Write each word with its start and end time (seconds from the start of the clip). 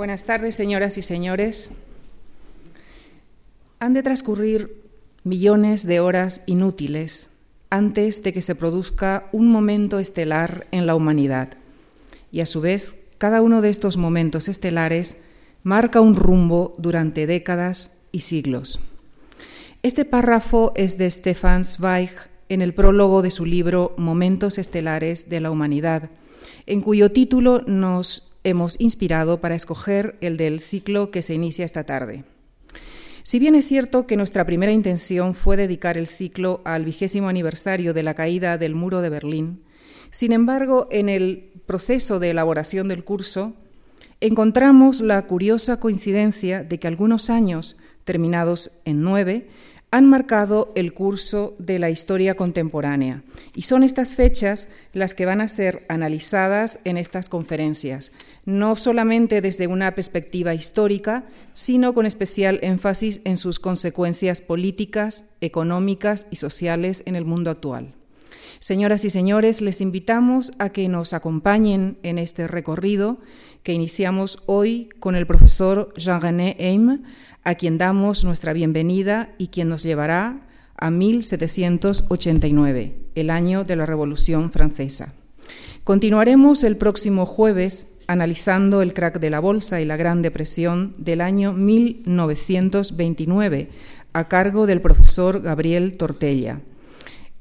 Buenas 0.00 0.24
tardes, 0.24 0.54
señoras 0.54 0.96
y 0.96 1.02
señores. 1.02 1.72
Han 3.80 3.92
de 3.92 4.02
transcurrir 4.02 4.82
millones 5.24 5.86
de 5.86 6.00
horas 6.00 6.44
inútiles 6.46 7.36
antes 7.68 8.22
de 8.22 8.32
que 8.32 8.40
se 8.40 8.54
produzca 8.54 9.28
un 9.30 9.48
momento 9.48 9.98
estelar 9.98 10.66
en 10.70 10.86
la 10.86 10.94
humanidad. 10.94 11.50
Y 12.32 12.40
a 12.40 12.46
su 12.46 12.62
vez, 12.62 13.08
cada 13.18 13.42
uno 13.42 13.60
de 13.60 13.68
estos 13.68 13.98
momentos 13.98 14.48
estelares 14.48 15.24
marca 15.64 16.00
un 16.00 16.16
rumbo 16.16 16.72
durante 16.78 17.26
décadas 17.26 17.98
y 18.10 18.20
siglos. 18.20 18.80
Este 19.82 20.06
párrafo 20.06 20.72
es 20.76 20.96
de 20.96 21.10
Stefan 21.10 21.66
Zweig 21.66 22.12
en 22.48 22.62
el 22.62 22.72
prólogo 22.72 23.20
de 23.20 23.30
su 23.30 23.44
libro 23.44 23.92
Momentos 23.98 24.56
Estelares 24.56 25.28
de 25.28 25.40
la 25.40 25.50
Humanidad, 25.50 26.08
en 26.64 26.80
cuyo 26.80 27.12
título 27.12 27.60
nos 27.66 28.29
hemos 28.44 28.80
inspirado 28.80 29.40
para 29.40 29.54
escoger 29.54 30.16
el 30.20 30.36
del 30.36 30.60
ciclo 30.60 31.10
que 31.10 31.22
se 31.22 31.34
inicia 31.34 31.64
esta 31.64 31.84
tarde. 31.84 32.24
Si 33.22 33.38
bien 33.38 33.54
es 33.54 33.66
cierto 33.66 34.06
que 34.06 34.16
nuestra 34.16 34.46
primera 34.46 34.72
intención 34.72 35.34
fue 35.34 35.56
dedicar 35.56 35.98
el 35.98 36.06
ciclo 36.06 36.62
al 36.64 36.84
vigésimo 36.84 37.28
aniversario 37.28 37.92
de 37.92 38.02
la 38.02 38.14
caída 38.14 38.56
del 38.58 38.74
muro 38.74 39.02
de 39.02 39.10
Berlín, 39.10 39.62
sin 40.10 40.32
embargo, 40.32 40.88
en 40.90 41.08
el 41.08 41.52
proceso 41.66 42.18
de 42.18 42.30
elaboración 42.30 42.88
del 42.88 43.04
curso, 43.04 43.54
encontramos 44.20 45.00
la 45.00 45.22
curiosa 45.26 45.78
coincidencia 45.78 46.64
de 46.64 46.78
que 46.80 46.88
algunos 46.88 47.30
años, 47.30 47.76
terminados 48.04 48.80
en 48.84 49.02
nueve, 49.02 49.48
han 49.92 50.08
marcado 50.08 50.72
el 50.76 50.92
curso 50.92 51.56
de 51.58 51.78
la 51.78 51.90
historia 51.90 52.36
contemporánea 52.36 53.24
y 53.54 53.62
son 53.62 53.82
estas 53.82 54.14
fechas 54.14 54.68
las 54.92 55.14
que 55.14 55.26
van 55.26 55.40
a 55.40 55.48
ser 55.48 55.84
analizadas 55.88 56.80
en 56.84 56.96
estas 56.96 57.28
conferencias, 57.28 58.12
no 58.50 58.76
solamente 58.76 59.40
desde 59.40 59.66
una 59.66 59.94
perspectiva 59.94 60.52
histórica, 60.54 61.24
sino 61.54 61.94
con 61.94 62.04
especial 62.06 62.58
énfasis 62.62 63.22
en 63.24 63.36
sus 63.36 63.58
consecuencias 63.58 64.40
políticas, 64.42 65.34
económicas 65.40 66.28
y 66.30 66.36
sociales 66.36 67.02
en 67.06 67.16
el 67.16 67.24
mundo 67.24 67.50
actual. 67.50 67.94
Señoras 68.58 69.04
y 69.06 69.10
señores, 69.10 69.62
les 69.62 69.80
invitamos 69.80 70.52
a 70.58 70.68
que 70.68 70.86
nos 70.88 71.14
acompañen 71.14 71.96
en 72.02 72.18
este 72.18 72.46
recorrido 72.46 73.18
que 73.62 73.72
iniciamos 73.72 74.42
hoy 74.46 74.90
con 74.98 75.16
el 75.16 75.26
profesor 75.26 75.94
Jean-René 75.96 76.56
Eim, 76.58 77.02
a 77.42 77.54
quien 77.54 77.78
damos 77.78 78.22
nuestra 78.24 78.52
bienvenida 78.52 79.34
y 79.38 79.48
quien 79.48 79.70
nos 79.70 79.82
llevará 79.82 80.46
a 80.76 80.90
1789, 80.90 82.98
el 83.14 83.30
año 83.30 83.64
de 83.64 83.76
la 83.76 83.86
Revolución 83.86 84.52
Francesa. 84.52 85.14
Continuaremos 85.84 86.62
el 86.62 86.76
próximo 86.76 87.24
jueves 87.26 87.89
analizando 88.10 88.82
el 88.82 88.92
crack 88.92 89.20
de 89.20 89.30
la 89.30 89.38
bolsa 89.38 89.80
y 89.80 89.84
la 89.84 89.96
Gran 89.96 90.20
Depresión 90.20 90.92
del 90.98 91.20
año 91.20 91.52
1929 91.52 93.70
a 94.12 94.26
cargo 94.26 94.66
del 94.66 94.80
profesor 94.80 95.40
Gabriel 95.40 95.96
Tortella. 95.96 96.60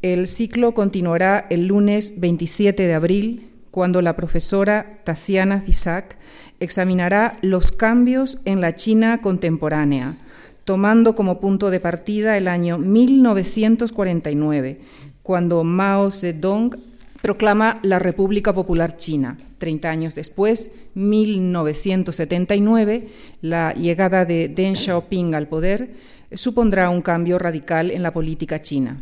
El 0.04 0.28
ciclo 0.28 0.76
continuará 0.76 1.48
el 1.50 1.66
lunes 1.66 2.20
27 2.20 2.84
de 2.84 2.94
abril, 2.94 3.50
cuando 3.72 4.04
la 4.04 4.16
profesora 4.16 5.00
Tatiana 5.04 5.62
Fisac 5.62 6.20
examinará 6.60 7.40
los 7.42 7.72
cambios 7.72 8.42
en 8.46 8.62
la 8.62 8.76
China 8.76 9.22
contemporánea, 9.22 10.18
tomando 10.66 11.16
como 11.16 11.40
punto 11.40 11.72
de 11.72 11.80
partida 11.80 12.38
el 12.38 12.48
año 12.48 12.78
1949, 12.78 14.80
cuando 15.24 15.64
Mao 15.64 16.12
Zedong 16.12 16.76
proclama 17.22 17.80
la 17.84 18.00
República 18.00 18.54
Popular 18.54 18.98
China. 18.98 19.38
Treinta 19.58 19.90
años 19.90 20.16
después, 20.16 20.80
1979, 20.96 23.08
la 23.42 23.74
llegada 23.74 24.26
de 24.26 24.50
Deng 24.50 24.76
Xiaoping 24.76 25.36
al 25.36 25.48
poder 25.48 25.94
supondrá 26.34 26.90
un 26.90 27.02
cambio 27.02 27.40
radical 27.40 27.92
en 27.92 28.04
la 28.04 28.14
política 28.14 28.62
china. 28.62 29.02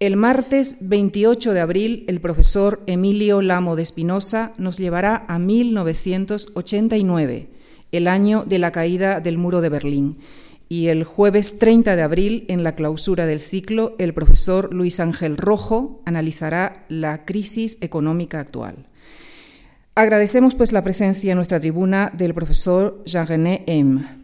El 0.00 0.16
martes 0.16 0.88
28 0.88 1.52
de 1.52 1.60
abril, 1.60 2.04
el 2.08 2.20
profesor 2.20 2.82
Emilio 2.86 3.40
Lamo 3.40 3.76
de 3.76 3.84
Espinosa 3.84 4.52
nos 4.58 4.78
llevará 4.78 5.24
a 5.28 5.38
1989, 5.38 7.48
el 7.92 8.08
año 8.08 8.42
de 8.44 8.58
la 8.58 8.72
caída 8.72 9.20
del 9.20 9.38
muro 9.38 9.60
de 9.60 9.68
Berlín. 9.68 10.18
Y 10.72 10.88
el 10.88 11.04
jueves 11.04 11.58
30 11.58 11.96
de 11.96 12.02
abril, 12.02 12.46
en 12.48 12.64
la 12.64 12.74
clausura 12.74 13.26
del 13.26 13.40
ciclo, 13.40 13.94
el 13.98 14.14
profesor 14.14 14.72
Luis 14.72 15.00
Ángel 15.00 15.36
Rojo 15.36 16.00
analizará 16.06 16.86
la 16.88 17.26
crisis 17.26 17.76
económica 17.82 18.40
actual. 18.40 18.86
Agradecemos 19.94 20.54
pues 20.54 20.72
la 20.72 20.82
presencia 20.82 21.32
en 21.32 21.36
nuestra 21.36 21.60
tribuna 21.60 22.10
del 22.16 22.32
profesor 22.32 23.02
Jean-René 23.04 23.64
M 23.66 24.21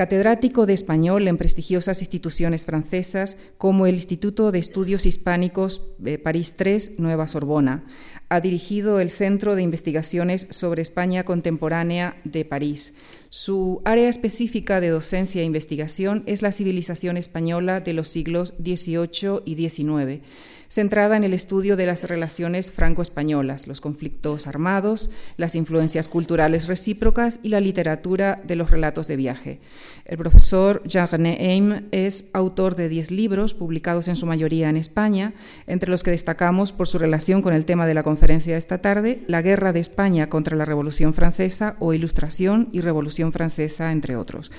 catedrático 0.00 0.64
de 0.64 0.72
español 0.72 1.28
en 1.28 1.36
prestigiosas 1.36 2.00
instituciones 2.00 2.64
francesas 2.64 3.36
como 3.58 3.84
el 3.84 3.96
Instituto 3.96 4.50
de 4.50 4.58
Estudios 4.58 5.04
Hispánicos 5.04 5.90
eh, 6.06 6.16
París 6.16 6.54
III, 6.58 6.94
Nueva 6.96 7.28
Sorbona. 7.28 7.84
Ha 8.30 8.40
dirigido 8.40 8.98
el 8.98 9.10
Centro 9.10 9.56
de 9.56 9.62
Investigaciones 9.62 10.46
sobre 10.48 10.80
España 10.80 11.24
Contemporánea 11.24 12.16
de 12.24 12.46
París. 12.46 12.94
Su 13.28 13.82
área 13.84 14.08
específica 14.08 14.80
de 14.80 14.88
docencia 14.88 15.42
e 15.42 15.44
investigación 15.44 16.22
es 16.24 16.40
la 16.40 16.52
civilización 16.52 17.18
española 17.18 17.80
de 17.80 17.92
los 17.92 18.08
siglos 18.08 18.54
XVIII 18.56 19.42
y 19.44 19.68
XIX 19.68 20.22
centrada 20.70 21.16
en 21.16 21.24
el 21.24 21.34
estudio 21.34 21.76
de 21.76 21.84
las 21.84 22.04
relaciones 22.04 22.70
franco-españolas, 22.70 23.66
los 23.66 23.80
conflictos 23.80 24.46
armados, 24.46 25.10
las 25.36 25.56
influencias 25.56 26.08
culturales 26.08 26.68
recíprocas 26.68 27.40
y 27.42 27.48
la 27.48 27.58
literatura 27.58 28.40
de 28.44 28.54
los 28.54 28.70
relatos 28.70 29.08
de 29.08 29.16
viaje. 29.16 29.60
El 30.04 30.16
profesor 30.16 30.80
Jean-René 30.86 31.52
Eim 31.52 31.88
es 31.90 32.30
autor 32.34 32.76
de 32.76 32.88
10 32.88 33.10
libros 33.10 33.52
publicados 33.52 34.06
en 34.06 34.14
su 34.14 34.26
mayoría 34.26 34.68
en 34.68 34.76
España, 34.76 35.34
entre 35.66 35.90
los 35.90 36.04
que 36.04 36.12
destacamos 36.12 36.70
por 36.70 36.86
su 36.86 36.98
relación 36.98 37.42
con 37.42 37.52
el 37.52 37.64
tema 37.64 37.86
de 37.86 37.94
la 37.94 38.04
conferencia 38.04 38.52
de 38.52 38.58
esta 38.58 38.78
tarde, 38.78 39.24
la 39.26 39.42
guerra 39.42 39.72
de 39.72 39.80
España 39.80 40.28
contra 40.28 40.56
la 40.56 40.66
Revolución 40.66 41.14
Francesa 41.14 41.74
o 41.80 41.94
Ilustración 41.94 42.68
y 42.70 42.80
Revolución 42.80 43.32
Francesa, 43.32 43.90
entre 43.90 44.14
otros. 44.14 44.52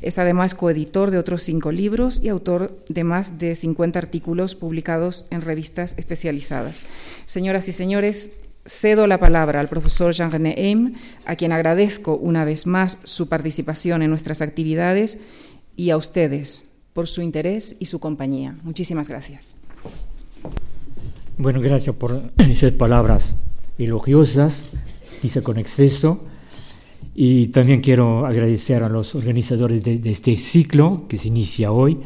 Es 0.00 0.18
además 0.18 0.54
coeditor 0.54 1.10
de 1.10 1.18
otros 1.18 1.42
cinco 1.42 1.72
libros 1.72 2.20
y 2.22 2.28
autor 2.28 2.78
de 2.88 3.02
más 3.02 3.40
de 3.40 3.56
50 3.56 3.98
artículos 3.98 4.54
publicados 4.54 5.26
en 5.32 5.40
revistas 5.40 5.55
revistas 5.56 5.94
especializadas. 5.96 6.82
Señoras 7.24 7.66
y 7.68 7.72
señores, 7.72 8.32
cedo 8.66 9.06
la 9.06 9.18
palabra 9.18 9.58
al 9.58 9.68
profesor 9.68 10.12
Jean-René 10.12 10.54
Eim, 10.58 10.94
a 11.24 11.34
quien 11.34 11.50
agradezco 11.50 12.14
una 12.14 12.44
vez 12.44 12.66
más 12.66 12.98
su 13.04 13.30
participación 13.30 14.02
en 14.02 14.10
nuestras 14.10 14.42
actividades 14.42 15.20
y 15.74 15.88
a 15.90 15.96
ustedes 15.96 16.72
por 16.92 17.08
su 17.08 17.22
interés 17.22 17.76
y 17.80 17.86
su 17.86 18.00
compañía. 18.00 18.54
Muchísimas 18.64 19.08
gracias. 19.08 19.56
Bueno, 21.38 21.62
gracias 21.62 21.96
por 21.96 22.30
esas 22.50 22.72
palabras 22.72 23.36
elogiosas, 23.78 24.72
hice 25.22 25.42
con 25.42 25.56
exceso. 25.58 26.20
Y 27.14 27.46
también 27.46 27.80
quiero 27.80 28.26
agradecer 28.26 28.82
a 28.82 28.90
los 28.90 29.14
organizadores 29.14 29.82
de, 29.82 30.00
de 30.00 30.10
este 30.10 30.36
ciclo 30.36 31.06
que 31.08 31.16
se 31.16 31.28
inicia 31.28 31.72
hoy 31.72 31.98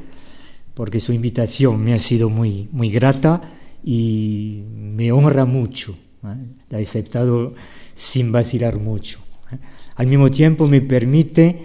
porque 0.80 0.98
su 0.98 1.12
invitación 1.12 1.84
me 1.84 1.92
ha 1.92 1.98
sido 1.98 2.30
muy, 2.30 2.70
muy 2.72 2.88
grata 2.88 3.42
y 3.84 4.62
me 4.66 5.12
honra 5.12 5.44
mucho. 5.44 5.94
¿eh? 6.24 6.36
La 6.70 6.78
he 6.78 6.82
aceptado 6.84 7.52
sin 7.92 8.32
vacilar 8.32 8.80
mucho. 8.80 9.18
¿eh? 9.52 9.58
Al 9.96 10.06
mismo 10.06 10.30
tiempo 10.30 10.66
me 10.66 10.80
permite 10.80 11.58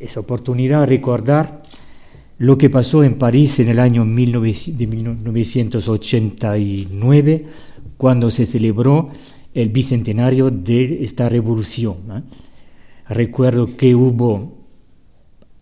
esa 0.00 0.20
oportunidad 0.20 0.86
recordar 0.86 1.60
lo 2.38 2.56
que 2.56 2.70
pasó 2.70 3.04
en 3.04 3.18
París 3.18 3.60
en 3.60 3.68
el 3.68 3.78
año 3.78 4.06
de 4.06 4.86
1989, 4.86 7.46
cuando 7.98 8.30
se 8.30 8.46
celebró 8.46 9.08
el 9.52 9.68
bicentenario 9.68 10.50
de 10.50 11.04
esta 11.04 11.28
revolución. 11.28 11.96
¿eh? 12.10 12.22
Recuerdo 13.10 13.76
que 13.76 13.94
hubo 13.94 14.55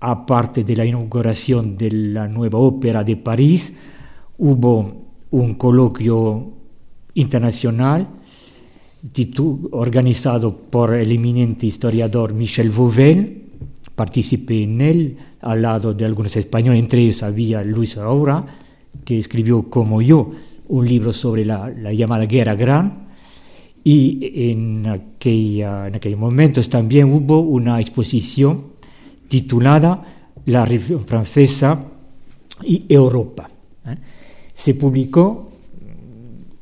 aparte 0.05 0.65
de 0.65 0.77
la 0.77 0.85
inauguración 0.85 1.79
de 1.79 1.91
la 1.91 2.29
nueva 2.29 2.59
ópera 2.59 3.03
de 3.03 3.17
París, 3.17 3.73
hubo 4.37 5.07
un 5.31 5.55
coloquio 5.55 6.53
internacional 7.15 8.09
organizado 9.71 10.55
por 10.55 10.95
el 10.95 11.11
eminente 11.11 11.67
historiador 11.67 12.35
Michel 12.35 12.71
Vauvel. 12.71 13.45
Participé 13.95 14.65
en 14.65 14.81
él 14.83 15.17
al 15.41 15.63
lado 15.63 15.95
de 15.95 16.05
algunos 16.05 16.37
españoles, 16.37 16.81
entre 16.81 17.01
ellos 17.01 17.23
había 17.23 17.63
Luis 17.65 17.97
Aura, 17.97 18.45
que 19.07 19.19
escribió 19.19 19.71
como 19.71 20.03
yo 20.03 20.33
un 20.69 20.87
libro 20.87 21.15
sobre 21.15 21.47
la, 21.47 21.73
llamada 21.93 22.27
Guerra 22.27 22.55
Gran. 22.55 23.05
Y 23.83 24.51
en, 24.51 24.87
aquella, 24.87 25.89
en 25.89 25.97
aquellos 25.97 26.19
momentos 26.19 26.69
también 26.69 27.13
hubo 27.13 27.41
una 27.41 27.81
exposición 27.81 28.74
titulada 29.35 30.01
La 30.47 30.65
Revolución 30.65 31.01
Francesa 31.01 31.85
y 32.63 32.87
Europa. 32.89 33.49
¿eh? 33.85 33.97
Se 34.53 34.75
publicó 34.75 35.51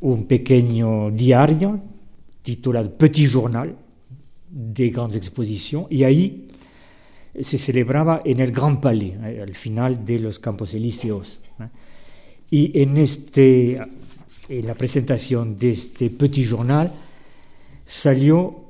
un 0.01 0.25
pequeño 0.25 1.11
diario 1.11 1.79
titulado 2.41 2.97
Petit 2.97 3.29
Journal, 3.29 3.77
de 4.49 4.89
grandes 4.89 5.19
exposiciones 5.19 5.89
y 5.91 6.05
ahí 6.05 6.49
se 7.43 7.59
celebraba 7.59 8.23
en 8.25 8.41
el 8.41 8.53
Gran 8.53 8.81
Palais, 8.81 9.21
al 9.21 9.55
final 9.55 10.03
de 10.07 10.19
los 10.21 10.39
Campos 10.39 10.73
Elíseos. 10.73 11.41
Y 12.51 12.81
en, 12.81 12.97
este, 12.97 13.81
en 14.49 14.67
la 14.67 14.75
presentación 14.75 15.59
de 15.59 15.73
este 15.73 16.09
petit 16.09 16.47
journal 16.47 16.91
salió 17.85 18.65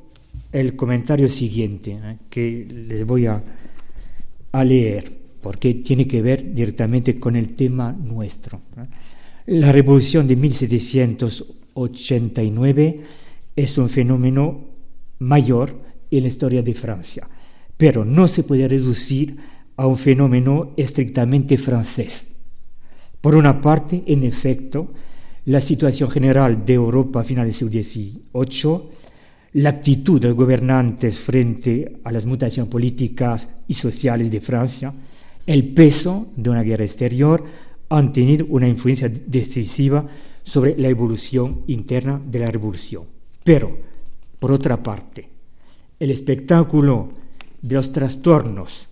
el 0.51 0.75
comentario 0.75 1.29
siguiente, 1.29 1.99
que 2.31 2.67
les 2.69 3.07
voy 3.07 3.27
a, 3.27 3.43
a, 4.53 4.65
leer, 4.65 5.05
porque 5.41 5.75
tiene 5.75 6.07
que 6.07 6.23
ver 6.23 6.53
directamente 6.53 7.19
con 7.19 7.35
el 7.37 7.55
tema 7.55 7.93
nuestro. 7.93 8.61
La 9.47 9.73
revolución 9.73 10.29
de 10.29 10.37
1789 10.37 13.01
es 13.57 13.79
un 13.79 13.89
fenómeno 13.89 14.61
mayor 15.19 15.81
en 16.11 16.23
la 16.23 16.29
historia 16.29 16.63
de 16.63 16.75
Francia 16.75 17.27
pero 17.83 18.05
no 18.05 18.29
se 18.29 18.45
puede 18.45 18.69
reducir 18.69 19.39
a 19.77 19.89
un 19.89 19.99
fenómeno 19.99 20.73
estrictamente 20.77 21.59
francés. 21.59 22.29
Por 23.21 23.35
una 23.35 23.61
parte, 23.61 24.05
en 24.07 24.23
efecto, 24.23 24.93
la 25.47 25.61
situación 25.61 26.09
general 26.09 26.65
de 26.65 26.75
Europa 26.75 27.21
a 27.21 27.25
finales 27.25 27.59
del 27.59 27.83
siglo 27.83 28.45
XVIII, 28.45 28.83
la 29.55 29.71
actitud 29.71 30.21
de 30.21 30.29
los 30.29 30.37
gobernantes 30.37 31.19
frente 31.19 32.01
a 32.05 32.13
las 32.13 32.25
mutaciones 32.25 32.71
políticas 32.71 33.49
y 33.69 33.75
sociales 33.75 34.31
de 34.31 34.41
Francia, 34.41 34.95
el 35.47 35.75
peso 35.75 36.29
de 36.37 36.51
una 36.51 36.63
guerra 36.63 36.85
exterior 36.85 37.45
han 37.89 38.13
tenido 38.13 38.47
una 38.49 38.69
influencia 38.69 39.09
decisiva 39.09 40.07
sobre 40.43 40.77
la 40.79 40.89
evolución 40.89 41.63
interna 41.67 42.21
de 42.25 42.39
la 42.39 42.51
revolución. 42.51 43.05
Pero, 43.45 43.77
por 44.39 44.53
otra 44.53 44.83
parte, 44.83 45.29
el 45.99 46.11
espectáculo 46.11 47.11
de 47.61 47.75
los 47.75 47.93
trastornos 47.93 48.89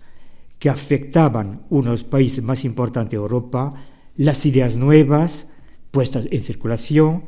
que 0.59 0.69
afectaban 0.69 1.63
uno 1.69 1.85
de 1.85 1.91
los 1.91 2.03
países 2.03 2.43
más 2.43 2.63
importantes 2.63 3.11
de 3.11 3.17
Europa, 3.17 3.73
las 4.15 4.45
ideas 4.45 4.75
nuevas 4.75 5.47
puestas 5.89 6.27
en 6.29 6.41
circulación, 6.41 7.23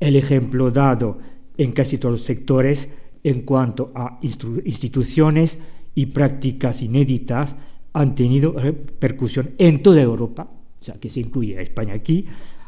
el 0.00 0.16
ejemplo 0.16 0.70
dado 0.70 1.18
en 1.58 1.72
casi 1.72 1.98
todos 1.98 2.14
los 2.14 2.22
sectores 2.22 2.88
en 3.22 3.42
cuanto 3.42 3.92
a 3.94 4.18
instituciones 4.22 5.58
y 5.94 6.06
prácticas 6.06 6.82
inéditas 6.82 7.56
han 7.92 8.14
tenido 8.14 8.52
repercusión 8.52 9.50
en 9.58 9.82
toda 9.82 10.00
Europa, 10.00 10.48
o 10.80 10.84
sea 10.84 10.94
que 10.94 11.10
se 11.10 11.20
incluye 11.20 11.60
España 11.60 11.94
aquí, 11.94 12.26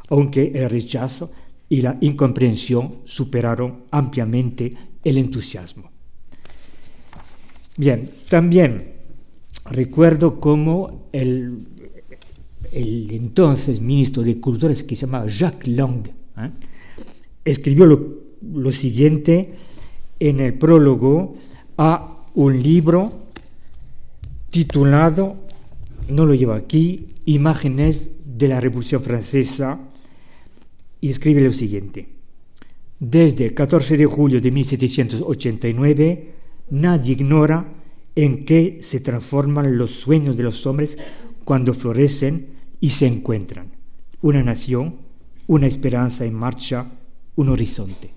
aunque 0.08 0.50
el 0.54 0.68
rechazo 0.68 1.30
y 1.68 1.82
la 1.82 1.96
incomprensión 2.00 2.96
superaron 3.04 3.84
ampliamente 3.92 4.74
el 5.04 5.18
entusiasmo. 5.18 5.90
Bien, 7.76 8.10
también 8.28 8.92
recuerdo 9.70 10.40
cómo 10.40 11.08
el, 11.12 11.66
entonces 12.72 13.80
ministro 13.80 14.22
de 14.24 14.40
Cultura, 14.40 14.74
que 14.74 14.96
se 14.96 15.06
llamaba 15.06 15.26
Jacques 15.28 15.68
Lang, 15.76 16.06
¿eh? 16.38 16.50
escribió 17.44 17.86
lo, 17.86 18.29
lo, 18.42 18.72
siguiente 18.72 19.54
en 20.18 20.40
el 20.40 20.54
prólogo 20.54 21.34
a 21.76 22.16
un 22.34 22.62
libro 22.62 23.12
titulado, 24.50 25.36
no 26.08 26.26
lo 26.26 26.34
llevo 26.34 26.52
aquí, 26.52 27.06
Imágenes 27.24 28.10
de 28.24 28.48
la 28.48 28.60
Revolución 28.60 29.02
Francesa, 29.02 29.78
y 31.00 31.10
escribe 31.10 31.40
lo 31.40 31.52
siguiente. 31.52 32.08
Desde 32.98 33.46
el 33.46 33.54
14 33.54 33.96
de 33.96 34.06
julio 34.06 34.40
de 34.40 34.50
1789, 34.50 36.40
Nadie 36.70 37.12
ignora 37.12 37.66
en 38.14 38.44
qué 38.44 38.78
se 38.80 39.00
transforman 39.00 39.76
los 39.76 39.90
sueños 39.90 40.36
de 40.36 40.44
los 40.44 40.66
hombres 40.66 40.96
cuando 41.44 41.74
florecen 41.74 42.46
y 42.80 42.90
se 42.90 43.08
encuentran. 43.08 43.72
Una 44.22 44.42
nación, 44.42 44.96
una 45.48 45.66
esperanza 45.66 46.24
en 46.24 46.34
marcha, 46.34 46.86
un 47.34 47.48
horizonte. 47.48 48.12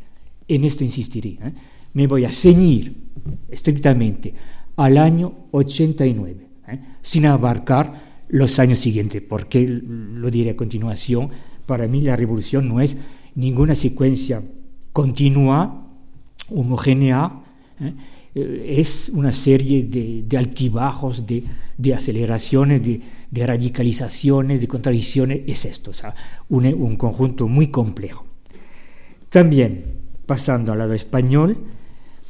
En 0.53 0.65
esto 0.65 0.83
insistiré. 0.83 1.29
¿eh? 1.41 1.53
Me 1.93 2.07
voy 2.07 2.25
a 2.25 2.31
ceñir 2.31 2.95
estrictamente 3.49 4.33
al 4.75 4.97
año 4.97 5.47
89, 5.51 6.47
¿eh? 6.67 6.79
sin 7.01 7.25
abarcar 7.25 8.23
los 8.29 8.59
años 8.59 8.79
siguientes, 8.79 9.21
porque 9.21 9.67
lo 9.67 10.29
diré 10.29 10.51
a 10.51 10.55
continuación, 10.55 11.29
para 11.65 11.87
mí 11.87 12.01
la 12.01 12.15
revolución 12.15 12.67
no 12.67 12.81
es 12.81 12.97
ninguna 13.35 13.75
secuencia 13.75 14.43
continua, 14.91 15.87
homogénea, 16.49 17.43
¿eh? 17.79 17.93
Eh, 18.35 18.75
es 18.79 19.09
una 19.13 19.31
serie 19.31 19.83
de, 19.83 20.37
altibajos, 20.37 21.25
de, 21.25 21.93
aceleraciones, 21.93 22.81
de, 22.83 23.47
radicalizaciones, 23.47 24.61
de 24.61 24.67
contradicciones, 24.67 25.41
es 25.47 25.65
esto, 25.65 25.91
o 25.91 25.93
sea, 25.93 26.15
un, 26.49 26.65
un, 26.65 26.95
conjunto 26.95 27.47
muy 27.47 27.67
complejo. 27.67 28.25
También, 29.29 30.02
pasando 30.25 30.71
al 30.71 30.79
lado 30.79 30.93
español, 30.93 31.57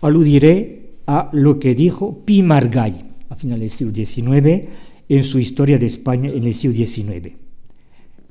aludiré 0.01 0.91
a 1.07 1.29
lo 1.33 1.59
que 1.59 1.75
dijo 1.75 2.23
Pi 2.25 2.43
Margall 2.43 2.95
a 3.29 3.35
finales 3.35 3.77
del 3.77 4.05
siglo 4.05 4.29
XIX 4.33 4.67
en 5.09 5.23
su 5.23 5.39
Historia 5.39 5.77
de 5.77 5.87
España 5.87 6.29
en 6.29 6.43
el 6.43 6.53
siglo 6.53 6.75
XIX, 6.75 7.35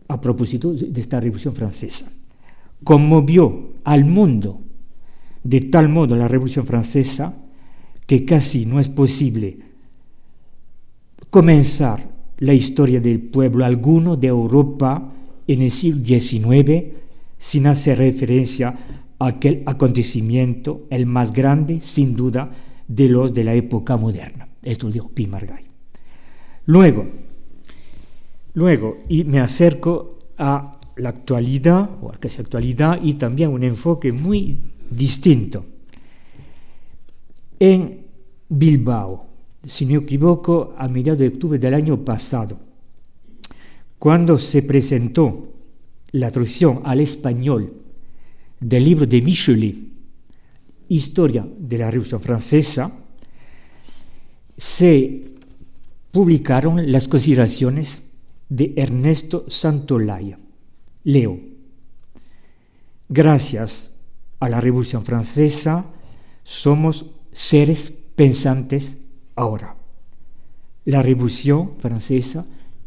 a 0.09 0.20
propósito 0.20 0.73
de 0.73 1.00
esta 1.00 1.20
Revolución 1.20 1.55
Francesa. 1.55 2.09
Conmovió 2.82 3.75
al 3.85 4.05
mundo 4.05 4.61
de 5.44 5.61
tal 5.61 5.88
modo 5.88 6.17
la 6.17 6.29
Revolución 6.29 6.64
Francesa 6.64 7.37
que 8.06 8.25
casi 8.25 8.67
no 8.67 8.81
es 8.81 8.88
posible 8.88 9.59
comenzar 11.31 12.11
la 12.38 12.55
historia 12.55 13.00
del 13.00 13.20
pueblo 13.20 13.64
alguno 13.64 14.17
de 14.17 14.29
Europa 14.29 15.12
en 15.47 15.62
el 15.62 15.70
siglo 15.70 16.05
XIX 16.05 16.85
sin 17.38 17.67
hacer 17.67 17.99
referencia 17.99 19.01
aquel 19.27 19.63
acontecimiento, 19.67 20.87
el 20.91 21.07
más 21.07 21.33
grande, 21.33 21.81
sin 21.81 22.17
duda, 22.17 22.51
de 22.89 23.09
los 23.09 23.33
de 23.33 23.45
la 23.45 23.55
época 23.55 23.97
moderna. 23.97 24.49
Esto 24.63 24.87
lo 24.87 24.93
dijo 24.93 25.09
Pi. 25.09 25.29
Luego, 26.67 27.07
luego, 28.55 28.99
y 29.09 29.25
me 29.25 29.41
acerco 29.41 30.19
a 30.39 30.79
la 30.97 31.09
actualidad, 31.09 31.91
o 32.03 32.11
a 32.11 32.19
casi 32.19 32.41
actualidad, 32.41 33.01
y 33.03 33.15
también 33.15 33.51
un 33.51 33.63
enfoque 33.63 34.13
muy 34.13 34.59
distinto 34.91 35.65
en 37.59 38.07
Bilbao, 38.49 39.27
si 39.65 39.87
no 39.87 39.93
me 39.93 40.05
equivoco, 40.05 40.75
a 40.77 40.89
mediados 40.89 41.21
de 41.21 41.29
octubre 41.29 41.59
del 41.59 41.75
año 41.75 42.05
pasado, 42.05 42.59
cuando 43.99 44.38
se 44.38 44.62
presentó 44.62 45.49
la 46.11 46.31
traducción 46.31 46.81
al 46.85 47.00
español 47.00 47.82
del 48.62 48.85
libro 48.85 49.07
de 49.07 49.21
Michelet, 49.21 49.76
Historia 50.88 51.47
de 51.59 51.78
la 51.78 51.90
Revolución 51.90 52.21
Francesa, 52.21 52.92
se 54.57 55.33
publicaron 56.11 56.92
las 56.92 57.09
consideraciones 57.09 58.07
de 58.49 58.75
Ernesto 58.76 59.47
Santolaya. 59.49 60.38
Leo. 61.04 61.40
Gracias 63.09 63.97
a 64.38 64.49
la 64.49 64.61
Revolución 64.61 65.02
Francesa 65.02 65.87
somos 66.45 67.07
seres 67.33 67.90
pensantes 68.14 68.99
ahora. 69.35 69.76
La 70.85 71.02
Revolución 71.02 71.73
Francesa 71.78 72.45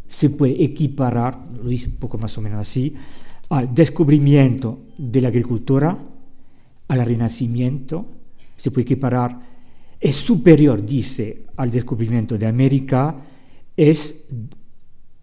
se 0.08 0.29
puede 0.29 0.63
equiparar, 0.63 1.44
lo 1.62 1.70
dice 1.70 1.88
un 1.89 1.96
poco 1.96 2.17
más 2.17 2.38
o 2.38 2.41
menos 2.41 2.60
así, 2.60 2.96
al 3.50 3.74
descubrimiento 3.74 4.80
de 4.98 5.22
la 5.22 5.28
agricultura, 5.30 5.98
al 6.88 7.06
renacimiento, 7.06 8.06
se 8.56 8.72
puede 8.72 8.84
equiparar, 8.84 9.40
es 10.00 10.16
superior, 10.16 10.86
dice, 10.86 11.46
al 11.58 11.72
descubrimiento 11.72 12.38
de 12.38 12.48
América, 12.48 13.16
es 13.75 14.25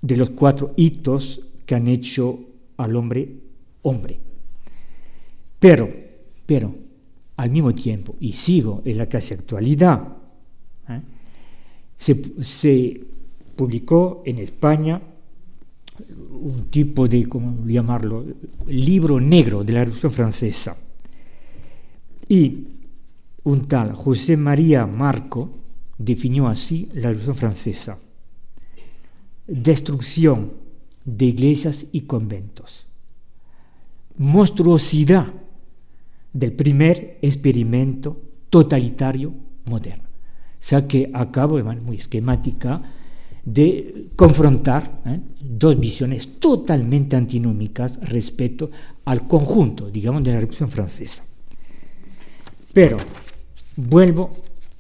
de 0.00 0.16
los 0.16 0.30
cuatro 0.30 0.74
hitos 0.76 1.46
que 1.64 1.74
han 1.74 1.88
hecho 1.88 2.38
al 2.76 2.96
hombre 2.96 3.42
hombre. 3.82 4.18
Pero, 5.58 5.88
pero, 6.46 6.74
al 7.36 7.50
mismo 7.50 7.74
tiempo, 7.74 8.16
y 8.20 8.32
sigo 8.32 8.82
en 8.84 8.98
la 8.98 9.08
casi 9.08 9.34
actualidad, 9.34 10.16
¿eh? 10.88 11.00
se, 11.96 13.04
publicó 13.56 14.22
en 14.24 14.38
España 14.38 15.00
un 16.30 16.68
tipo 16.70 17.08
de, 17.08 17.28
¿cómo 17.28 17.66
llamarlo?, 17.66 18.24
libro 18.66 19.20
negro 19.20 19.64
de 19.64 19.72
la 19.72 19.84
Revolución 19.84 20.12
Francesa. 20.12 20.76
Y 22.28 22.66
un 23.44 23.66
tal 23.66 23.92
José 23.94 24.36
María 24.36 24.86
Marco 24.86 25.58
definió 25.98 26.48
así 26.48 26.88
la 26.94 27.08
Revolución 27.08 27.36
Francesa. 27.36 27.98
Destrucción 29.46 30.52
de 31.04 31.26
iglesias 31.26 31.86
y 31.92 32.02
conventos. 32.02 32.86
Monstruosidad 34.16 35.26
del 36.32 36.52
primer 36.52 37.18
experimento 37.22 38.20
totalitario 38.50 39.34
moderna. 39.66 40.04
O 40.04 40.64
sea 40.64 40.86
que 40.86 41.10
acabo 41.12 41.56
de 41.56 41.64
manera 41.64 41.84
muy 41.84 41.96
esquemática 41.96 42.80
de 43.44 44.08
confrontar 44.14 45.02
¿eh? 45.06 45.20
dos 45.40 45.78
visiones 45.78 46.38
totalmente 46.38 47.16
antinómicas 47.16 47.98
respecto 48.02 48.70
al 49.04 49.26
conjunto, 49.26 49.90
digamos, 49.90 50.22
de 50.22 50.32
la 50.32 50.40
Revolución 50.40 50.68
Francesa. 50.68 51.24
Pero 52.72 52.98
vuelvo 53.76 54.30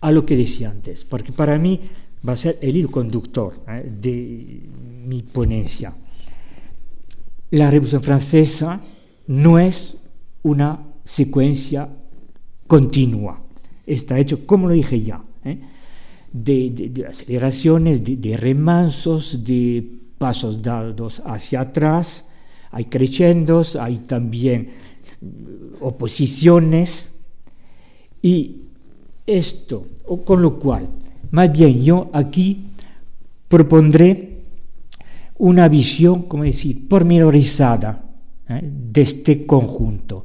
a 0.00 0.12
lo 0.12 0.24
que 0.24 0.36
decía 0.36 0.70
antes, 0.70 1.04
porque 1.04 1.32
para 1.32 1.58
mí 1.58 1.80
va 2.26 2.34
a 2.34 2.36
ser 2.36 2.58
el 2.60 2.76
hilo 2.76 2.90
conductor 2.90 3.54
¿eh? 3.68 3.90
de 4.00 4.62
mi 5.06 5.22
ponencia. 5.22 5.94
La 7.50 7.70
Revolución 7.70 8.02
Francesa 8.02 8.80
no 9.26 9.58
es 9.58 9.96
una 10.42 10.86
secuencia 11.04 11.88
continua, 12.66 13.42
está 13.86 14.18
hecho, 14.18 14.46
como 14.46 14.68
lo 14.68 14.74
dije 14.74 15.02
ya, 15.02 15.22
¿eh? 15.44 15.58
De, 16.32 17.06
aceleraciones, 17.08 18.02
de, 18.04 18.36
remansos, 18.36 19.44
de 19.44 19.84
pasos 20.18 20.62
dados 20.62 21.22
hacia 21.26 21.60
atrás, 21.60 22.26
hay 22.70 22.86
crescendos, 22.86 23.76
hay 23.76 23.98
también 23.98 24.68
mm, 25.20 25.84
oposiciones, 25.84 27.20
y 28.22 28.62
esto, 29.26 29.84
con 30.24 30.40
lo 30.40 30.58
cual, 30.58 30.88
más 31.32 31.52
bien 31.52 31.82
yo 31.82 32.10
aquí 32.12 32.66
propondré 33.48 34.42
una 35.38 35.68
visión, 35.68 36.22
como 36.22 36.44
decir, 36.44 36.88
pormenorizada 36.88 38.04
¿eh? 38.48 38.60
de 38.62 39.00
este 39.00 39.44
conjunto. 39.44 40.24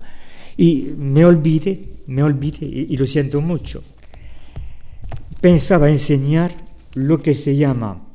Y 0.58 0.94
me 0.98 1.26
olvide, 1.26 1.80
me 2.08 2.24
olvide, 2.24 2.66
y 2.66 2.96
lo 2.96 3.06
siento 3.06 3.42
mucho, 3.42 3.84
pensaba 5.48 5.90
enseñar 5.90 6.52
lo 6.96 7.24
que 7.24 7.34
se 7.34 7.56
llama 7.56 8.06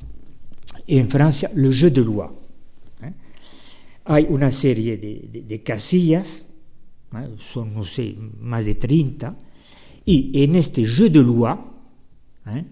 en 0.86 1.08
Francia 1.08 1.50
le 1.54 1.72
jeu 1.72 1.88
de 1.88 2.04
loi. 2.04 2.28
¿eh? 3.00 3.12
Hay 4.04 4.26
una 4.28 4.50
serie 4.50 4.98
de, 4.98 5.62
casillas, 5.62 6.52
¿eh? 7.16 7.32
son, 7.38 7.72
no 7.72 7.86
sé, 7.86 8.14
más 8.38 8.66
de 8.66 8.74
30, 8.74 9.34
y 10.04 10.44
en 10.44 10.56
este 10.56 10.84
jeu 10.84 11.08
de 11.08 11.22
loi 11.22 11.56
¿eh? 12.48 12.64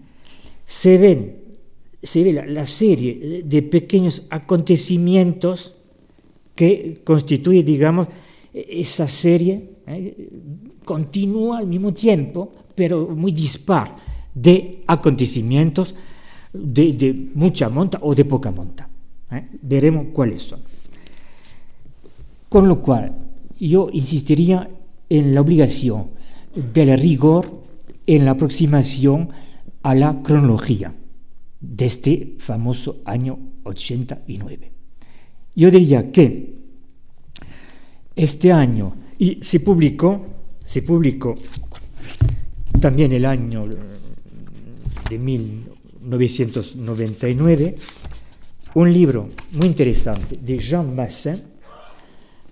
se, 0.63 0.97
ven, 0.99 1.19
se 2.03 2.23
ve 2.23 2.31
la, 2.45 2.65
serie 2.67 3.41
de 3.43 3.61
pequeños 3.63 4.27
acontecimientos 4.29 5.73
que 6.53 7.01
constituye, 7.03 7.63
digamos, 7.63 8.09
esa 8.53 9.07
serie 9.07 9.71
continua 10.85 11.57
al 11.57 11.65
mismo 11.65 11.95
tiempo, 11.95 12.53
pero 12.75 13.07
muy 13.07 13.31
dispar 13.31 14.10
de 14.33 14.83
acontecimientos 14.87 15.95
de, 16.53 17.29
mucha 17.33 17.69
monta 17.69 17.99
o 18.01 18.15
de 18.15 18.25
poca 18.25 18.51
monta. 18.51 18.89
¿eh? 19.31 19.47
Veremos 19.61 20.07
cuáles 20.13 20.43
son. 20.43 20.59
Con 22.49 22.67
lo 22.67 22.81
cual, 22.81 23.17
yo 23.59 23.89
insistiría 23.91 24.69
en 25.09 25.33
la 25.33 25.41
obligación 25.41 26.09
del 26.55 26.97
rigor 26.99 27.61
en 28.05 28.25
la 28.25 28.31
aproximación 28.31 29.29
a 29.83 29.95
la 29.95 30.21
cronología 30.21 30.93
de 31.59 31.85
este 31.85 32.35
famoso 32.39 33.01
año 33.05 33.39
89. 33.63 34.71
Yo 35.55 35.71
diría 35.71 36.11
que 36.11 36.55
este 38.15 38.51
año, 38.51 38.93
y 39.17 39.39
se 39.41 39.59
publicó, 39.59 40.25
se 40.65 40.81
publicó 40.81 41.35
también 42.79 43.11
el 43.11 43.25
año 43.25 43.65
de 45.11 45.19
1999, 45.19 47.75
un 48.75 48.93
libro 48.93 49.29
muy 49.51 49.67
interesante 49.67 50.37
de 50.41 50.57
Jean 50.57 50.95
Massin, 50.95 51.35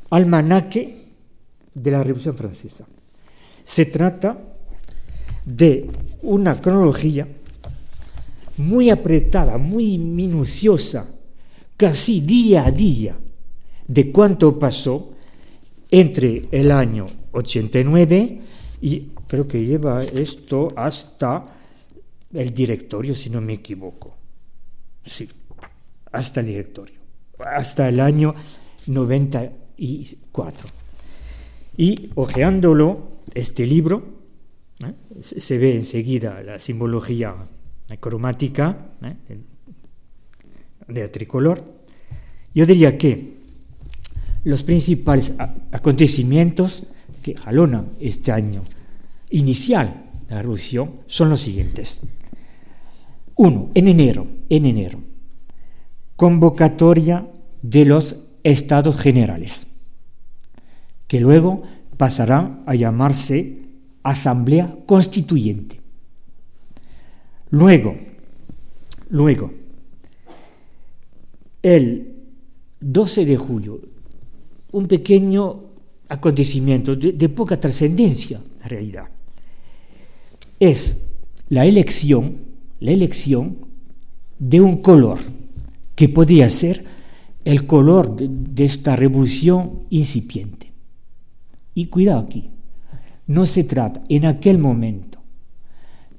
Almanaque 0.09 1.05
de 1.73 1.91
la 1.91 2.03
Revolución 2.03 2.35
Francesa. 2.35 2.85
Se 3.63 3.85
trata 3.85 4.37
de 5.45 5.89
una 6.21 6.59
cronología 6.59 7.25
muy 8.57 8.89
apretada, 8.89 9.57
muy 9.57 9.97
minuciosa, 9.97 11.07
casi 11.77 12.19
día 12.19 12.65
a 12.65 12.71
día, 12.71 13.17
de 13.87 14.11
cuánto 14.11 14.59
pasó 14.59 15.13
entre 15.89 16.41
el 16.51 16.73
año 16.73 17.05
89 17.31 18.41
y 18.81 18.99
creo 19.27 19.47
que 19.47 19.63
lleva 19.63 20.03
esto 20.03 20.67
hasta 20.75 21.55
el 22.33 22.53
directorio, 22.53 23.15
si 23.15 23.29
no 23.29 23.41
me 23.41 23.53
equivoco. 23.53 24.15
Sí, 25.03 25.29
hasta 26.11 26.41
el 26.41 26.47
directorio, 26.47 26.99
hasta 27.39 27.87
el 27.87 27.99
año 27.99 28.35
94. 28.87 30.67
Y 31.77 32.09
hojeándolo, 32.15 33.09
este 33.33 33.65
libro, 33.65 34.03
¿eh? 34.83 34.93
se 35.21 35.57
ve 35.57 35.75
enseguida 35.75 36.41
la 36.43 36.59
simbología 36.59 37.35
cromática 37.99 38.89
¿eh? 39.01 39.15
de 40.87 41.07
tricolor. 41.09 41.63
Yo 42.53 42.65
diría 42.65 42.97
que 42.97 43.39
los 44.43 44.63
principales 44.63 45.33
acontecimientos 45.71 46.83
que 47.23 47.35
jalonan 47.35 47.91
este 47.99 48.31
año 48.31 48.63
inicial 49.29 50.05
de 50.27 50.35
la 50.35 50.41
revolución 50.41 51.01
son 51.07 51.29
los 51.29 51.41
siguientes. 51.41 51.99
Uno, 53.39 53.69
en 53.73 53.87
enero, 53.87 54.27
en 54.49 54.65
enero, 54.65 54.99
convocatoria 56.17 57.25
de 57.61 57.85
los 57.85 58.17
estados 58.43 58.99
generales, 58.99 59.67
que 61.07 61.21
luego 61.21 61.63
pasará 61.95 62.61
a 62.65 62.75
llamarse 62.75 63.59
Asamblea 64.03 64.75
Constituyente. 64.85 65.79
Luego, 67.51 67.95
luego, 69.07 69.51
el 71.63 72.15
12 72.81 73.25
de 73.25 73.37
julio, 73.37 73.79
un 74.73 74.85
pequeño 74.85 75.61
acontecimiento 76.09 76.93
de, 76.93 77.13
de 77.13 77.29
poca 77.29 77.57
trascendencia 77.57 78.41
en 78.63 78.69
realidad, 78.69 79.07
es 80.59 81.03
la 81.47 81.65
elección 81.65 82.48
la 82.79 82.91
elección 82.91 83.57
de 84.37 84.61
un 84.61 84.81
color 84.81 85.19
que 85.95 86.09
podría 86.09 86.49
ser 86.49 86.85
el 87.45 87.65
color 87.65 88.15
de, 88.15 88.63
esta 88.65 88.95
revolución 88.95 89.83
incipiente. 89.89 90.71
Y 91.73 91.87
cuidado 91.87 92.19
aquí, 92.19 92.49
no 93.27 93.45
se 93.45 93.63
trata 93.63 94.01
en 94.09 94.25
aquel 94.25 94.57
momento 94.57 95.19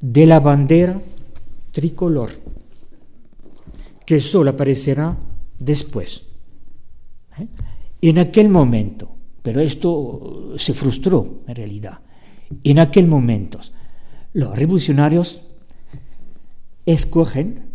de 0.00 0.26
la 0.26 0.40
bandera 0.40 1.00
tricolor, 1.72 2.30
que 4.06 4.20
solo 4.20 4.50
aparecerá 4.50 5.16
después. 5.58 6.24
¿eh? 7.38 7.46
En 8.02 8.18
aquel 8.18 8.48
momento, 8.48 9.14
pero 9.42 9.60
esto 9.60 10.54
se 10.56 10.74
frustró 10.74 11.42
en 11.46 11.54
realidad, 11.54 12.00
en 12.64 12.78
aquel 12.78 13.06
momento 13.06 13.60
los 14.32 14.56
revolucionarios 14.56 15.49
escogen 16.92 17.70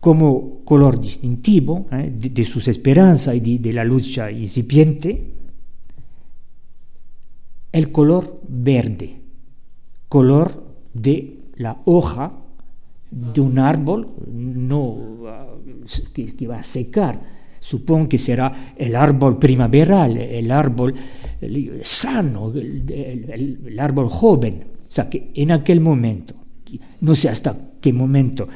como 0.00 0.64
color 0.64 1.00
distintivo 1.00 1.86
eh, 1.92 2.12
de, 2.14 2.44
sus 2.44 2.68
esperanzas 2.68 3.36
y 3.36 3.58
de, 3.58 3.72
la 3.72 3.84
lucha 3.84 4.30
incipiente 4.30 5.34
el 7.72 7.92
color 7.92 8.40
verde, 8.48 9.20
color 10.08 10.64
de 10.92 11.38
la 11.56 11.80
hoja 11.84 12.32
de 13.10 13.40
un 13.40 13.58
árbol 13.60 14.08
no, 14.32 14.96
que, 16.12 16.46
va 16.48 16.58
a 16.58 16.64
secar. 16.64 17.40
Supongo 17.60 18.08
que 18.08 18.18
será 18.18 18.74
el 18.76 18.96
árbol 18.96 19.38
primaveral, 19.38 20.16
el 20.16 20.50
árbol 20.50 20.94
sano, 21.82 22.52
el 22.54 23.78
árbol 23.78 24.08
joven. 24.08 24.66
O 24.80 24.90
sea 24.90 25.08
que 25.08 25.30
en 25.34 25.52
aquel 25.52 25.80
momento 25.80 26.34
no 27.00 27.14
sé 27.14 27.28
hasta 27.28 27.69
qué 27.80 27.92
momento 27.92 28.48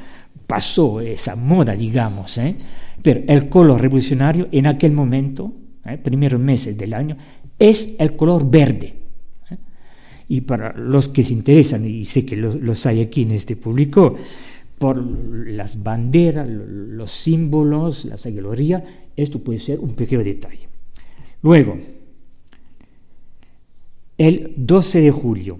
pasó 0.46 1.00
esa 1.00 1.36
moda, 1.36 1.74
digamos, 1.74 2.38
¿eh? 2.38 2.54
pero 3.02 3.22
el 3.26 3.48
color 3.48 3.80
revolucionario 3.80 4.48
en 4.52 4.66
aquel 4.66 4.92
momento, 4.92 5.52
¿eh? 5.84 5.98
primeros 5.98 6.40
meses 6.40 6.76
del 6.76 6.94
año, 6.94 7.16
es 7.58 7.96
el 7.98 8.16
color 8.16 8.48
verde. 8.50 8.94
¿eh? 9.50 9.56
Y 10.28 10.42
para 10.42 10.72
los 10.74 11.08
que 11.08 11.24
se 11.24 11.32
interesan, 11.32 11.84
y 11.86 12.04
sé 12.04 12.24
que 12.24 12.36
los, 12.36 12.86
hay 12.86 13.00
aquí 13.00 13.22
en 13.22 13.32
este 13.32 13.56
público, 13.56 14.16
por 14.78 14.96
las 14.98 15.82
banderas, 15.82 16.48
los 16.48 17.10
símbolos, 17.10 18.04
la 18.04 18.16
sagrería, 18.16 19.08
esto 19.16 19.38
puede 19.38 19.58
ser 19.58 19.80
un 19.80 19.94
pequeño 19.94 20.24
detalle. 20.24 20.68
Luego, 21.42 21.76
el 24.18 24.52
12 24.56 25.00
de 25.00 25.10
julio, 25.10 25.58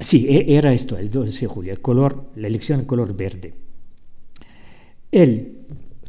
sí, 0.00 0.26
e, 0.28 0.56
era 0.56 0.72
esto, 0.72 0.96
el 0.96 1.10
12 1.10 1.40
de 1.40 1.46
julio, 1.46 1.72
el 1.72 1.80
color, 1.80 2.30
la 2.36 2.46
elección 2.46 2.78
del 2.78 2.86
color 2.86 3.16
verde. 3.16 3.54
El 5.10 5.58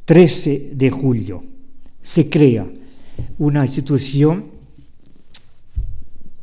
13 0.06 0.72
de 0.74 0.90
julio 0.90 1.44
se 2.02 2.30
crea 2.30 2.68
una 3.40 3.66
institución 3.66 4.46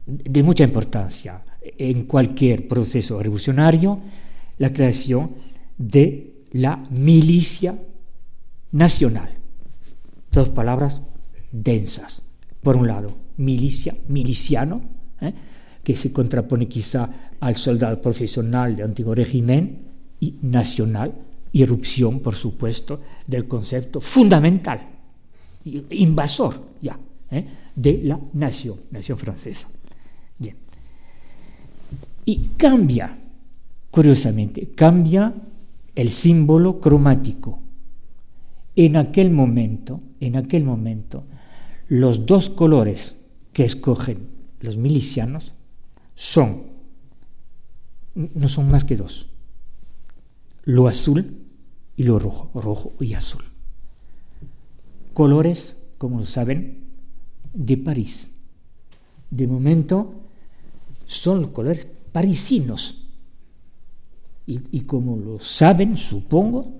de 0.06 0.42
mucha 0.42 0.64
importancia 0.64 1.42
en 1.62 2.04
cualquier 2.04 2.68
proceso 2.68 3.22
revolucionario, 3.22 4.00
la 4.58 4.72
creación 4.72 5.30
de 5.78 6.42
la 6.52 6.76
milicia 6.90 7.74
nacional. 8.72 9.30
Dos 10.30 10.50
palabras 10.50 11.00
densas. 11.50 12.22
Por 12.62 12.76
un 12.76 12.86
lado, 12.86 13.08
milicia, 13.36 13.94
miliciano, 14.08 14.82
¿eh? 15.20 15.32
que 15.82 15.96
se 15.96 16.12
contrapone 16.12 16.66
quizá 16.66 17.23
al 17.40 17.56
soldado 17.56 18.00
profesional 18.00 18.76
del 18.76 18.86
antiguo 18.86 19.14
régimen, 19.14 19.84
y 20.20 20.36
nacional, 20.42 21.12
irrupción, 21.52 22.20
por 22.20 22.34
supuesto, 22.34 23.00
del 23.26 23.46
concepto 23.46 24.00
fundamental, 24.00 24.80
invasor 25.90 26.60
ya, 26.80 26.98
¿eh? 27.30 27.44
de 27.74 28.00
la 28.04 28.18
nación, 28.32 28.76
nación 28.90 29.18
francesa. 29.18 29.68
Bien. 30.38 30.56
Y 32.24 32.48
cambia, 32.56 33.14
curiosamente, 33.90 34.70
cambia 34.74 35.34
el 35.94 36.10
símbolo 36.10 36.80
cromático. 36.80 37.58
En 38.76 38.96
aquel 38.96 39.30
momento, 39.30 40.00
en 40.20 40.36
aquel 40.36 40.64
momento, 40.64 41.24
los 41.88 42.26
dos 42.26 42.50
colores 42.50 43.16
que 43.52 43.64
escogen 43.64 44.28
los 44.60 44.76
milicianos 44.76 45.52
son, 46.14 46.73
no 48.14 48.48
son 48.48 48.70
más 48.70 48.84
que 48.84 48.96
dos, 48.96 49.26
lo 50.64 50.88
azul 50.88 51.44
y 51.96 52.04
lo 52.04 52.18
rojo, 52.18 52.50
rojo 52.54 52.92
y 53.00 53.14
azul. 53.14 53.44
Colores, 55.12 55.76
como 55.98 56.24
saben, 56.26 56.84
de 57.52 57.76
París. 57.76 58.34
De 59.30 59.46
momento 59.46 60.14
son 61.06 61.52
colores 61.52 61.86
parisinos. 62.12 63.02
Y, 64.46 64.60
y 64.72 64.80
como 64.82 65.16
lo 65.16 65.40
saben, 65.40 65.96
supongo, 65.96 66.72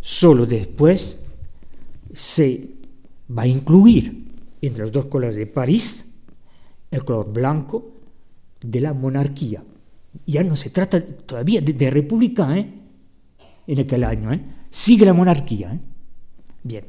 solo 0.00 0.46
después 0.46 1.20
se 2.12 2.70
va 3.36 3.42
a 3.42 3.46
incluir 3.46 4.28
entre 4.60 4.82
los 4.82 4.92
dos 4.92 5.06
colores 5.06 5.36
de 5.36 5.46
París 5.46 6.12
el 6.90 7.04
color 7.04 7.32
blanco 7.32 7.92
de 8.60 8.80
la 8.80 8.92
monarquía. 8.92 9.64
Ya 10.26 10.42
no 10.44 10.56
se 10.56 10.70
trata 10.70 11.04
todavía 11.04 11.60
de, 11.60 11.90
república 11.90 12.56
¿eh? 12.56 12.66
en 13.66 13.80
aquel 13.80 14.04
año, 14.04 14.32
¿eh? 14.32 14.40
sigue 14.70 15.06
la 15.06 15.12
monarquía. 15.12 15.74
¿eh? 15.74 15.80
Bien, 16.62 16.84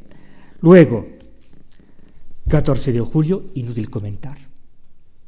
luego, 0.62 1.04
14 2.48 2.92
de 2.92 3.00
julio, 3.00 3.52
inútil 3.56 3.90
comentar, 3.90 4.38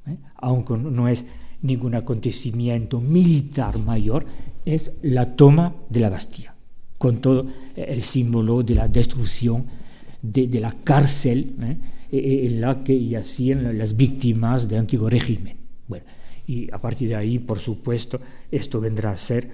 ¿eh? 0.07 0.17
aunque 0.35 0.77
no 0.77 1.07
es 1.07 1.25
ningún 1.61 1.95
acontecimiento 1.95 3.01
militar 3.01 3.77
mayor, 3.79 4.25
es 4.65 4.93
la 5.01 5.35
toma 5.35 5.75
de 5.89 5.99
la 5.99 6.09
Bastilla, 6.09 6.55
con 6.97 7.21
todo 7.21 7.47
el 7.75 8.03
símbolo 8.03 8.63
de 8.63 8.75
la 8.75 8.87
destrucción 8.87 9.65
de, 10.21 10.47
de 10.47 10.59
la 10.59 10.71
cárcel 10.71 11.55
¿eh? 11.61 11.77
E, 12.11 12.17
e, 12.17 12.45
en 12.47 12.61
la 12.61 12.83
que 12.83 12.95
yacían 13.07 13.77
las 13.77 13.95
víctimas 13.95 14.67
del 14.67 14.79
antiguo 14.79 15.09
régimen. 15.09 15.57
Bueno, 15.87 16.05
y 16.47 16.71
a 16.71 16.77
partir 16.77 17.09
de 17.09 17.15
ahí, 17.15 17.39
por 17.39 17.59
supuesto, 17.59 18.19
esto 18.51 18.79
vendrá 18.79 19.11
a 19.11 19.17
ser 19.17 19.49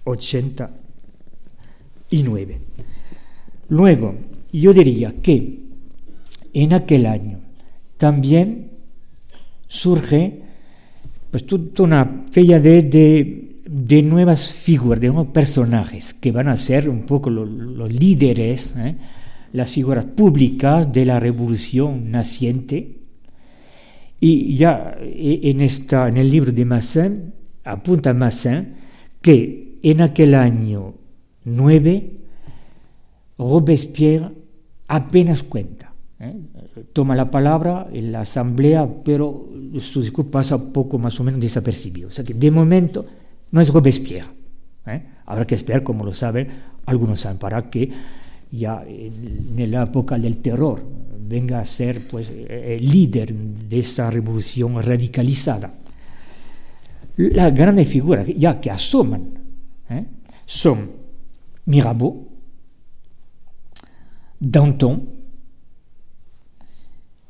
89. 0.06 2.58
Luego, 3.70 4.16
yo 4.52 4.74
diría 4.74 5.14
que 5.22 5.60
en 6.54 6.74
aquel 6.74 7.06
año 7.06 7.40
también 7.98 8.72
surge 9.68 10.42
pues 11.30 11.46
toda 11.46 11.84
una 11.84 12.26
fecha 12.32 12.60
de, 12.60 12.82
de 12.82 13.51
de 13.72 14.02
nuevas 14.02 14.52
figuras, 14.52 15.00
de 15.00 15.08
nuevos 15.08 15.28
personajes 15.28 16.14
que 16.14 16.34
van 16.34 16.50
a 16.50 16.58
ser 16.58 16.90
un 16.90 17.06
poco 17.06 17.30
los, 17.30 17.92
líderes, 17.92 18.76
¿eh? 18.78 18.98
las 19.54 19.72
figuras 19.72 20.04
públicas 20.04 20.92
de 20.92 21.06
la 21.06 21.22
revolución 21.22 22.12
naciente. 22.12 22.98
Y 24.20 24.56
ya 24.56 24.98
e, 25.00 25.40
en, 25.44 25.62
esta, 25.62 26.10
en 26.10 26.18
el 26.18 26.30
libro 26.30 26.52
de 26.52 26.66
Massin, 26.66 27.34
apunta 27.64 28.14
Massin 28.14 28.76
que 29.22 29.80
en 29.82 30.02
aquel 30.02 30.36
año 30.36 30.96
9 31.46 32.12
Robespierre 33.38 34.32
apenas 34.90 35.44
cuenta. 35.44 35.94
¿eh? 36.20 36.36
Toma 36.92 37.16
la 37.16 37.32
palabra 37.32 37.88
en 37.92 38.12
la 38.12 38.20
asamblea, 38.20 38.88
pero 39.06 39.48
su 39.80 40.02
discurso 40.02 40.30
pasa 40.30 40.74
poco 40.74 41.00
más 41.00 41.18
o 41.20 41.24
menos 41.24 41.40
desapercibido. 41.40 42.10
O 42.10 42.12
sea 42.12 42.26
que 42.26 42.34
de 42.34 42.52
momento 42.52 43.06
no 43.52 43.62
es 43.62 43.70
Robespierre. 43.72 44.30
¿eh? 44.88 45.06
Habrá 45.26 45.46
que 45.46 45.56
esperar, 45.56 45.84
como 45.84 46.04
lo 46.04 46.14
saben, 46.14 46.48
algunos 46.86 47.22
saben, 47.22 47.38
para 47.38 47.70
que 47.70 47.90
ya 48.52 48.84
en, 48.86 49.72
la 49.72 49.84
época 49.84 50.18
del 50.18 50.38
terror 50.38 50.84
venga 51.20 51.60
a 51.60 51.66
ser 51.66 52.08
pues, 52.08 52.30
el 52.30 52.88
líder 52.88 53.34
de 53.34 53.80
esa 53.80 54.10
revolución 54.10 54.82
radicalizada. 54.82 55.74
Las 57.18 57.54
grandes 57.54 57.88
figuras 57.88 58.28
ya 58.28 58.60
que 58.60 58.72
asoman 58.72 59.34
¿eh? 59.90 60.06
son 60.46 60.92
Mirabeau, 61.66 62.28
Danton, 64.40 65.10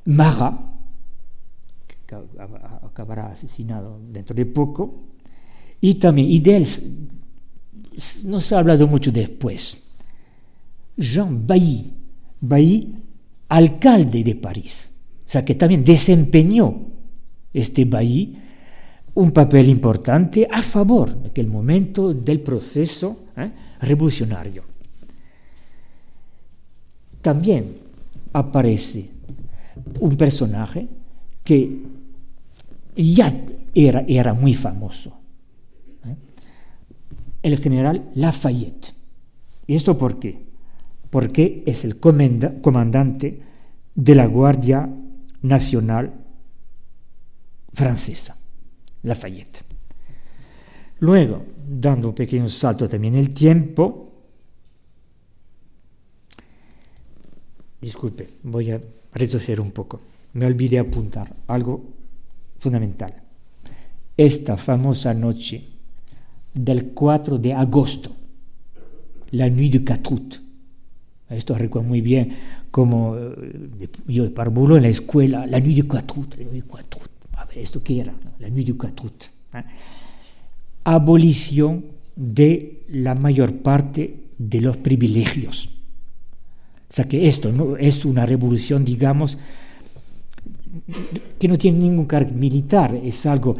Marat, 0.05 0.59
que 1.87 2.15
acabará 2.83 3.27
asesinado 3.27 3.99
dentro 4.09 4.35
de 4.35 4.45
poco, 4.45 5.10
y 5.81 5.95
también, 5.95 6.29
y 6.29 6.39
de 6.39 6.57
él 6.57 6.67
no 8.25 8.39
se 8.39 8.55
ha 8.55 8.59
hablado 8.59 8.87
mucho 8.87 9.11
después. 9.11 9.87
Jean 10.95 11.45
Bailly, 11.45 11.91
Bailly, 12.39 12.95
alcalde 13.49 14.23
de 14.23 14.35
París, 14.35 14.93
o 15.25 15.29
sea 15.29 15.43
que 15.43 15.55
también 15.55 15.83
desempeñó 15.83 16.87
este 17.53 17.85
Bailly 17.85 18.37
un 19.13 19.31
papel 19.31 19.67
importante 19.69 20.47
a 20.49 20.61
favor 20.61 21.09
en 21.09 21.25
aquel 21.27 21.47
momento 21.47 22.13
del 22.13 22.39
proceso 22.39 23.25
¿eh? 23.35 23.51
revolucionario. 23.81 24.63
También 27.21 27.65
aparece 28.33 29.09
un 29.99 30.15
personaje 30.15 30.87
que 31.43 31.81
ya 32.95 33.33
era, 33.75 34.03
era 34.07 34.33
muy 34.33 34.53
famoso, 34.53 35.20
el 37.43 37.59
general 37.59 38.09
Lafayette. 38.15 38.93
¿Y 39.67 39.75
esto 39.75 39.97
por 39.97 40.19
qué? 40.19 40.45
Porque 41.09 41.63
es 41.65 41.83
el 41.85 41.99
comandante 41.99 43.41
de 43.95 44.15
la 44.15 44.25
Guardia 44.25 44.89
Nacional 45.41 46.13
Francesa, 47.73 48.37
Lafayette. 49.03 49.63
Luego, 50.99 51.43
dando 51.67 52.09
un 52.09 52.15
pequeño 52.15 52.49
salto 52.49 52.87
también 52.87 53.15
el 53.15 53.33
tiempo, 53.33 54.11
disculpe, 57.81 58.29
voy 58.43 58.71
a 58.71 58.81
retroceder 59.13 59.59
un 59.59 59.71
poco, 59.71 59.99
me 60.33 60.45
olvidé 60.45 60.79
apuntar 60.79 61.33
algo 61.47 61.83
fundamental. 62.57 63.15
Esta 64.15 64.57
famosa 64.57 65.13
noche 65.13 65.70
del 66.53 66.87
4 66.87 67.37
de 67.37 67.53
agosto, 67.53 68.11
la 69.31 69.49
Nuit 69.49 69.73
du 69.73 69.83
Catrut, 69.83 70.41
esto 71.31 71.55
recuerdo 71.55 71.87
muy 71.87 72.01
bien 72.01 72.35
como 72.69 73.15
eh, 73.17 73.89
yo 74.07 74.23
de 74.23 74.29
parvulo 74.31 74.77
en 74.77 74.83
la 74.83 74.89
escuela, 74.89 75.45
la 75.45 75.59
Nuit 75.59 75.77
du 75.77 75.87
Catrut, 75.87 76.35
la 76.37 76.43
Nuit 76.45 76.65
du 76.65 76.71
Catrut. 76.71 77.09
A 77.33 77.45
ver, 77.45 77.59
¿esto 77.59 77.81
qué 77.81 78.01
era? 78.01 78.13
La 78.39 78.49
Nuit 78.49 78.67
du 78.67 78.77
Catrut. 78.77 79.23
¿eh? 79.53 79.63
Abolición 80.83 81.85
de 82.15 82.83
la 82.89 83.15
mayor 83.15 83.57
parte 83.57 84.15
de 84.37 84.61
los 84.61 84.77
privilegios. 84.77 85.77
O 86.89 86.93
sea 86.93 87.05
que 87.05 87.27
esto 87.27 87.51
no 87.51 87.77
es 87.77 88.03
una 88.03 88.25
revolución, 88.25 88.83
digamos, 88.83 89.37
que 91.39 91.47
no 91.47 91.57
tiene 91.57 91.79
ningún 91.79 92.05
carácter 92.05 92.37
militar, 92.37 92.95
es 92.95 93.25
algo 93.25 93.55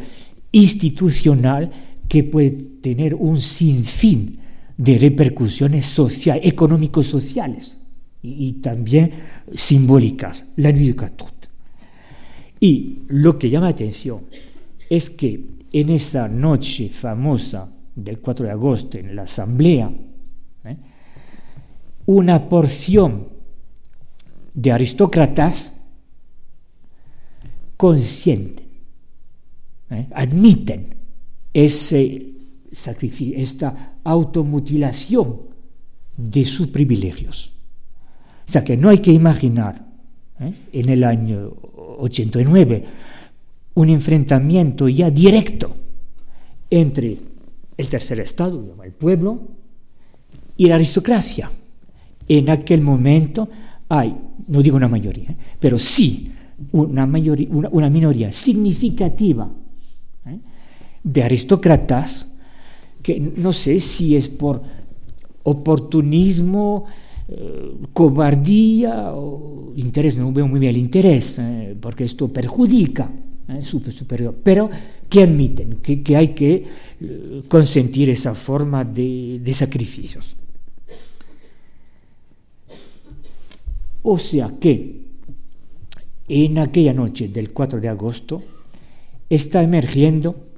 institucional 0.50 1.70
que 2.12 2.24
puede 2.24 2.50
tener 2.50 3.14
un 3.14 3.40
sinfín 3.40 4.38
de 4.76 4.98
repercusiones 4.98 5.86
sociales, 5.86 6.42
económico-sociales 6.44 7.78
y, 8.20 8.52
también 8.60 9.12
simbólicas, 9.54 10.44
la 10.56 10.72
Nuit 10.72 11.00
Y 12.60 12.98
lo 13.08 13.38
que 13.38 13.48
llama 13.48 13.64
la 13.64 13.72
atención 13.72 14.26
es 14.90 15.08
que 15.08 15.42
en 15.72 15.88
esa 15.88 16.28
noche 16.28 16.90
famosa 16.90 17.72
del 17.96 18.20
4 18.20 18.44
de 18.44 18.52
agosto 18.52 18.98
en 18.98 19.16
la 19.16 19.22
asamblea, 19.22 19.90
¿eh? 20.66 20.76
una 22.04 22.46
porción 22.46 23.26
de 24.52 24.70
aristócratas 24.70 25.80
consienten, 27.78 28.66
¿eh? 29.88 30.08
admiten 30.12 31.01
ese 31.52 32.32
sacrificio, 32.72 33.36
esta 33.36 33.94
automutilación 34.04 35.40
de 36.16 36.44
sus 36.44 36.68
privilegios. 36.68 37.52
O 38.46 38.52
sea 38.52 38.64
que 38.64 38.76
no 38.76 38.88
hay 38.88 38.98
que 38.98 39.12
imaginar 39.12 39.86
¿eh? 40.40 40.52
en 40.72 40.88
el 40.88 41.04
año 41.04 41.52
89 41.98 42.84
un 43.74 43.88
enfrentamiento 43.88 44.88
ya 44.88 45.10
directo 45.10 45.74
entre 46.70 47.18
el 47.76 47.88
tercer 47.88 48.20
estado, 48.20 48.76
el 48.84 48.92
pueblo, 48.92 49.40
y 50.56 50.66
la 50.66 50.74
aristocracia. 50.76 51.50
En 52.28 52.50
aquel 52.50 52.82
momento 52.82 53.48
hay, 53.88 54.16
no 54.48 54.62
digo 54.62 54.76
una 54.76 54.88
mayoría, 54.88 55.30
¿eh? 55.30 55.36
pero 55.58 55.78
sí 55.78 56.32
una, 56.72 57.06
mayoría, 57.06 57.48
una, 57.50 57.90
minoría 57.90 58.30
significativa 58.30 59.50
¿eh? 60.26 60.38
De 61.02 61.22
aristócratas 61.22 62.28
que 63.02 63.18
no 63.18 63.52
sé 63.52 63.80
si 63.80 64.16
es 64.16 64.28
por 64.28 64.62
oportunismo, 65.42 66.84
eh, 67.28 67.72
cobardía 67.92 69.12
o 69.12 69.72
interés, 69.76 70.16
no 70.16 70.32
veo 70.32 70.46
muy 70.46 70.60
bien 70.60 70.70
el 70.70 70.80
interés, 70.80 71.40
porque 71.80 72.04
esto 72.04 72.28
perjudica 72.28 73.10
eh, 73.48 73.64
superior, 73.64 74.36
pero 74.42 74.70
que 75.08 75.24
admiten 75.24 75.76
que, 75.76 76.02
que 76.02 76.16
hay 76.16 76.28
que 76.28 76.64
eh, 77.00 77.42
consentir 77.48 78.08
esa 78.08 78.34
forma 78.34 78.84
de, 78.84 79.40
de 79.42 79.52
sacrificios. 79.52 80.36
O 84.02 84.18
sea 84.18 84.54
que 84.60 85.02
en 86.28 86.58
aquella 86.58 86.92
noche 86.92 87.28
del 87.28 87.52
4 87.52 87.80
de 87.80 87.88
agosto 87.88 88.42
está 89.28 89.62
emergiendo 89.62 90.51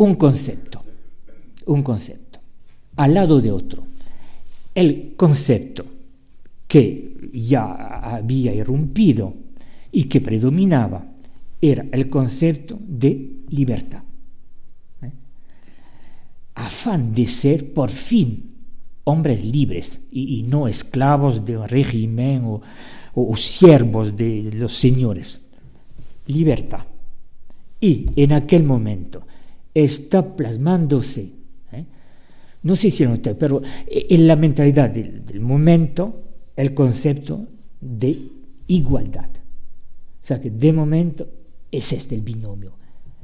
un 0.00 0.14
concepto, 0.14 0.82
un 1.66 1.82
concepto, 1.82 2.40
al 2.96 3.12
lado 3.12 3.38
de 3.38 3.52
otro. 3.52 3.86
El 4.74 5.12
concepto 5.14 5.84
que 6.66 7.30
ya 7.34 7.98
había 8.14 8.54
irrumpido 8.54 9.34
y 9.92 10.04
que 10.04 10.22
predominaba 10.22 11.04
era 11.60 11.84
el 11.92 12.08
concepto 12.08 12.78
de 12.80 13.42
libertad. 13.50 14.02
¿eh? 15.02 15.10
Afán 16.54 17.12
de 17.12 17.26
ser 17.26 17.74
por 17.74 17.90
fin 17.90 18.54
hombres 19.04 19.44
libres 19.44 20.06
y, 20.10 20.44
no 20.44 20.66
esclavos 20.66 21.44
de 21.44 21.58
un 21.58 21.68
régimen 21.68 22.44
o, 22.44 22.62
o, 23.14 23.36
siervos 23.36 24.16
de 24.16 24.50
los 24.54 24.72
señores. 24.72 25.48
Libertad. 26.26 26.86
Y 27.82 28.06
en 28.16 28.32
aquel 28.32 28.62
momento 28.62 29.24
está 29.74 30.36
plasmándose, 30.36 31.32
¿eh? 31.72 31.84
no 32.62 32.76
sé 32.76 32.90
si 32.90 33.06
usted, 33.06 33.36
pero 33.36 33.62
en 33.86 34.26
la 34.26 34.36
mentalidad 34.36 34.90
del, 34.90 35.24
del 35.24 35.40
momento 35.40 36.22
el 36.56 36.74
concepto 36.74 37.46
de 37.80 38.18
igualdad. 38.66 39.30
O 40.22 40.26
sea 40.26 40.40
que 40.40 40.50
de 40.50 40.72
momento 40.72 41.28
es 41.70 41.92
este 41.92 42.14
el 42.14 42.22
binomio. 42.22 42.72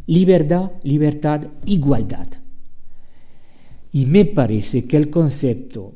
Libertad, 0.07 0.71
libertad, 0.85 1.47
igualdad. 1.67 2.29
Y 3.93 4.07
me 4.07 4.25
parece 4.25 4.87
que 4.87 4.97
el 4.97 5.11
concepto 5.11 5.95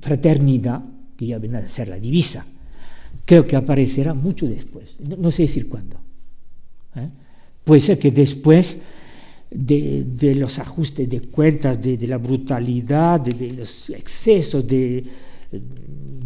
fraternidad, 0.00 0.84
que 1.16 1.26
ya 1.26 1.38
viene 1.38 1.58
a 1.58 1.68
ser 1.68 1.88
la 1.88 1.98
divisa, 1.98 2.46
creo 3.24 3.46
que 3.46 3.56
aparecerá 3.56 4.14
mucho 4.14 4.46
después. 4.46 4.98
No, 5.00 5.30
sé 5.30 5.42
decir 5.42 5.68
cuándo. 5.68 5.96
¿eh? 6.96 7.08
Puede 7.64 7.80
ser 7.80 7.98
que 7.98 8.10
después 8.10 8.78
de, 9.50 10.34
los 10.36 10.58
ajustes 10.58 11.08
de 11.08 11.20
cuentas, 11.20 11.80
de, 11.80 12.06
la 12.06 12.18
brutalidad, 12.18 13.20
de 13.20 13.52
los 13.54 13.90
excesos 13.90 14.66
de 14.66 15.04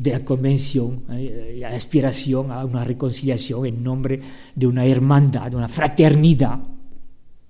la 0.05 0.21
convención, 0.21 1.03
eh, 1.11 1.59
la 1.61 1.69
aspiración 1.69 2.51
a 2.51 2.65
una 2.65 2.85
reconciliación 2.85 3.67
en 3.67 3.83
nombre 3.83 4.21
de 4.55 4.67
una 4.67 4.87
hermandad, 4.87 5.51
de 5.51 5.57
una 5.57 5.69
fraternidad. 5.69 6.59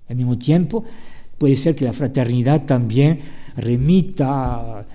Al 0.07 0.15
mismo 0.15 0.37
tiempo, 0.37 0.83
puede 1.37 1.55
ser 1.55 1.75
que 1.75 1.85
la 1.85 1.93
fraternidad 1.93 2.65
también 2.65 3.19
remita 3.55 4.85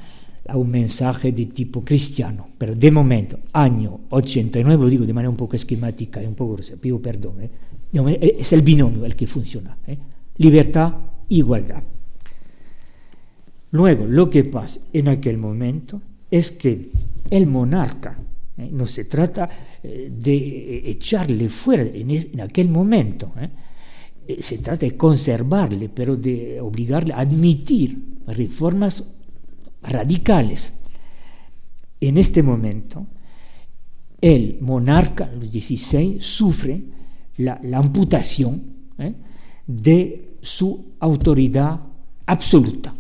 a 0.47 0.57
un 0.57 0.71
mensaje 0.71 1.33
de 1.33 1.47
tipo 1.47 1.83
cristiano, 1.83 2.47
pero 2.59 2.75
de 2.75 2.91
momento, 2.91 3.39
año 3.53 4.01
89, 4.11 4.83
lo 4.83 4.91
digo 4.91 5.07
de 5.07 5.13
manera 5.13 5.31
un 5.31 5.37
poco 5.37 5.57
esquemática 5.57 6.23
y 6.23 6.27
un 6.27 6.35
poco, 6.35 6.59
pido 6.81 7.01
perdón, 7.01 7.41
¿eh? 7.43 7.51
Eh, 7.95 8.37
es 8.41 8.53
el 8.53 8.63
binomio 8.63 9.05
el 9.05 9.15
que 9.15 9.27
funciona, 9.27 9.77
libertad, 10.39 10.95
igualdad. 11.29 11.83
Luego, 13.71 14.07
lo 14.07 14.29
que 14.29 14.45
pasa 14.45 14.81
en 14.93 15.09
aquel 15.09 15.39
momento 15.39 16.01
es 16.31 16.51
que 16.51 16.91
el 17.31 17.47
monarca, 17.47 18.19
¿eh? 18.59 18.69
no 18.73 18.87
se 18.87 19.05
trata 19.05 19.49
eh, 19.83 20.11
de 20.11 20.91
echarle 20.91 21.49
fuera 21.49 21.85
en, 21.85 22.41
aquel 22.41 22.69
momento, 22.69 23.33
¿eh? 23.39 24.41
se 24.41 24.59
trata 24.59 24.87
de 24.87 24.97
conservarle, 24.97 25.89
pero 25.89 26.17
de 26.17 26.61
obligarle 26.61 27.15
a 27.15 27.21
admitir 27.21 28.01
reformas 28.27 29.05
radicales. 29.83 30.81
En 32.01 32.19
este 32.19 32.43
momento, 32.43 33.07
el 34.21 34.59
monarca, 34.61 35.31
los 35.33 35.51
16, 35.51 36.25
sufre 36.25 36.83
la, 37.39 37.61
amputación 37.73 38.63
de 39.67 40.37
su 40.41 40.95
autoridad 41.01 41.81
absoluta. 42.27 42.95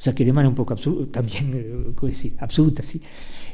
O 0.00 0.02
sea, 0.02 0.14
que 0.14 0.24
de 0.24 0.32
manera 0.32 0.48
un 0.48 0.54
poco 0.54 0.72
absoluta, 0.72 1.12
también, 1.20 1.52
eh, 1.54 1.92
¿cómo 1.94 2.08
decir? 2.08 2.34
Absoluta, 2.38 2.82
sí. 2.82 3.00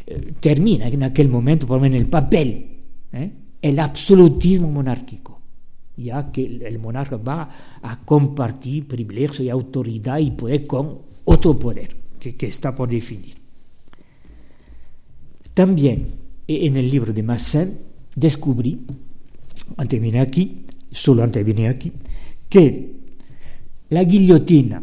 Eh, 0.06 0.34
termina 0.40 0.86
en 0.86 1.02
aquel 1.02 1.28
momento, 1.28 1.66
por 1.66 1.76
lo 1.76 1.82
menos 1.82 1.96
en 1.96 2.02
el 2.04 2.10
papel, 2.10 2.66
¿eh? 3.12 3.30
el 3.60 3.78
absolutismo 3.80 4.70
monárquico, 4.70 5.40
ya 5.96 6.30
que 6.30 6.44
el 6.44 6.78
monarca 6.78 7.16
va 7.16 7.50
a 7.82 8.00
compartir 8.04 8.86
privilegios 8.86 9.40
y 9.40 9.50
autoridad 9.50 10.18
y 10.18 10.30
poder 10.30 10.66
con 10.66 10.98
otro 11.24 11.58
poder 11.58 11.96
que, 12.20 12.36
que 12.36 12.46
está 12.46 12.74
por 12.74 12.88
definir. 12.88 13.34
También 15.52 16.06
en 16.46 16.76
el 16.76 16.90
libro 16.90 17.12
de 17.12 17.22
Marcel 17.22 17.78
descubrí, 18.14 18.86
antes 19.76 20.00
venir 20.00 20.18
aquí, 20.18 20.64
solo 20.90 21.22
antes 21.22 21.44
venir 21.44 21.68
aquí, 21.68 21.92
que 22.48 22.96
la 23.90 24.04
guillotina 24.04 24.82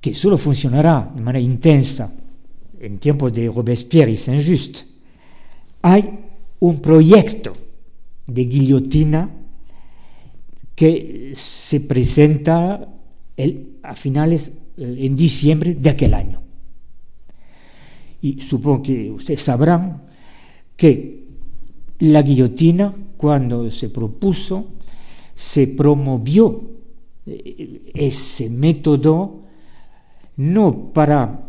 que 0.00 0.12
solo 0.12 0.36
funcionará 0.36 1.10
de 1.14 1.22
manera 1.22 1.42
intensa 1.44 2.12
en 2.78 2.98
tiempos 2.98 3.32
de 3.32 3.48
Robespierre 3.48 4.10
y 4.10 4.16
Saint-Just, 4.16 4.82
hay 5.80 6.18
un 6.60 6.80
proyecto 6.80 7.54
de 8.26 8.44
guillotina 8.44 9.30
que 10.74 11.32
se 11.34 11.80
presenta 11.80 12.86
a 13.82 13.94
finales, 13.94 14.52
eh, 14.76 14.96
en 14.98 15.16
diciembre 15.16 15.74
de 15.74 15.90
aquel 15.90 16.14
año. 16.14 16.42
Y 18.20 18.40
supongo 18.40 18.82
que 18.82 19.10
ustedes 19.10 19.42
sabrán 19.42 20.02
que 20.76 21.24
la 22.00 22.22
guillotina, 22.22 22.92
cuando 23.24 23.70
se 23.70 23.88
propuso, 23.88 24.66
se 25.32 25.66
promovió 25.66 26.60
eh, 27.24 27.90
ese 27.94 28.50
método 28.50 29.40
no 30.36 30.92
para 30.92 31.40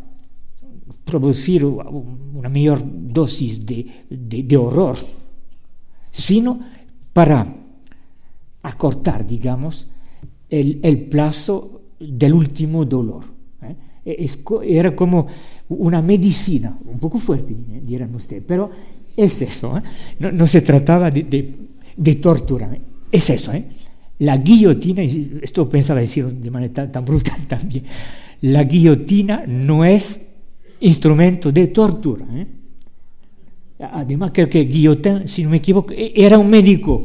producir 1.04 1.66
una 1.66 2.48
mayor 2.48 2.82
dosis 2.82 3.66
de, 3.66 4.58
horror, 4.58 4.96
sino 6.14 6.62
para 7.12 7.46
acortar, 8.64 9.28
digamos, 9.28 9.88
el, 10.50 11.08
plazo 11.10 11.82
del 12.00 12.36
último 12.36 12.86
dolor. 12.86 13.26
¿eh? 14.06 14.30
era 14.64 14.96
como 14.96 15.28
una 15.68 16.02
medicina, 16.02 16.80
un 16.86 17.00
poco 17.00 17.18
fuerte, 17.18 17.54
dirán 17.84 18.16
ustedes, 18.16 18.46
pero 18.48 18.70
es 19.16 19.42
eso, 19.42 19.78
¿eh? 19.78 19.82
no, 20.32 20.48
se 20.48 20.62
trataba 20.62 21.12
de, 21.12 22.16
tortura, 22.22 22.78
es 23.12 23.30
eso, 23.30 23.54
¿eh? 23.54 23.66
la 24.20 24.38
guillotina, 24.38 25.04
esto 25.04 25.68
pensaba 25.70 26.00
decir 26.00 26.26
de 26.26 26.52
manera 26.52 26.92
tan 26.92 27.06
brutal 27.06 27.40
también, 27.48 27.84
la 28.42 28.64
guillotina 28.64 29.44
no 29.48 29.86
es 29.86 30.22
instrumento 30.80 31.52
de 31.52 31.68
tortura. 31.68 32.26
¿eh? 32.32 32.48
Además, 33.80 34.32
creo 34.34 34.50
que 34.50 34.62
Guillotin, 34.62 35.28
si 35.28 35.44
no 35.44 35.50
me 35.50 35.58
equivoco, 35.58 35.94
e-, 35.94 36.14
era 36.16 36.38
un 36.38 36.50
médico, 36.50 37.04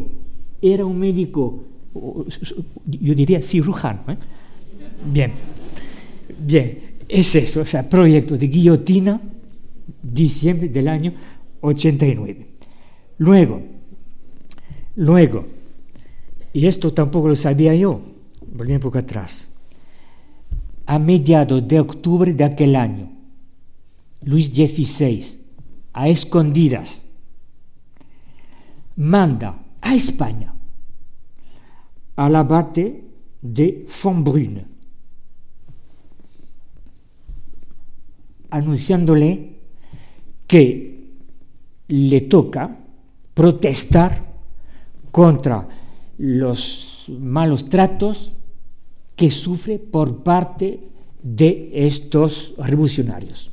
era 0.60 0.84
un 0.84 0.98
médico, 0.98 1.64
yo 2.86 3.14
diría 3.14 3.42
cirujano. 3.42 4.02
¿eh? 4.08 4.16
Bien, 5.12 5.32
bien, 6.38 6.78
es 7.08 7.34
eso, 7.34 7.62
o 7.62 7.66
sea, 7.66 7.88
proyecto 7.88 8.36
de 8.36 8.46
guillotina, 8.48 9.20
diciembre 10.02 10.68
del 10.68 10.88
año 10.88 11.12
89. 11.60 12.46
Luego, 13.18 13.62
luego, 14.96 15.44
y 16.52 16.66
esto 16.66 16.92
tampoco 16.92 17.28
lo 17.28 17.36
sabía 17.36 17.74
yo, 17.74 18.00
volví 18.52 18.72
un 18.72 18.80
poco 18.80 18.98
atrás, 18.98 19.48
a 20.86 20.98
mediados 20.98 21.66
de 21.68 21.80
octubre 21.80 22.32
de 22.34 22.44
aquel 22.44 22.76
año, 22.76 23.10
Luis 24.22 24.46
XVI, 24.46 25.38
a 25.92 26.08
escondidas, 26.08 27.06
manda 28.96 29.62
a 29.80 29.94
España 29.94 30.54
al 32.16 32.36
abate 32.36 33.04
de 33.40 33.86
Fontbrune, 33.88 34.66
anunciándole 38.50 39.60
que 40.46 40.99
le 41.90 42.22
toca 42.22 42.78
protestar 43.34 44.16
contra 45.10 45.68
los 46.18 47.10
malos 47.18 47.68
tratos 47.68 48.34
que 49.16 49.30
sufre 49.30 49.78
por 49.78 50.22
parte 50.22 50.80
de 51.22 51.70
estos 51.74 52.54
revolucionarios. 52.58 53.50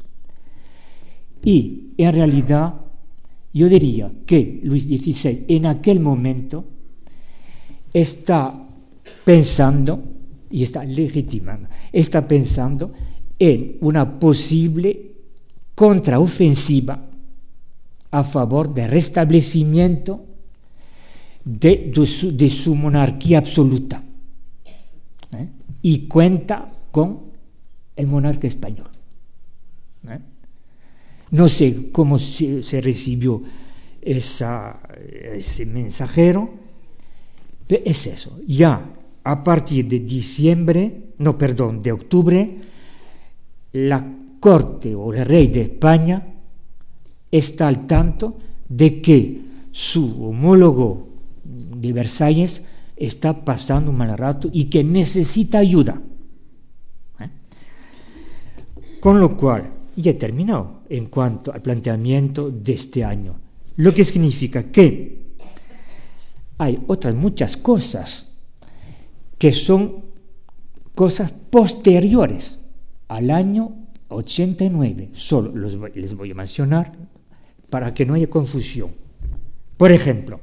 Y 1.44 1.94
en 1.98 2.14
realidad 2.14 2.76
yo 3.54 3.68
diría 3.68 4.12
que 4.26 4.60
Luis 4.64 4.84
XVI 4.84 5.46
en 5.48 5.66
aquel 5.66 6.00
momento 6.00 6.64
está 7.92 8.54
pensando, 9.26 10.04
y 10.50 10.64
está 10.64 10.84
legitimando, 10.84 11.68
está 11.92 12.28
pensando 12.28 12.92
en 13.40 13.78
una 13.82 14.20
posible 14.20 15.12
contraofensiva 15.74 17.07
a 18.12 18.24
favor 18.24 18.74
del 18.74 18.90
restablecimiento 18.90 20.26
de, 21.44 22.50
su, 22.52 22.76
monarquía 22.76 23.38
absoluta. 23.38 24.02
¿eh? 25.34 25.48
Y 25.82 26.08
cuenta 26.08 26.68
con 26.92 27.22
el 27.96 28.08
monarca 28.08 28.48
español. 28.48 28.90
¿eh? 30.10 30.20
No 31.32 31.48
sé 31.48 31.92
cómo 31.92 32.20
se, 32.20 32.82
recibió 32.82 33.42
ese 34.02 35.66
mensajero, 35.66 36.50
pero 37.66 37.84
es 37.86 38.08
eso. 38.08 38.40
Ya 38.48 38.94
a 39.24 39.44
partir 39.44 39.88
de 39.88 40.00
diciembre, 40.00 41.14
no, 41.18 41.38
perdón, 41.38 41.82
de 41.82 41.92
octubre, 41.92 42.58
la 43.74 44.16
corte 44.40 44.96
o 44.96 45.14
el 45.14 45.26
rey 45.26 45.48
de 45.48 45.62
España 45.62 46.37
está 47.32 47.68
al 47.68 47.88
tanto 47.88 48.38
de 48.70 49.02
que 49.02 49.42
su 49.72 50.26
homólogo 50.26 51.08
de 51.44 51.94
Versalles 51.94 52.64
está 52.96 53.46
pasando 53.46 53.92
un 53.92 53.98
mal 53.98 54.18
rato 54.18 54.50
y 54.52 54.66
que 54.66 54.84
necesita 54.84 55.60
ayuda. 55.60 56.02
¿eh? 57.20 57.30
Con 59.00 59.20
lo 59.20 59.38
cual, 59.38 59.72
ya 59.96 60.12
he 60.12 60.16
terminado 60.16 60.82
en 60.90 61.08
cuanto 61.08 61.54
al 61.54 61.62
planteamiento 61.62 62.50
de 62.50 62.74
este 62.74 63.04
año. 63.04 63.36
Lo 63.78 63.94
que 63.94 64.04
significa 64.04 64.64
que 64.72 65.28
hay 66.58 66.80
otras 66.88 67.14
muchas 67.14 67.56
cosas 67.58 68.30
que 69.38 69.52
son 69.52 70.06
cosas 70.96 71.32
posteriores 71.32 72.66
al 73.08 73.30
año 73.30 73.76
89. 74.10 75.12
Solo 75.14 75.54
les 75.94 76.16
voy 76.16 76.32
a 76.32 76.36
mencionar 76.36 76.92
para 77.70 77.94
que 77.94 78.06
no 78.06 78.14
haya 78.14 78.30
confusión. 78.30 78.92
Por 79.78 79.92
ejemplo, 79.92 80.40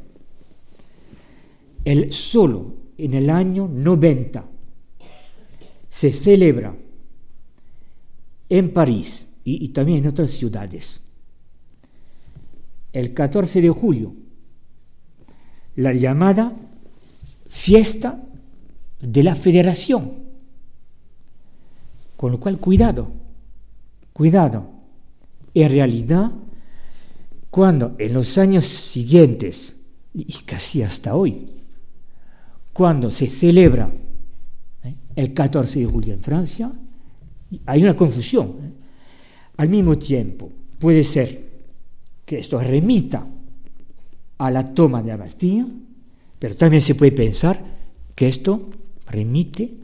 el 1.84 2.12
solo 2.12 2.74
en 2.96 3.14
el 3.14 3.30
año 3.30 3.68
90 3.68 4.44
se 5.88 6.12
celebra 6.12 6.74
en 8.48 8.72
París 8.72 9.32
y, 9.44 9.68
también 9.68 9.98
en 9.98 10.08
otras 10.08 10.30
ciudades. 10.30 11.00
El 12.92 13.12
14 13.12 13.60
de 13.60 13.70
julio, 13.70 14.14
la 15.76 15.92
llamada 15.92 16.52
fiesta 17.46 18.22
de 19.00 19.22
la 19.22 19.34
federación. 19.34 20.24
Con 22.16 22.32
lo 22.32 22.40
cual, 22.40 22.58
cuidado, 22.58 23.10
cuidado. 24.12 24.70
En 25.52 25.70
realidad, 25.70 26.32
cuando 27.54 27.94
en 27.98 28.12
los 28.12 28.36
años 28.36 28.64
siguientes, 28.64 29.76
y 30.12 30.32
casi 30.44 30.82
hasta 30.82 31.14
hoy, 31.14 31.46
cuando 32.72 33.12
se 33.12 33.30
celebra 33.30 33.92
¿eh? 34.82 34.94
el 35.14 35.32
14 35.32 35.78
de 35.78 35.86
julio 35.86 36.14
en 36.14 36.20
Francia, 36.20 36.72
hay 37.66 37.84
una 37.84 37.96
confusión. 37.96 38.46
¿eh? 38.60 38.72
Al 39.58 39.68
mismo 39.68 39.96
tiempo, 39.96 40.50
puede 40.80 41.04
ser 41.04 41.44
que 42.24 42.40
esto 42.40 42.58
remita 42.58 43.24
a 44.38 44.50
la 44.50 44.74
toma 44.74 45.00
de 45.00 45.10
la 45.10 45.16
Bastilla, 45.16 45.64
pero 46.40 46.56
también 46.56 46.82
se 46.82 46.96
puede 46.96 47.12
pensar 47.12 47.56
que 48.16 48.26
esto 48.26 48.68
remite 49.06 49.74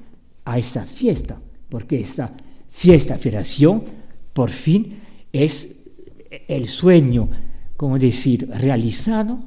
a 0.45 0.59
esa 0.59 0.87
fiesta, 0.87 1.41
porque 1.69 2.01
esa 2.01 2.33
fiesta 2.69 3.17
federación 3.17 3.85
por 4.33 4.51
fin 4.51 4.99
es 5.33 5.77
el 6.49 6.67
sueño, 6.67 7.31
como 7.81 7.99
decir, 7.99 8.47
realizado 8.51 9.39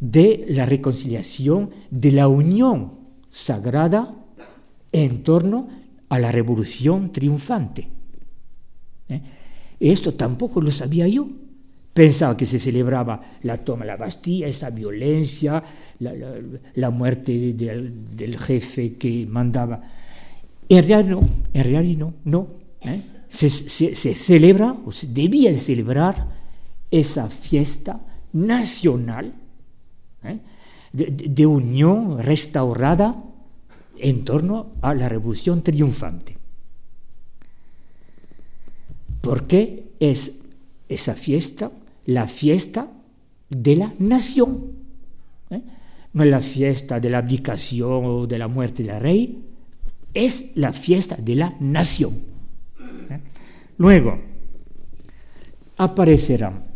de 0.00 0.46
la 0.48 0.64
reconciliación, 0.64 1.68
de 1.90 2.12
la 2.12 2.26
unión 2.26 2.92
sagrada 3.30 4.24
en 4.90 5.22
torno 5.22 5.68
a 6.08 6.18
la 6.18 6.32
revolución 6.32 7.12
triunfante. 7.12 7.88
¿Eh? 9.10 9.20
Esto 9.80 10.14
tampoco 10.14 10.62
lo 10.62 10.70
sabía 10.70 11.08
yo. 11.08 11.28
Pensaba 11.92 12.38
que 12.38 12.46
se 12.46 12.58
celebraba 12.58 13.20
la 13.42 13.58
toma 13.58 13.84
de 13.84 13.88
la 13.88 13.96
Bastilla, 13.98 14.46
esa 14.46 14.70
violencia, 14.70 15.62
la, 15.98 16.88
muerte 16.88 17.52
del, 17.52 18.38
jefe 18.38 18.94
que 18.94 19.26
mandaba. 19.26 19.82
En 20.70 20.88
realidad 20.88 21.10
no, 21.10 21.28
en 21.52 21.64
realidad 21.64 21.98
no, 21.98 22.14
no. 22.24 22.48
¿eh? 22.80 23.02
Se, 23.28 23.50
celebra, 23.50 24.74
o 24.86 24.90
se 24.90 25.08
debía 25.08 25.52
celebrar 25.52 26.37
esa 26.90 27.28
fiesta 27.28 28.00
nacional 28.32 29.34
¿eh? 30.22 30.38
de 30.92 31.46
unión 31.46 32.22
restaurada 32.22 33.22
en 33.98 34.24
torno 34.24 34.72
a 34.80 34.94
la 34.94 35.08
revolución 35.08 35.62
triunfante. 35.62 36.36
¿Por 39.20 39.46
qué? 39.46 39.88
es 40.00 40.40
esa 40.88 41.14
fiesta, 41.14 41.70
la 42.06 42.26
fiesta 42.26 42.88
de 43.50 43.76
la 43.76 43.92
nación. 43.98 44.72
¿eh? 45.50 45.62
No 46.12 46.22
es 46.22 46.30
la 46.30 46.40
fiesta 46.40 47.00
de 47.00 47.10
la 47.10 47.18
abdicación 47.18 48.04
o 48.04 48.26
de 48.26 48.38
la 48.38 48.48
muerte 48.48 48.82
del 48.82 49.00
rey, 49.00 49.44
es 50.14 50.52
la 50.56 50.72
fiesta 50.72 51.16
de 51.16 51.34
la 51.34 51.54
nación. 51.60 52.12
¿eh? 53.10 53.20
Luego, 53.76 54.18
aparecerán 55.76 56.67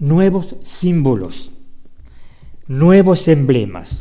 nuevos 0.00 0.56
símbolos, 0.62 1.52
nuevos 2.66 3.28
emblemas. 3.28 4.00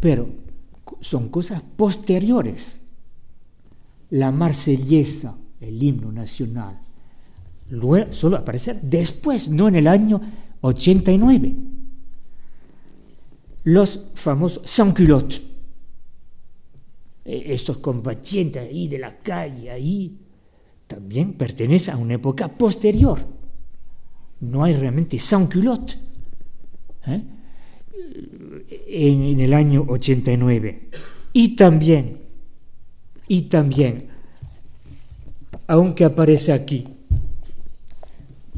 Pero 0.00 0.28
son 1.00 1.28
cosas 1.28 1.62
posteriores. 1.76 2.82
La 4.10 4.30
marsellesa, 4.30 5.38
el 5.60 5.82
himno 5.82 6.12
nacional, 6.12 6.78
solo 8.10 8.36
aparecer 8.36 8.82
después, 8.82 9.48
no 9.48 9.68
en 9.68 9.76
el 9.76 9.86
año 9.86 10.20
89. 10.60 11.54
Los 13.64 14.08
famosos 14.14 14.62
sans-culottes, 14.66 15.40
e, 17.24 17.54
estos 17.54 17.78
combatientes 17.78 18.62
ahí 18.62 18.88
de 18.88 18.98
la 18.98 19.16
calle, 19.18 19.70
ahí, 19.70 20.18
también 20.94 21.34
pertenecen 21.34 21.94
a 21.94 21.98
una 21.98 22.14
época 22.14 22.48
posterior. 22.48 23.18
No 24.40 24.64
hay 24.64 24.74
realmente 24.74 25.18
sans-culottes. 25.18 25.98
¿eh? 27.06 27.22
en, 28.86 29.40
el 29.40 29.54
año 29.54 29.84
89. 29.88 30.88
Y 31.32 31.56
también, 31.56 32.18
y 33.28 33.42
también, 33.42 34.08
aunque 35.66 36.04
aparece 36.04 36.52
aquí, 36.52 36.86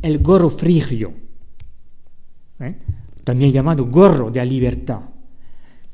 el 0.02 0.18
gorro 0.18 0.50
frigio, 0.50 1.14
¿eh? 2.60 2.74
también 3.22 3.52
llamado 3.52 3.86
gorro 3.86 4.30
de 4.30 4.40
la 4.40 4.44
libertad. 4.44 5.00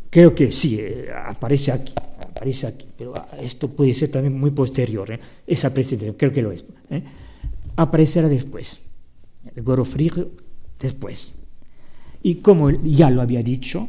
Creo 0.09 0.35
que 0.35 0.51
sí, 0.51 0.79
eh, 0.81 1.09
aparece 1.13 1.73
aquí, 1.73 1.95
aparece 2.41 2.67
aquí, 2.67 2.87
pero 2.97 3.13
ah, 3.15 3.37
esto 3.43 3.69
puede 3.69 3.93
ser 3.93 4.11
también 4.11 4.41
muy 4.41 4.51
posterior, 4.53 5.11
¿eh? 5.13 5.21
esa 5.47 5.75
presentación, 5.75 6.17
creo 6.17 6.33
que 6.33 6.41
lo 6.41 6.51
es. 6.51 6.65
Aparecerá 7.77 8.31
después, 8.31 8.81
el 9.55 9.85
frigio 9.85 10.31
después. 10.81 11.33
Y 12.23 12.37
como 12.37 12.71
ya 12.71 13.11
lo 13.11 13.21
había 13.21 13.43
dicho, 13.43 13.87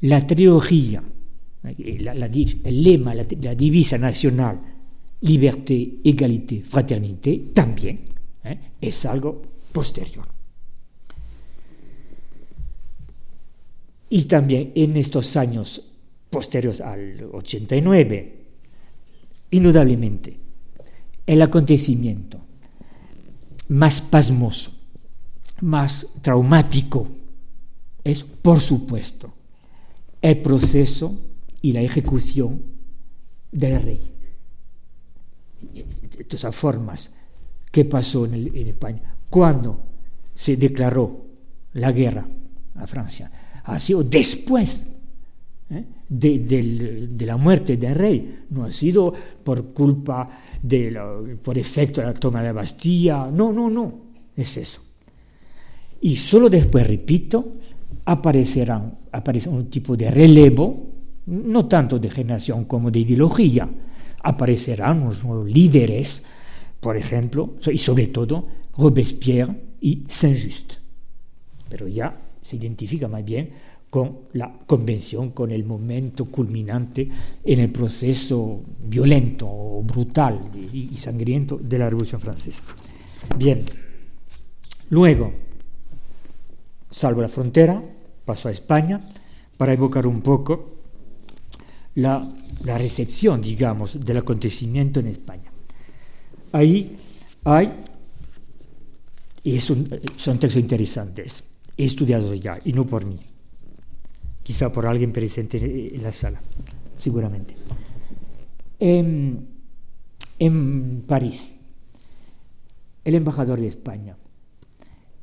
la 0.00 0.26
trilogía, 0.26 1.00
el 1.78 2.82
lema, 2.82 3.14
la, 3.14 3.54
divisa 3.54 3.98
nacional, 3.98 4.60
liberté, 5.20 5.98
égalité, 6.02 6.60
fraternité, 6.62 7.40
también 7.54 8.00
¿eh? 8.42 8.58
es 8.80 9.06
algo 9.06 9.42
posterior. 9.70 10.26
Y 14.10 14.24
también 14.24 14.72
en 14.74 14.96
estos 14.96 15.36
años 15.36 15.85
posteriores 16.36 16.82
al 16.82 17.30
89, 17.32 18.44
indudablemente, 19.52 20.36
el 21.26 21.40
acontecimiento 21.40 22.42
más 23.68 24.02
pasmoso 24.02 24.72
más 25.62 26.08
traumático 26.20 27.08
es, 28.04 28.22
por 28.22 28.60
supuesto, 28.60 29.32
el 30.20 30.42
proceso 30.42 31.18
y 31.62 31.72
la 31.72 31.80
ejecución 31.80 32.62
del 33.50 33.82
rey. 33.82 34.00
De 35.72 36.24
todas 36.24 36.54
formas, 36.54 37.12
¿qué 37.72 37.86
pasó 37.86 38.26
en, 38.26 38.54
España? 38.54 39.16
Cuando 39.30 39.80
se 40.34 40.58
declaró 40.58 41.24
la 41.72 41.92
guerra 41.92 42.28
a 42.74 42.86
Francia, 42.86 43.32
ha 43.64 43.80
sido 43.80 44.04
después 44.04 44.84
de, 46.08 47.08
la 47.26 47.36
muerte 47.36 47.76
del 47.76 47.94
rey, 47.94 48.44
no 48.50 48.64
ha 48.64 48.70
sido 48.70 49.12
por 49.42 49.72
culpa, 49.72 50.28
de 50.62 51.36
por 51.42 51.58
efecto 51.58 52.00
de 52.00 52.06
la 52.08 52.14
toma 52.14 52.40
de 52.40 52.46
la 52.46 52.52
Bastilla, 52.52 53.28
no, 53.32 53.52
no, 53.52 53.68
no, 53.68 54.00
es 54.36 54.56
eso. 54.56 54.80
Y 56.00 56.16
solo 56.16 56.48
después, 56.48 56.86
repito, 56.86 57.52
aparecerán, 58.04 58.98
aparecerá 59.12 59.56
un 59.56 59.70
tipo 59.70 59.96
de 59.96 60.10
relevo, 60.10 60.86
no 61.26 61.66
tanto 61.66 61.98
de 61.98 62.10
generación 62.10 62.64
como 62.64 62.90
de 62.90 63.00
ideología. 63.00 63.68
Aparecerán 64.22 65.02
unos 65.02 65.24
nuevos 65.24 65.50
líderes, 65.50 66.22
por 66.80 66.96
ejemplo, 66.96 67.56
y 67.72 67.78
sobre 67.78 68.08
todo 68.08 68.46
Robespierre 68.76 69.56
y 69.80 70.04
Saint-Just. 70.08 70.74
Pero 71.68 71.88
ya 71.88 72.16
se 72.40 72.56
identifica 72.56 73.08
más 73.08 73.24
bien 73.24 73.50
con 73.96 74.28
la 74.34 74.52
convención, 74.66 75.30
con 75.30 75.50
el 75.50 75.64
momento 75.64 76.26
culminante 76.26 77.08
en 77.42 77.60
el 77.60 77.72
proceso 77.72 78.60
violento, 78.84 79.48
brutal 79.84 80.50
y 80.70 80.94
sangriento 80.98 81.56
de 81.56 81.78
la 81.78 81.88
Revolución 81.88 82.20
Francesa. 82.20 82.62
Bien, 83.38 83.64
luego, 84.90 85.32
salvo 86.90 87.22
la 87.22 87.28
frontera, 87.30 87.82
pasó 88.26 88.48
a 88.48 88.52
España, 88.52 89.00
para 89.56 89.72
evocar 89.72 90.06
un 90.06 90.20
poco 90.20 90.72
la, 91.94 92.28
recepción, 92.66 93.40
digamos, 93.40 94.04
del 94.04 94.18
acontecimiento 94.18 95.00
en 95.00 95.06
España. 95.06 95.50
Ahí 96.52 96.98
hay, 97.44 97.72
y 99.42 99.58
son 99.58 99.88
textos 100.38 100.56
interesantes, 100.56 101.44
he 101.78 101.86
estudiado 101.86 102.34
ya, 102.34 102.58
y 102.62 102.74
no 102.74 102.86
por 102.86 103.06
mí, 103.06 103.18
quizá 104.46 104.70
por 104.70 104.86
alguien 104.86 105.10
presente 105.10 105.58
en 105.58 106.02
la 106.04 106.12
sala, 106.12 106.40
seguramente. 106.94 107.56
En, 108.78 109.56
París, 111.08 111.56
el 113.02 113.16
embajador 113.16 113.60
de 113.60 113.66
España 113.66 114.14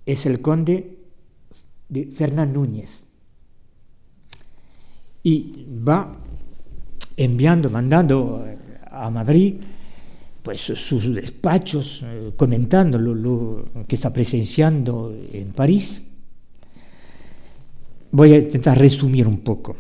es 0.06 0.26
el 0.26 0.42
conde 0.42 0.98
de 1.88 2.08
Fernán 2.08 2.52
Núñez. 2.52 3.06
Y 5.24 5.68
va 5.88 6.18
enviando, 7.16 7.70
mandando 7.70 8.46
a 8.92 9.10
Madrid 9.10 9.56
pues 10.42 10.60
sus 10.60 11.16
despachos, 11.16 12.04
eh, 12.04 12.34
comentando 12.36 12.98
lo, 12.98 13.64
que 13.88 13.96
está 13.96 14.12
presenciando 14.12 15.16
en 15.32 15.54
París. 15.54 16.10
Voy 18.14 18.32
a 18.32 18.38
intentar 18.38 18.78
resumir 18.78 19.28
un 19.28 19.40
poco. 19.40 19.76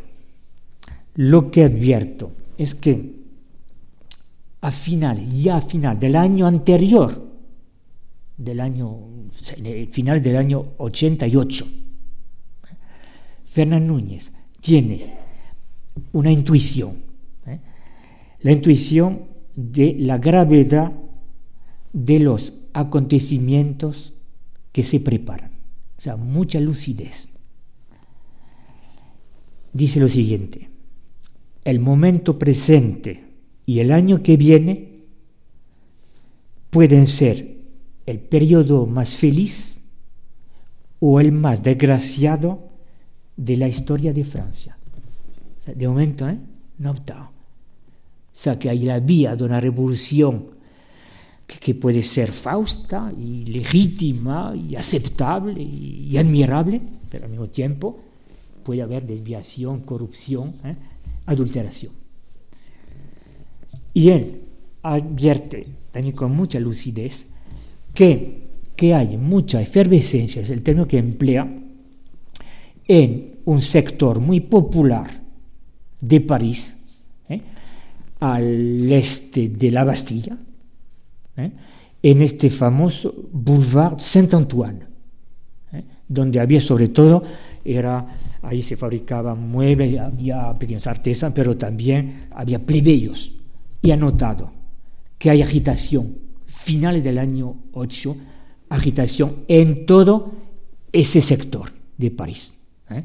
Lo 1.15 1.51
que 1.51 1.65
advierto 1.65 2.31
es 2.57 2.73
que 2.73 3.13
a 4.59 4.71
final, 4.71 5.29
ya 5.29 5.57
a 5.57 5.61
final 5.61 5.99
del 5.99 6.15
año 6.15 6.47
anterior, 6.47 7.31
del 8.35 8.59
año, 8.59 8.97
final 9.91 10.19
del 10.19 10.37
año 10.37 10.65
88, 10.77 11.67
Fernán 13.45 13.85
Núñez 13.85 14.31
tiene 14.61 15.13
una 16.13 16.31
intuición, 16.31 16.95
¿eh? 17.45 17.59
la 18.41 18.51
intuición 18.51 19.25
de 19.55 19.95
la 19.99 20.17
gravedad 20.17 20.91
de 21.91 22.17
los 22.17 22.53
acontecimientos 22.73 24.13
que 24.71 24.83
se 24.83 24.99
preparan, 25.01 25.51
o 25.99 26.01
sea, 26.01 26.15
mucha 26.15 26.59
lucidez. 26.59 27.32
Dice 29.73 29.99
lo 29.99 30.07
siguiente, 30.07 30.69
el 31.63 31.79
momento 31.79 32.37
presente 32.37 33.23
y 33.65 33.79
el 33.79 33.91
año 33.91 34.21
que 34.21 34.37
viene 34.37 35.01
pueden 36.69 37.07
ser 37.07 37.57
el 38.05 38.19
periodo 38.19 38.85
más 38.85 39.15
feliz 39.15 39.81
o 40.99 41.19
el 41.19 41.31
más 41.31 41.63
desgraciado 41.63 42.69
de 43.35 43.57
la 43.57 43.67
historia 43.67 44.13
de 44.13 44.23
Francia. 44.23 44.77
De 45.65 45.87
momento, 45.87 46.27
¿eh? 46.27 46.37
no 46.77 46.91
O 46.91 47.29
sea, 48.31 48.59
que 48.59 48.69
hay 48.69 48.79
la 48.79 48.99
vía 48.99 49.35
de 49.35 49.43
una 49.43 49.61
revolución 49.61 50.51
que, 51.47 51.75
puede 51.75 52.03
ser 52.03 52.31
fausta 52.31 53.13
y 53.19 53.45
legítima 53.45 54.53
y 54.55 54.75
aceptable 54.75 55.61
y, 55.61 56.17
admirable, 56.17 56.81
pero 57.09 57.25
al 57.25 57.31
mismo 57.31 57.47
tiempo 57.47 57.99
puede 58.63 58.81
haber 58.81 59.05
desviación, 59.05 59.81
corrupción, 59.81 60.53
¿eh? 60.63 60.73
adulteración. 61.25 61.91
Y 63.93 64.09
él 64.09 64.41
advierte 64.81 65.67
también 65.91 66.15
con 66.15 66.35
mucha 66.35 66.59
lucidez 66.59 67.27
que, 67.93 68.47
que 68.75 68.93
hay 68.93 69.17
mucha 69.17 69.61
efervescencia, 69.61 70.41
es 70.41 70.49
el 70.49 70.63
término 70.63 70.87
que 70.87 70.97
emplea, 70.97 71.47
en 72.87 73.39
un 73.45 73.61
sector 73.61 74.19
muy 74.19 74.39
popular 74.39 75.09
de 76.01 76.21
París, 76.21 76.77
¿eh? 77.29 77.41
al 78.19 78.91
este 78.91 79.49
de 79.49 79.71
la 79.71 79.83
Bastilla, 79.83 80.37
¿eh? 81.37 81.51
en 82.01 82.21
este 82.21 82.49
famoso 82.49 83.13
Boulevard 83.31 83.99
Saint-Antoine, 83.99 84.93
donde 86.07 86.39
había 86.39 86.59
sobre 86.59 86.89
todo, 86.89 87.23
era, 87.63 88.05
ahí 88.43 88.61
se 88.61 88.77
fabricaban 88.77 89.49
muebles, 89.49 89.99
había 89.99 90.53
pequeños 90.53 90.85
artesanos, 90.85 91.33
pero 91.33 91.57
también 91.57 92.27
había 92.31 92.59
plebeyos. 92.59 93.39
Y 93.81 93.91
ha 93.91 93.97
notado 93.97 94.51
que 95.17 95.29
hay 95.29 95.41
agitación, 95.41 96.17
finales 96.45 97.03
del 97.03 97.17
año 97.17 97.55
8, 97.71 98.15
agitación 98.69 99.43
en 99.47 99.85
todo 99.85 100.33
ese 100.91 101.21
sector 101.21 101.71
de 101.97 102.11
París, 102.11 102.61
¿eh? 102.89 103.03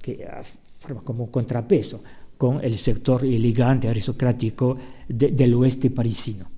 que 0.00 0.26
forma 0.78 1.02
como 1.02 1.24
un 1.24 1.30
contrapeso 1.30 2.02
con 2.38 2.62
el 2.62 2.76
sector 2.78 3.24
elegante, 3.24 3.88
aristocrático 3.88 4.76
del 5.08 5.54
oeste 5.54 5.90
parisino. 5.90 6.48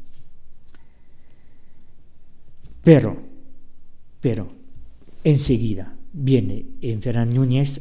Pero, 2.83 3.17
pero, 4.21 4.49
enseguida 5.25 5.95
viene 6.13 6.65
en 6.81 7.35
Núñez 7.35 7.81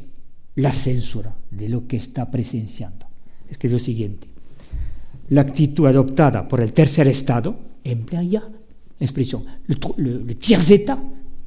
la 0.58 0.72
censura 0.72 1.34
de 1.50 1.68
lo 1.68 1.86
que 1.86 1.96
está 1.96 2.30
presenciando. 2.30 3.06
Es 3.48 3.58
que 3.58 3.68
lo 3.68 3.78
siguiente, 3.78 4.26
la 5.30 5.42
actitud 5.42 5.86
adoptada 5.86 6.48
por 6.48 6.60
el 6.60 6.72
tercer 6.72 7.06
Estado 7.06 7.56
emplea 7.84 8.22
ya 8.22 8.40
la 8.40 9.04
expresión, 9.04 9.44
le, 9.68 10.34
tiers 10.34 10.70
état, 10.72 10.98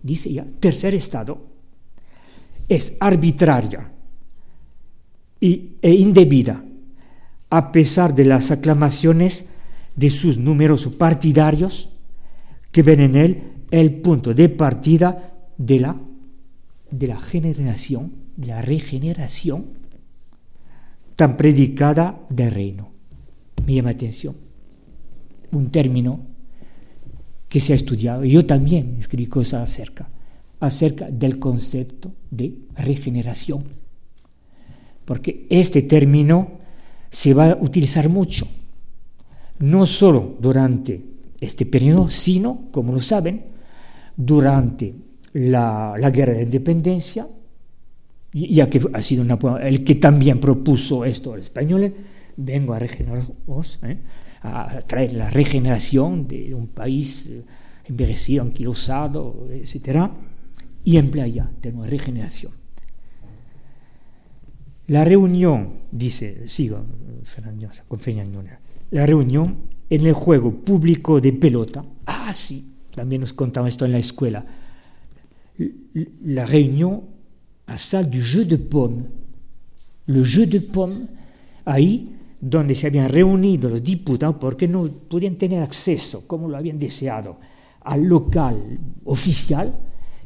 dice 0.02 0.32
ya, 0.32 0.46
tercer 0.60 0.96
Estado, 0.96 1.38
es 2.70 2.96
arbitraria 3.02 3.92
y, 5.42 5.72
e 5.82 5.92
indebida, 5.94 6.64
a 7.50 7.72
pesar 7.74 8.16
de 8.16 8.24
las 8.24 8.50
aclamaciones 8.50 9.48
de 9.94 10.10
sus 10.10 10.38
numerosos 10.38 10.94
partidarios 10.94 11.90
que 12.72 12.82
ven 12.82 13.02
en 13.02 13.16
él 13.18 13.44
el 13.72 13.96
punto 13.96 14.34
de 14.34 14.48
partida 14.48 15.34
de 15.58 15.80
la, 15.80 15.98
de 16.90 17.08
la 17.08 17.20
generación, 17.20 18.21
la 18.46 18.62
regeneración 18.62 19.66
tan 21.16 21.38
predicada 21.38 22.20
del 22.30 22.52
reino. 22.52 22.90
Me 23.66 23.76
llama 23.76 23.92
atención. 23.92 24.36
Un 25.52 25.70
término 25.70 26.26
que 27.48 27.60
se 27.60 27.74
ha 27.74 27.76
estudiado. 27.76 28.24
Yo 28.24 28.46
también 28.46 28.96
escribí 28.98 29.28
cosas 29.28 29.70
acerca, 29.70 30.10
acerca 30.60 31.10
del 31.10 31.38
concepto 31.38 32.14
de 32.32 32.54
regeneración. 32.76 33.64
Porque 35.06 35.46
este 35.50 35.82
término 35.82 36.60
se 37.10 37.34
va 37.34 37.52
a 37.52 37.58
utilizar 37.58 38.08
mucho, 38.08 38.48
no 39.60 39.86
solo 39.86 40.38
durante 40.40 41.04
este 41.42 41.66
periodo, 41.66 42.08
sino, 42.08 42.70
como 42.72 42.94
lo 42.94 43.02
saben, 43.02 43.46
durante 44.16 44.96
la, 45.34 46.10
guerra 46.14 46.34
de 46.34 46.44
independencia, 46.44 47.28
ya 48.34 48.70
que 48.70 48.82
ha 48.94 49.02
sido 49.02 49.26
el 49.62 49.84
que 49.84 49.96
también 49.96 50.40
propuso 50.40 51.06
esto 51.06 51.34
al 51.34 51.42
español, 51.42 51.94
vengo 52.38 52.74
a 52.74 52.80
regeneraros, 52.80 53.80
¿eh? 53.84 53.98
a 54.42 54.82
traer 54.88 55.14
la 55.14 55.30
regeneración 55.30 56.28
de 56.28 56.54
un 56.54 56.68
país 56.68 57.28
eh, 57.28 57.44
envejecido, 57.86 58.44
anquilosado, 58.44 59.48
etc. 59.52 60.10
Y 60.84 60.98
emplea 60.98 61.28
ya 61.28 61.52
tengo 61.62 61.86
regeneración. 61.86 62.54
La 64.88 65.06
reunión, 65.06 65.74
dice, 65.92 66.48
sigo, 66.48 66.84
con 67.88 68.00
la 68.90 69.06
reunión 69.06 69.58
en 69.90 70.06
el 70.06 70.14
juego 70.14 70.54
público 70.66 71.22
de 71.22 71.34
pelota, 71.34 71.84
ah, 72.08 72.34
sí, 72.34 72.78
también 72.94 73.22
nos 73.22 73.34
contaba 73.34 73.70
esto 73.70 73.86
en 73.86 73.94
la 73.94 74.00
escuela, 74.00 74.44
la 76.24 76.46
reunión 76.46 77.04
a 77.72 77.78
salle 77.78 78.10
du 78.10 78.22
jeu 78.22 78.44
de 78.44 78.58
pomme, 78.58 79.06
le 80.08 80.24
jeu 80.24 80.46
de 80.46 80.60
pomme, 80.60 81.08
ahí 81.66 82.10
donde 82.42 82.76
se 82.76 82.88
habían 82.88 83.08
reunido 83.08 83.70
los 83.70 83.84
diputados 83.84 84.36
porque 84.40 84.68
no 84.68 84.90
podían 85.08 85.36
tener 85.36 85.64
acceso, 85.64 86.28
como 86.28 86.50
lo 86.50 86.58
habían 86.58 86.78
deseado, 86.78 87.38
al 87.82 88.04
local 88.04 88.58
oficial 89.06 89.74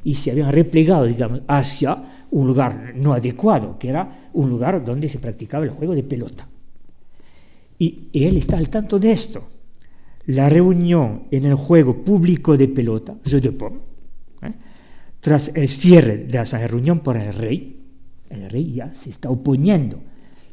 y 0.03 0.15
se 0.15 0.31
habían 0.31 0.51
replegado, 0.51 1.05
digamos, 1.05 1.41
hacia 1.47 2.25
un 2.31 2.47
lugar 2.47 2.93
no 2.95 3.13
adecuado, 3.13 3.77
que 3.77 3.89
era 3.89 4.29
un 4.33 4.49
lugar 4.49 4.83
donde 4.83 5.07
se 5.07 5.19
practicaba 5.19 5.65
el 5.65 5.71
juego 5.71 5.93
de 5.93 6.03
pelota. 6.03 6.47
Y, 7.77 8.07
él 8.13 8.37
está 8.37 8.57
al 8.57 8.69
tanto 8.69 8.97
de 8.97 9.11
esto. 9.11 9.43
La 10.27 10.49
reunión 10.49 11.23
en 11.29 11.45
el 11.45 11.55
juego 11.55 12.03
público 12.03 12.57
de 12.57 12.67
pelota, 12.67 13.15
jeu 13.23 13.39
de 13.39 13.51
pomme, 13.51 13.77
¿eh? 13.77 13.94
Tras 15.26 15.49
el 15.55 15.67
cierre 15.67 16.17
de 16.17 16.39
esa 16.39 16.59
reunión 16.67 16.99
por 16.99 17.17
el 17.17 17.34
rey, 17.34 17.82
el 18.30 18.47
rey 18.47 18.73
ya 18.73 18.93
se 18.93 19.09
está 19.09 19.28
oponiendo 19.28 19.99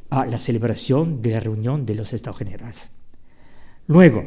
a 0.08 0.24
la 0.24 0.38
celebración 0.38 1.20
de 1.20 1.32
la 1.32 1.40
reunión 1.40 1.84
de 1.84 1.94
los 1.94 2.14
Estados 2.14 2.38
Generales. 2.38 2.88
Luego, 3.88 4.22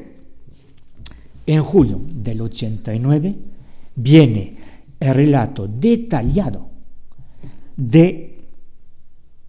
en 1.48 1.64
julio 1.64 2.00
del 2.00 2.41
89, 2.41 3.36
viene 3.96 4.56
el 5.00 5.16
relato 5.16 5.68
detallado 5.68 6.70
de 7.76 8.46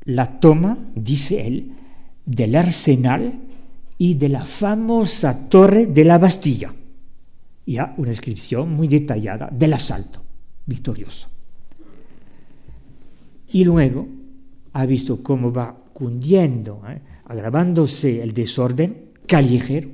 la 0.05 0.40
toma, 0.40 0.78
dice 0.94 1.47
él, 1.47 1.72
del 2.24 2.57
arsenal 2.57 3.38
y 3.99 4.14
de 4.14 4.30
la 4.30 4.47
famosa 4.47 5.47
torre 5.51 5.84
de 5.84 6.05
la 6.05 6.16
Bastilla. 6.16 6.74
Ya 7.66 7.92
una 7.99 8.09
descripción 8.09 8.72
muy 8.72 8.88
detallada 8.88 9.51
del 9.53 9.74
asalto 9.74 10.25
victorioso. 10.66 11.28
Y 13.48 13.64
luego 13.64 14.06
ha 14.72 14.84
visto 14.84 15.22
cómo 15.22 15.52
va 15.52 15.74
cundiendo, 15.92 16.82
¿eh? 16.88 17.00
agravándose 17.24 18.22
el 18.22 18.34
desorden 18.34 19.12
callejero. 19.26 19.88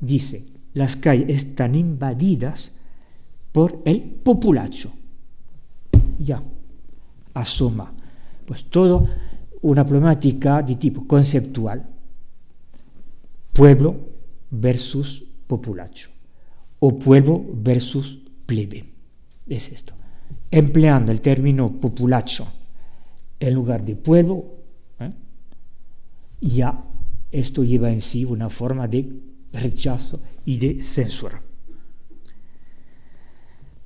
Dice, 0.00 0.46
las 0.74 0.96
calles 0.96 1.28
están 1.28 1.74
invadidas 1.74 2.72
por 3.52 3.82
el 3.84 4.00
populacho. 4.00 4.90
Ya, 6.18 6.40
asoma. 7.34 7.92
Pues 8.46 8.64
todo 8.64 9.08
una 9.60 9.84
problemática 9.84 10.62
de 10.62 10.76
tipo 10.76 11.06
conceptual. 11.06 11.86
Pueblo 13.52 13.96
versus 14.50 15.24
populacho. 15.46 16.10
O 16.80 16.98
pueblo 16.98 17.44
versus 17.54 18.18
plebe. 18.46 18.91
Es 19.52 19.70
esto. 19.70 19.92
Empleando 20.50 21.12
el 21.12 21.20
término 21.20 21.72
populacho 21.78 22.50
en 23.38 23.52
lugar 23.52 23.84
de 23.84 23.96
pueblo, 23.96 24.46
¿eh? 24.98 25.12
ya 26.40 26.82
esto 27.30 27.62
lleva 27.62 27.92
en 27.92 28.00
sí 28.00 28.24
una 28.24 28.48
forma 28.48 28.88
de 28.88 29.12
rechazo 29.52 30.22
y 30.46 30.56
de 30.56 30.82
censura. 30.82 31.42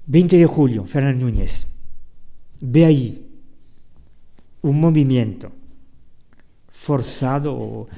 20 0.06 0.38
de 0.38 0.46
julio, 0.46 0.84
Fernán 0.84 1.18
Núñez. 1.18 1.72
Ve 2.60 2.84
ahí 2.84 3.26
un 4.62 4.80
movimiento 4.80 5.50
forzado 6.70 7.56
o 7.56 7.88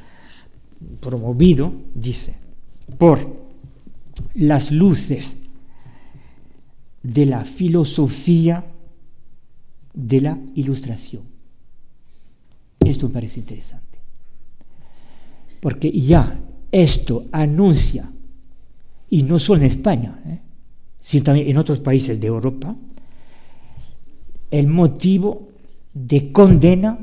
promovido, 1.01 1.71
dice, 1.95 2.39
por 2.97 3.19
las 4.35 4.73
luces 4.73 5.48
de 7.09 7.25
la 7.25 7.43
filosofía 7.43 8.67
de 9.95 10.21
la 10.21 10.39
ilustración. 10.55 11.23
Esto 12.81 13.09
me 13.09 13.15
parece 13.15 13.41
interesante. 13.41 13.99
Porque 15.61 15.91
ya 15.91 16.39
esto 16.71 17.25
anuncia, 17.33 18.11
y 19.09 19.23
no 19.23 19.39
solo 19.39 19.63
en 19.63 19.69
España, 19.69 20.23
¿eh? 20.27 20.39
sino 21.01 21.25
también 21.25 21.49
en 21.49 21.57
otros 21.57 21.81
países 21.81 22.21
de 22.21 22.27
Europa, 22.27 22.77
el 24.51 24.67
motivo 24.67 25.49
de 25.95 26.31
condena 26.31 26.99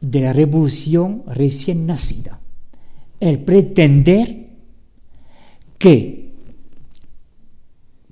de 0.00 0.20
la 0.20 0.32
revolución 0.32 1.22
recién 1.26 1.84
nacida. 1.86 2.40
El 3.20 3.40
pretender 3.40 4.48
que 5.78 6.32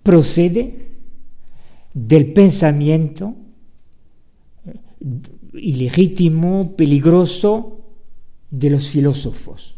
procede 0.02 0.89
del 1.92 2.32
pensamiento 2.32 3.34
ilegítimo, 5.54 6.76
peligroso 6.76 7.80
de 8.50 8.70
los 8.70 8.88
filósofos. 8.90 9.76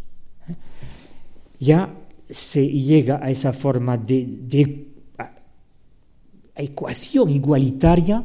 Ya 1.59 1.95
se 2.29 2.67
llega 2.67 3.21
a 3.23 3.31
esa 3.31 3.53
forma 3.53 3.97
de, 3.97 4.89
ecuación 6.55 7.31
igualitaria, 7.31 8.25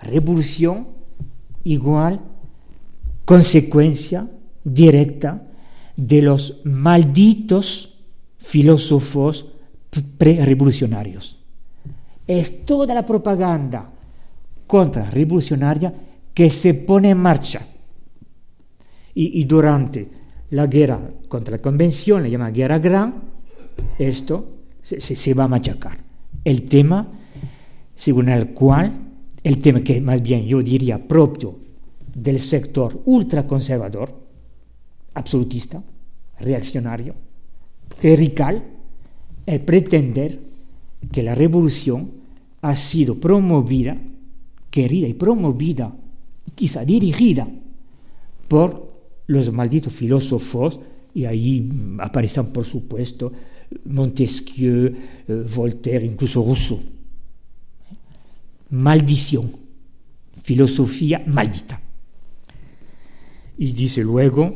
revolución 0.00 0.88
igual, 1.64 2.20
consecuencia 3.24 4.30
directa 4.64 5.46
de 5.96 6.22
los 6.22 6.62
malditos 6.64 7.98
filósofos 8.38 9.46
pre-revolucionarios. 10.16 11.39
Es 12.30 12.64
toda 12.64 12.94
la 12.94 13.04
propaganda 13.04 13.90
contra-revolucionaria 14.66 15.92
que 16.32 16.50
se 16.50 16.74
pone 16.74 17.10
en 17.10 17.18
marcha. 17.18 17.66
Y, 19.14 19.44
durante 19.44 20.08
la 20.50 20.66
guerra 20.66 21.00
contra 21.28 21.56
la 21.56 21.62
convención, 21.62 22.22
la 22.22 22.28
llama 22.28 22.50
guerra 22.50 22.78
gran, 22.78 23.14
esto 23.98 24.58
se, 24.80 25.00
se 25.00 25.34
va 25.34 25.44
a 25.44 25.48
machacar. 25.48 25.98
El 26.44 26.62
tema 26.68 27.06
según 28.00 28.30
el 28.30 28.54
cual, 28.54 28.92
el 29.44 29.60
tema 29.60 29.82
que 29.82 30.00
más 30.00 30.22
bien 30.22 30.46
yo 30.46 30.62
diría 30.62 31.06
propio 31.06 31.54
del 32.14 32.40
sector 32.40 33.02
ultraconservador, 33.04 34.14
absolutista, 35.12 35.82
reaccionario, 36.38 37.14
clerical, 38.00 38.64
el 39.44 39.60
pretender 39.60 40.40
que 41.12 41.22
la 41.22 41.34
revolución 41.34 42.10
ha 42.62 42.76
sido 42.76 43.16
promovida, 43.16 43.96
querida 44.70 45.08
y 45.08 45.14
promovida, 45.14 45.94
quizá 46.54 46.84
dirigida 46.84 47.48
por 48.48 48.90
los 49.26 49.52
malditos 49.52 49.92
filósofos, 49.92 50.80
y 51.14 51.24
ahí 51.24 51.68
aparecen 51.98 52.52
por 52.52 52.64
supuesto 52.64 53.32
Montesquieu, 53.84 54.94
eh, 55.28 55.44
Voltaire, 55.54 56.06
incluso 56.06 56.44
Rousseau. 56.44 56.80
Maldición, 58.70 59.50
filosofía 60.32 61.22
maldita. 61.26 61.80
Y 63.58 63.72
dice 63.72 64.02
luego, 64.02 64.54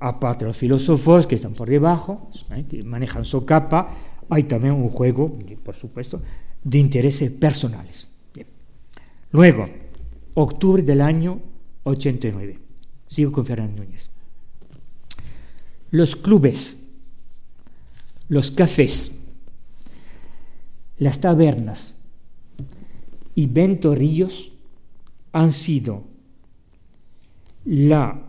aparte 0.00 0.44
de 0.44 0.48
los 0.48 0.56
filósofos 0.56 1.26
que 1.26 1.34
están 1.34 1.54
por 1.54 1.68
debajo, 1.68 2.30
¿eh? 2.50 2.64
que 2.68 2.82
manejan 2.82 3.24
su 3.24 3.44
capa, 3.44 3.94
hay 4.28 4.44
también 4.44 4.74
un 4.74 4.88
juego, 4.88 5.36
por 5.62 5.74
supuesto, 5.74 6.20
de 6.62 6.78
intereses 6.78 7.30
personales. 7.30 8.08
Luego, 9.32 9.66
octubre 10.34 10.82
del 10.82 11.00
año 11.00 11.40
89. 11.84 12.58
Sigo 13.06 13.32
con 13.32 13.46
Fernando 13.46 13.82
Núñez. 13.82 14.10
Los 15.90 16.16
clubes, 16.16 16.88
los 18.28 18.50
cafés, 18.50 19.20
las 20.98 21.20
tabernas 21.20 21.94
y 23.34 23.46
ventorrillos 23.46 24.52
han 25.32 25.52
sido 25.52 26.04
la 27.64 28.26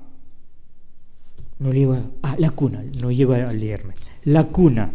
no 1.59 2.09
ah, 2.23 2.35
la 2.39 2.49
cuna, 2.49 2.83
no 3.01 3.11
llego 3.11 3.33
a 3.33 3.53
leerme, 3.53 3.93
la 4.23 4.45
cuna 4.45 4.91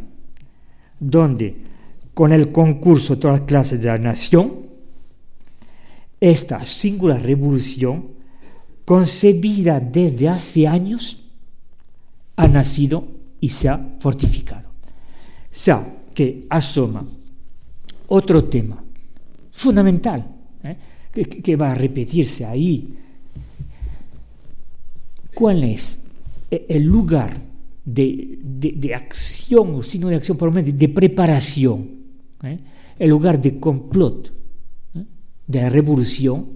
donde 0.99 1.57
con 2.17 2.33
el 2.33 2.51
concurso 2.51 3.15
de 3.15 3.21
todas 3.21 3.41
las 3.41 3.47
clases 3.47 3.79
de 3.79 3.89
la 3.89 3.99
nación, 3.99 4.51
esta 6.19 6.65
singular 6.65 7.23
revolución, 7.23 8.07
concebida 8.87 9.81
desde 9.81 10.31
hace 10.31 10.67
años, 10.67 11.27
ha 12.37 12.49
nacido 12.49 13.07
y 13.39 13.51
se 13.51 13.69
ha 13.69 13.97
fortificado. 14.01 14.67
O 14.71 14.73
sea, 15.51 15.87
que 16.15 16.47
asoma 16.49 17.05
otro 18.07 18.45
tema 18.45 18.83
fundamental, 19.53 20.27
¿eh? 20.65 20.77
que 21.13 21.55
va 21.55 21.73
a 21.73 21.75
repetirse 21.75 22.47
ahí. 22.47 22.97
¿Cuál 25.35 25.65
es 25.65 26.05
el 26.51 26.83
lugar 26.83 27.37
de, 27.85 28.39
de, 28.43 28.95
acción, 28.95 29.75
o 29.75 29.83
sino 29.83 30.09
de 30.09 30.17
acción, 30.17 30.39
por 30.39 30.49
lo 30.49 30.55
menos 30.55 30.79
de 30.79 30.89
preparación, 30.89 31.96
¿eh? 32.43 32.59
el 32.99 33.11
lugar 33.11 33.41
de 33.41 33.59
complot 33.61 34.33
¿eh? 34.95 35.05
de 35.47 35.61
la 35.61 35.71
revolución, 35.71 36.47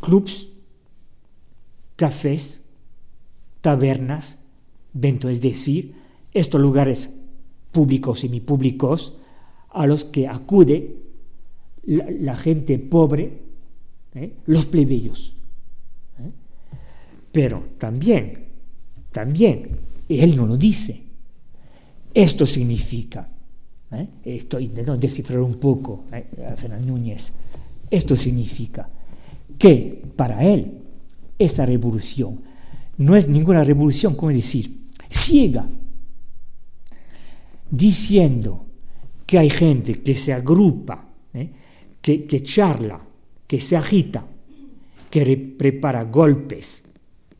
clubs, 0.00 0.48
cafés, 1.96 2.62
tabernas, 3.60 4.38
vento, 4.92 5.28
es 5.28 5.40
decir, 5.40 5.94
estos 6.32 6.60
lugares 6.60 7.10
públicos 7.72 8.18
y 8.18 8.28
semipúblicos 8.28 9.18
a 9.70 9.86
los 9.86 10.04
que 10.04 10.28
acude 10.28 10.96
la, 11.86 12.36
gente 12.36 12.78
pobre, 12.78 13.38
¿eh? 14.14 14.32
los 14.46 14.66
plebeyos. 14.66 15.34
Pero 17.32 17.62
también, 17.78 18.46
también, 19.12 19.78
él 20.08 20.36
no 20.36 20.46
lo 20.46 20.56
dice. 20.56 21.02
Esto 22.14 22.46
significa, 22.46 23.28
¿eh? 23.92 24.08
estoy 24.24 24.64
intentando 24.64 25.00
descifrar 25.00 25.40
un 25.40 25.54
poco 25.54 26.04
¿eh? 26.12 26.26
a 26.52 26.56
Fernando 26.56 26.86
Núñez, 26.86 27.32
esto 27.90 28.16
significa 28.16 28.88
que 29.58 30.02
para 30.16 30.44
él 30.44 30.82
esa 31.38 31.66
revolución 31.66 32.40
no 32.98 33.14
es 33.14 33.28
ninguna 33.28 33.62
revolución, 33.62 34.14
como 34.14 34.32
decir, 34.32 34.86
ciega, 35.10 35.66
diciendo 37.70 38.66
que 39.26 39.38
hay 39.38 39.50
gente 39.50 40.02
que 40.02 40.14
se 40.14 40.32
agrupa, 40.32 41.08
¿eh? 41.34 41.50
que, 42.00 42.24
que 42.24 42.42
charla, 42.42 43.00
que 43.46 43.60
se 43.60 43.76
agita, 43.76 44.26
que 45.10 45.36
prepara 45.36 46.04
golpes, 46.04 46.84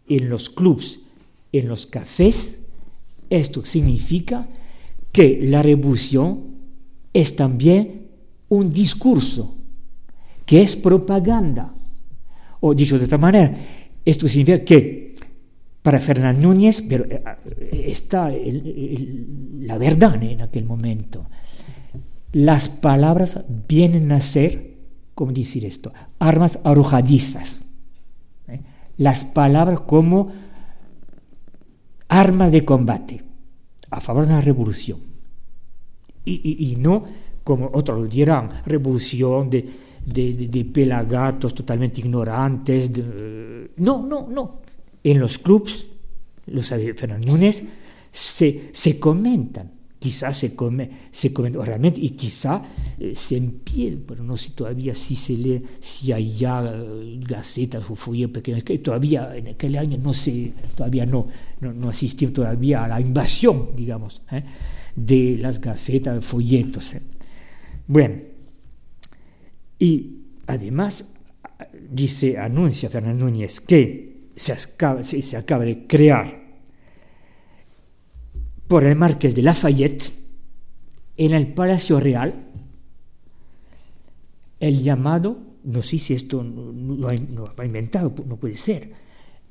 en 0.09 0.29
los 0.29 0.51
clubs, 0.51 1.01
en 1.53 1.69
los 1.69 1.87
cafés, 1.87 2.59
esto 3.31 3.65
significa 3.65 4.49
que 5.17 5.41
la 5.45 5.63
revolución 5.63 6.43
es 7.15 7.37
también 7.37 8.09
un 8.51 8.71
discurso, 8.71 9.57
que 10.45 10.61
es 10.61 10.77
propaganda. 10.77 11.73
O 12.61 12.75
dicho 12.75 12.99
de 12.99 13.07
otra 13.07 13.17
manera, 13.17 13.57
esto 14.05 14.29
significa 14.29 14.63
que 14.63 15.15
para 15.81 16.01
Fernando 16.01 16.43
Núñez 16.43 16.83
pero 16.83 17.07
eh, 17.07 17.23
está 17.87 18.31
la 18.31 19.79
verdad 19.79 20.23
en 20.23 20.43
aquel 20.43 20.67
momento. 20.67 21.25
Las 22.33 22.69
palabras 22.69 23.41
vienen 23.67 24.13
a 24.13 24.21
ser, 24.21 24.75
¿cómo 25.15 25.33
decir 25.33 25.65
esto? 25.65 25.95
Armas 26.19 26.59
arrojadizas 26.63 27.63
las 28.99 29.25
palabras 29.25 29.81
como 29.81 30.33
arma 32.09 32.51
de 32.51 32.65
combate 32.65 33.23
a 33.91 34.01
favor 34.01 34.27
de 34.27 34.33
la 34.33 34.41
revolución. 34.41 34.99
Y, 36.25 36.75
no, 36.79 37.05
como 37.45 37.71
otros 37.73 38.01
lo 38.01 38.09
dirán, 38.09 38.63
revolución 38.67 39.49
de, 39.49 39.65
de, 40.05 40.65
pelagatos 40.65 41.55
totalmente 41.55 42.01
ignorantes. 42.01 42.91
no, 43.77 44.03
no, 44.03 44.27
no. 44.29 44.61
En 45.05 45.21
los 45.21 45.39
clubs, 45.39 45.87
lo 46.47 46.63
sabe 46.63 46.95
se, 48.11 48.71
se 48.73 48.99
comentan 48.99 49.76
quizás 49.99 50.37
se 50.37 50.55
come, 50.55 50.91
se 51.11 51.33
come 51.33 51.51
realmente 51.51 52.01
y 52.01 52.11
quizá 52.11 52.63
eh, 52.99 53.15
se 53.15 53.37
empieza, 53.37 53.97
pero 54.07 54.23
no 54.23 54.37
sé 54.37 54.51
todavía 54.51 54.95
si 54.95 55.17
se 55.17 55.33
lee, 55.35 55.63
si 55.81 56.13
hay 56.13 56.31
ya 56.31 56.63
eh, 56.65 57.19
gacetas 57.21 57.85
o 57.91 57.95
folletos 57.95 58.35
pequeños, 58.35 58.63
que 58.63 58.79
todavía 58.79 59.35
en 59.37 59.49
aquel 59.49 59.77
año 59.77 59.99
no 59.99 60.13
sé, 60.13 60.53
todavía 60.75 61.07
no, 61.07 61.27
no, 61.61 61.73
no 61.73 61.89
asistimos 61.89 62.35
todavía 62.35 62.85
a 62.85 62.89
la 62.89 63.01
invasión, 63.01 63.71
digamos, 63.75 64.23
¿eh? 64.31 64.45
de 64.95 65.39
las 65.39 65.61
gacetas, 65.61 66.25
folletos. 66.25 66.97
Bueno, 67.87 68.17
y 69.79 70.19
además 70.47 71.13
dice, 71.91 72.39
anuncia 72.39 72.89
Fernando 72.89 73.25
Núñez 73.25 73.61
que 73.61 74.31
se 74.37 74.53
acaba, 74.53 75.03
se 75.03 75.37
acaba 75.37 75.65
de 75.65 75.87
crear 75.87 76.46
por 78.69 78.85
el 78.85 78.97
marqués 78.97 79.35
de 79.35 79.43
Lafayette 79.43 80.13
en 81.17 81.35
el 81.35 81.53
Palacio 81.55 82.01
Real 82.01 82.35
el 84.59 84.83
llamado, 84.83 85.39
no 85.65 85.83
sé 85.83 85.99
si 85.99 86.15
esto 86.15 86.43
lo 86.43 87.09
ha, 87.09 87.65
inventado, 87.65 88.15
no 88.27 88.37
puede 88.37 88.57
ser, 88.57 88.91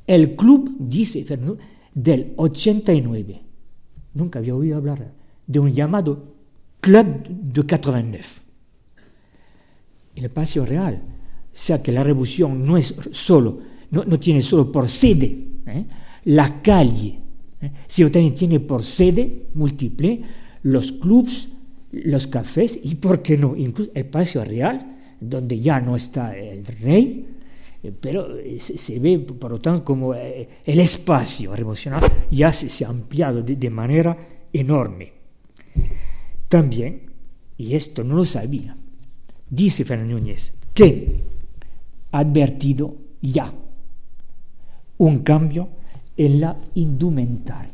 el 0.08 0.36
club, 0.36 0.76
dice 0.80 1.26
del 1.94 2.34
89. 2.36 3.42
Nunca 4.14 4.40
había 4.40 4.56
oído 4.56 4.78
hablar 4.78 5.14
de 5.46 5.60
un 5.60 5.74
llamado 5.74 6.36
Club 6.80 7.28
de 7.28 7.62
89. 7.62 8.20
En 10.16 10.24
el 10.24 10.30
Palacio 10.30 10.66
Real. 10.66 11.02
O 11.04 11.58
sea 11.58 11.82
que 11.82 11.92
la 11.92 12.04
revolución 12.04 12.66
no 12.66 12.78
es 12.78 12.94
solo, 13.12 13.60
no, 13.90 14.20
tiene 14.20 14.42
solo 14.42 14.72
por 14.72 14.90
sede 14.90 15.48
¿eh? 15.66 15.86
la 16.26 16.62
calle 16.62 17.22
si 17.88 18.04
también 18.10 18.34
tiene 18.34 18.60
por 18.60 18.84
sede 18.84 19.48
múltiple 19.54 20.22
los 20.64 20.92
clubs, 20.94 21.50
los 21.92 22.28
cafés 22.28 22.80
y, 22.82 22.96
¿por 22.96 23.22
qué 23.22 23.38
no?, 23.38 23.56
incluso 23.56 23.92
el 23.94 24.06
Palacio 24.06 24.44
Real, 24.44 24.98
donde 25.20 25.60
ya 25.60 25.80
no 25.80 25.96
está 25.96 26.36
el 26.36 26.66
rey, 26.66 27.28
pero 28.02 28.28
se, 28.58 29.00
ve, 29.00 29.20
por 29.20 29.52
lo 29.52 29.62
tanto, 29.62 29.86
como 29.86 30.14
el 30.14 30.80
espacio 30.80 31.56
revolucionario 31.56 32.10
ya 32.32 32.52
se, 32.52 32.84
ha 32.84 32.90
ampliado 32.90 33.44
de, 33.44 33.56
de 33.56 33.70
manera 33.70 34.18
enorme. 34.52 35.14
También, 36.50 37.02
y 37.58 37.76
esto 37.76 38.04
no 38.04 38.16
lo 38.16 38.26
sabía, 38.26 38.76
dice 39.50 39.86
Fernando 39.86 40.16
Núñez, 40.16 40.54
que 40.74 41.16
ha 42.12 42.20
advertido 42.20 42.96
ya 43.22 43.52
un 44.98 45.20
cambio 45.20 45.70
en 46.18 46.40
la 46.40 46.56
indumentaria. 46.76 47.72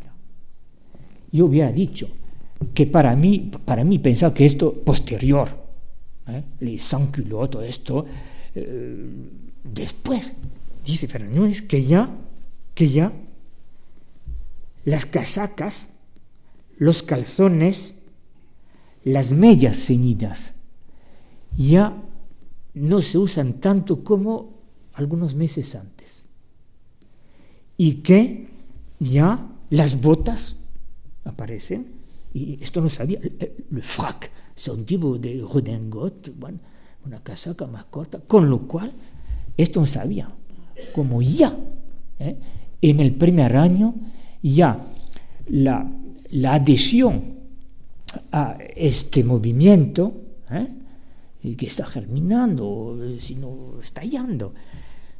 Yo 1.31 1.45
hubiera 1.45 1.71
dicho 1.71 2.09
que 2.73 2.85
para 2.85 3.15
mí, 3.15 3.51
para 3.65 3.83
mí 3.83 3.99
pensaba 3.99 4.33
que 4.33 4.45
esto 4.45 4.73
posterior, 4.73 5.49
¿eh? 6.27 6.43
les 6.59 6.89
todo 6.89 7.61
esto, 7.61 8.05
eh, 8.55 9.09
después, 9.63 10.33
dice 10.85 11.07
Fernando 11.07 11.41
Núñez, 11.41 11.61
que 11.61 11.83
ya, 11.83 12.09
que 12.73 12.89
ya 12.89 13.11
las 14.85 15.05
casacas, 15.05 15.89
los 16.77 17.03
calzones, 17.03 17.95
las 19.03 19.31
medias 19.31 19.77
ceñidas, 19.77 20.53
ya 21.57 21.95
no 22.73 23.01
se 23.01 23.17
usan 23.17 23.53
tanto 23.53 24.03
como 24.03 24.61
algunos 24.93 25.35
meses 25.35 25.75
antes. 25.75 26.20
Y 27.81 28.03
que 28.03 28.45
ya 28.99 29.43
las 29.71 29.99
botas 30.01 30.57
aparecen, 31.23 31.87
y 32.31 32.59
esto 32.61 32.79
no 32.79 32.89
sabía, 32.89 33.17
el, 33.19 33.81
frac, 33.81 34.29
es 34.55 34.67
un 34.67 34.85
tipo 34.85 35.17
de 35.17 35.43
redingot, 35.51 36.37
bueno, 36.37 36.59
una 37.07 37.23
casaca 37.23 37.65
más 37.65 37.85
corta, 37.85 38.19
con 38.19 38.51
lo 38.51 38.67
cual 38.67 38.91
esto 39.57 39.79
no 39.79 39.87
sabía, 39.87 40.31
como 40.93 41.23
ya, 41.23 41.57
¿eh? 42.19 42.37
en 42.83 42.99
el 42.99 43.15
primer 43.15 43.55
año, 43.55 43.95
ya 44.43 44.79
la, 45.47 45.91
la 46.29 46.53
adhesión 46.53 47.39
a 48.31 48.59
este 48.75 49.23
movimiento, 49.23 50.21
¿eh? 50.51 51.55
que 51.57 51.65
está 51.65 51.87
germinando, 51.87 52.95
sino 53.19 53.81
estallando, 53.81 54.53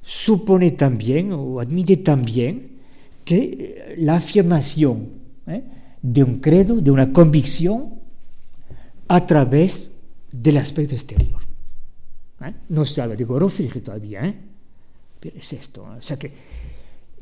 supone 0.02 0.72
también 0.72 1.32
o 1.32 1.60
admite 1.60 1.98
también 1.98 2.80
que 3.24 3.96
la 3.98 4.16
afirmación 4.16 5.10
¿eh? 5.48 5.64
de 6.02 6.24
un 6.24 6.40
credo, 6.40 6.82
de 6.82 6.92
una 6.92 7.14
convicción, 7.14 7.96
a 9.08 9.26
través 9.28 9.92
del 10.32 10.58
aspecto 10.58 10.96
exterior. 10.96 11.42
¿eh? 12.42 12.54
No 12.70 12.86
se 12.86 13.02
habla 13.02 13.16
de 13.16 13.26
Gorofrige 13.26 13.82
todavía, 13.82 14.26
¿eh? 14.26 14.36
pero 15.20 15.38
es 15.38 15.54
esto. 15.54 15.84
O 15.84 16.02
sea 16.02 16.18
que 16.18 16.32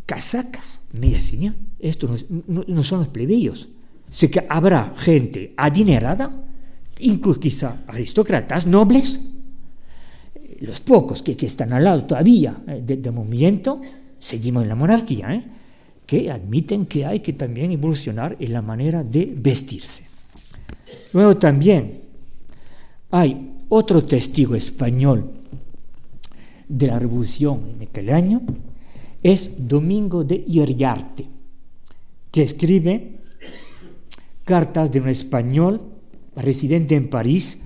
casacas, 0.06 0.82
medias 0.94 1.32
esto 1.80 2.16
no, 2.48 2.64
no, 2.68 2.84
son 2.84 3.00
los 3.00 3.10
plebeyos. 3.10 3.70
Sé 4.10 4.32
que 4.32 4.46
habrá 4.50 4.94
gente 4.98 5.54
adinerada 5.58 6.46
incluso 7.00 7.40
quizá 7.40 7.84
aristócratas, 7.88 8.68
nobles, 8.68 9.22
los 10.62 10.82
pocos 10.82 11.22
que, 11.24 11.36
están 11.46 11.74
al 11.74 11.84
lado 11.84 12.04
todavía 12.04 12.62
eh, 12.68 12.82
del 12.86 13.12
movimiento, 13.14 13.82
seguimos 14.20 14.64
en 14.64 14.70
la 14.70 14.76
monarquía, 14.76 15.34
¿eh? 15.34 15.44
que 16.06 16.32
admiten 16.32 16.86
que 16.86 17.06
hay 17.06 17.20
que 17.20 17.34
también 17.34 17.72
evolucionar 17.72 18.36
en 18.40 18.54
la 18.54 18.62
manera 18.62 19.04
de 19.04 19.32
vestirse. 19.36 20.04
Luego 21.14 21.38
también 21.38 22.02
hay 23.12 23.54
otro 23.70 24.04
testigo 24.04 24.56
español 24.56 25.32
de 26.68 26.88
la 26.88 27.00
revolución 27.00 27.76
en 27.76 27.88
aquel 27.88 28.10
año, 28.10 28.42
es 29.24 29.68
Domingo 29.68 30.24
de 30.24 30.44
Iriarte, 30.48 31.26
que 32.32 32.44
escribe 32.44 33.20
cartas 34.46 34.92
de 34.92 35.02
un 35.02 35.10
español 35.10 35.82
residente 36.36 36.96
en 36.96 37.10
París, 37.10 37.60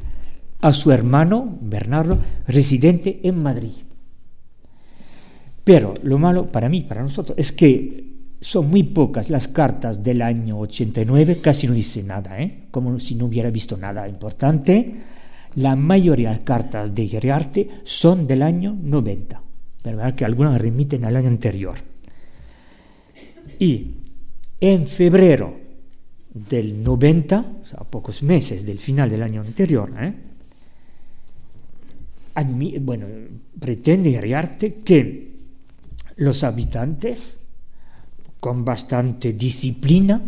a 0.64 0.72
su 0.72 0.94
hermano 0.94 1.58
Bernardo, 1.60 2.18
residente 2.48 3.20
en 3.24 3.44
Madrid. 3.44 3.74
Pero 5.66 5.94
lo 6.04 6.18
malo 6.18 6.50
para 6.54 6.70
mí, 6.70 6.82
para 6.82 7.04
nosotros, 7.04 7.38
es 7.38 7.52
que 7.52 8.38
son 8.40 8.70
muy 8.70 8.84
pocas 8.84 9.30
las 9.30 9.50
cartas 9.50 10.02
del 10.02 10.22
año 10.22 10.58
89, 10.60 11.42
casi 11.42 11.68
no 11.68 11.74
dice 11.74 12.02
nada, 12.04 12.42
¿eh? 12.42 12.68
como 12.72 12.98
si 12.98 13.16
no 13.16 13.26
hubiera 13.26 13.50
visto 13.50 13.76
nada 13.76 14.08
importante. 14.08 14.96
La 15.56 15.76
mayoría 15.76 16.30
de 16.30 16.36
las 16.36 16.46
cartas 16.46 16.96
de 16.96 17.04
Iriarte 17.04 17.70
son 17.84 18.26
del 18.26 18.42
año 18.42 18.74
90, 18.82 19.42
verdad 19.84 20.16
que 20.16 20.24
algunas 20.24 20.62
remiten 20.62 21.04
al 21.04 21.18
año 21.18 21.28
anterior. 21.28 21.76
Y 23.60 23.96
en 24.62 24.88
febrero 24.88 25.60
del 26.34 26.82
90, 26.82 27.46
o 27.64 27.66
sea, 27.66 27.80
a 27.82 27.84
pocos 27.84 28.24
meses 28.24 28.66
del 28.66 28.80
final 28.80 29.10
del 29.10 29.24
año 29.24 29.42
anterior, 29.42 29.92
¿eh? 30.00 30.32
Bueno, 32.82 33.08
pretende 33.60 34.18
Ariarte 34.18 34.76
que 34.76 35.34
los 36.16 36.44
habitantes, 36.44 37.48
con 38.40 38.66
bastante 38.66 39.34
disciplina, 39.34 40.22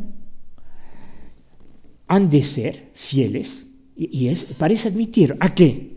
han 2.08 2.30
de 2.30 2.44
ser 2.44 2.92
fieles, 2.94 3.68
y, 3.96 4.28
es, 4.28 4.46
parece 4.58 4.90
admitir 4.90 5.36
a 5.40 5.56
qué? 5.56 5.96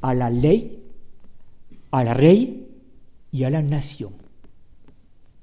A 0.00 0.14
la 0.14 0.30
ley, 0.30 0.82
a 1.90 2.02
la 2.02 2.14
rey 2.14 2.66
y 3.30 3.44
a 3.44 3.50
la 3.50 3.62
nación. 3.62 4.12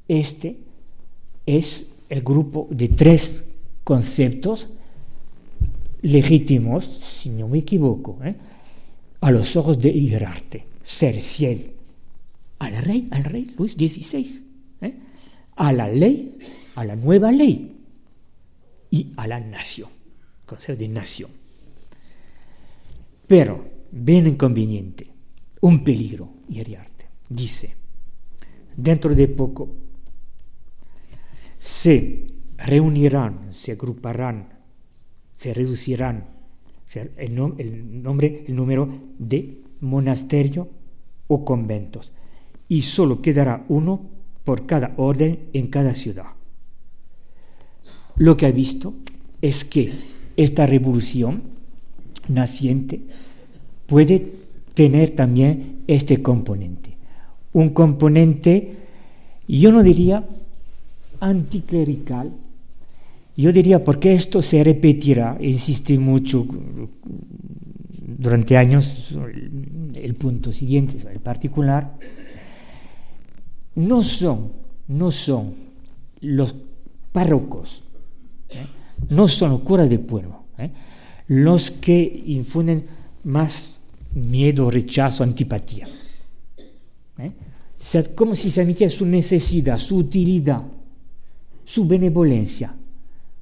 Este 0.08 0.58
es 1.46 2.00
el 2.10 2.22
grupo 2.22 2.68
de 2.72 2.90
tres 2.90 3.46
conceptos 3.84 4.70
legítimos, 6.02 6.86
si 6.86 7.30
no 7.30 7.48
me 7.48 7.60
equivoco, 7.60 8.18
¿eh? 8.24 8.36
A 9.22 9.32
los 9.32 9.56
ojos 9.56 9.80
de 9.80 9.90
Iriarte, 9.90 10.66
ser 10.82 11.20
fiel 11.22 11.74
al 12.60 12.78
rey, 12.78 13.08
al 13.12 13.24
rey 13.24 13.54
Luis 13.58 13.74
XVI, 13.74 14.46
¿eh? 14.82 14.94
a 15.56 15.72
la 15.72 15.88
ley, 15.88 16.38
a 16.76 16.86
la 16.86 16.96
nueva 16.96 17.32
ley 17.32 17.78
y 18.90 19.12
a 19.18 19.28
la 19.28 19.40
nación, 19.40 19.90
concepto 20.46 20.82
de 20.82 20.88
nación. 20.88 21.32
Pero, 23.28 23.66
bien 23.92 24.28
inconveniente, 24.28 25.08
un 25.62 25.84
peligro, 25.84 26.34
Iriarte, 26.50 27.06
dice, 27.30 27.76
dentro 28.76 29.16
de 29.16 29.28
poco 29.28 29.74
se 31.58 32.26
reunirán, 32.58 33.54
se 33.54 33.74
agruparán, 33.74 34.60
se 35.36 35.54
reducirán 35.54 36.31
el, 36.96 37.36
nombre, 37.36 38.44
el 38.48 38.56
número 38.56 38.90
de 39.18 39.60
monasterio 39.80 40.70
o 41.28 41.46
conventos, 41.46 42.12
y 42.68 42.84
solo 42.84 43.22
quedará 43.22 43.66
uno 43.70 44.10
por 44.44 44.66
cada 44.66 44.94
orden 44.98 45.40
en 45.54 45.68
cada 45.68 45.96
ciudad. 45.96 46.28
Lo 48.16 48.38
que 48.38 48.46
ha 48.46 48.52
visto 48.52 48.94
es 49.42 49.66
que 49.66 49.92
esta 50.38 50.66
revolución 50.66 51.44
naciente 52.28 53.02
puede 53.88 54.32
tener 54.74 55.12
también 55.12 55.84
este 55.88 56.22
componente. 56.22 56.98
Un 57.54 57.70
componente, 57.70 58.74
yo 59.48 59.72
no 59.72 59.84
diría 59.84 60.28
anticlerical, 61.20 62.32
yo 63.36 63.52
diría, 63.52 63.84
porque 63.84 64.14
esto 64.14 64.42
se 64.42 64.64
repetirá, 64.64 65.38
insistí 65.40 65.98
mucho 65.98 66.46
durante 68.18 68.58
años, 68.58 69.16
el 69.94 70.16
punto 70.16 70.52
siguiente, 70.52 70.98
el 71.12 71.20
particular, 71.20 71.98
no 73.76 74.04
son, 74.04 74.52
no 74.90 75.12
son 75.12 75.54
los 76.20 76.56
párrocos, 77.12 77.84
¿eh? 78.50 78.66
no 79.10 79.28
son 79.28 79.52
los 79.52 79.62
curas 79.62 79.90
de 79.90 80.00
pueblo, 80.00 80.44
¿eh? 80.58 80.72
los 81.28 81.72
que 81.72 82.24
infunden 82.26 82.86
más 83.24 83.78
miedo, 84.14 84.70
rechazo, 84.70 85.24
antipatía. 85.24 85.88
¿eh? 87.18 87.32
Como 88.14 88.36
si 88.36 88.52
se 88.52 88.62
admitiera 88.62 88.92
su 88.92 89.06
necesidad, 89.06 89.78
su 89.78 89.98
utilidad, 89.98 90.62
su 91.64 91.88
benevolencia 91.88 92.76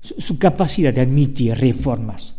su, 0.01 0.37
capacidad 0.37 0.93
de 0.93 1.01
admitir 1.01 1.55
reformas 1.55 2.35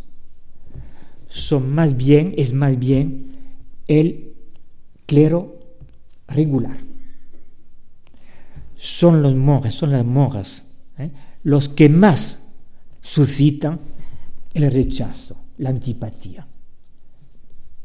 son 1.27 1.73
más 1.73 1.95
bien, 1.95 2.33
es 2.37 2.53
más 2.53 2.77
bien 2.77 3.31
el 3.87 4.33
clero 5.05 5.59
regular. 6.27 6.77
Son 8.75 9.21
los 9.21 9.35
monjes, 9.35 9.73
son 9.73 9.91
las 9.91 10.05
monjas, 10.05 10.65
¿eh? 10.97 11.11
los 11.43 11.69
que 11.69 11.87
más 11.87 12.49
suscitan 13.01 13.79
el 14.53 14.69
rechazo, 14.71 15.37
la 15.59 15.69
antipatía. 15.69 16.45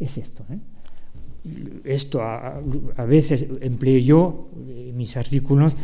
Es 0.01 0.19
esto. 0.19 0.45
¿eh? 0.51 0.59
esto 1.85 2.23
a, 2.23 2.61
veces 3.07 3.47
empleo 3.61 3.99
yo 3.99 4.51
en 4.69 4.97
mis 4.97 5.17
artículos 5.17 5.75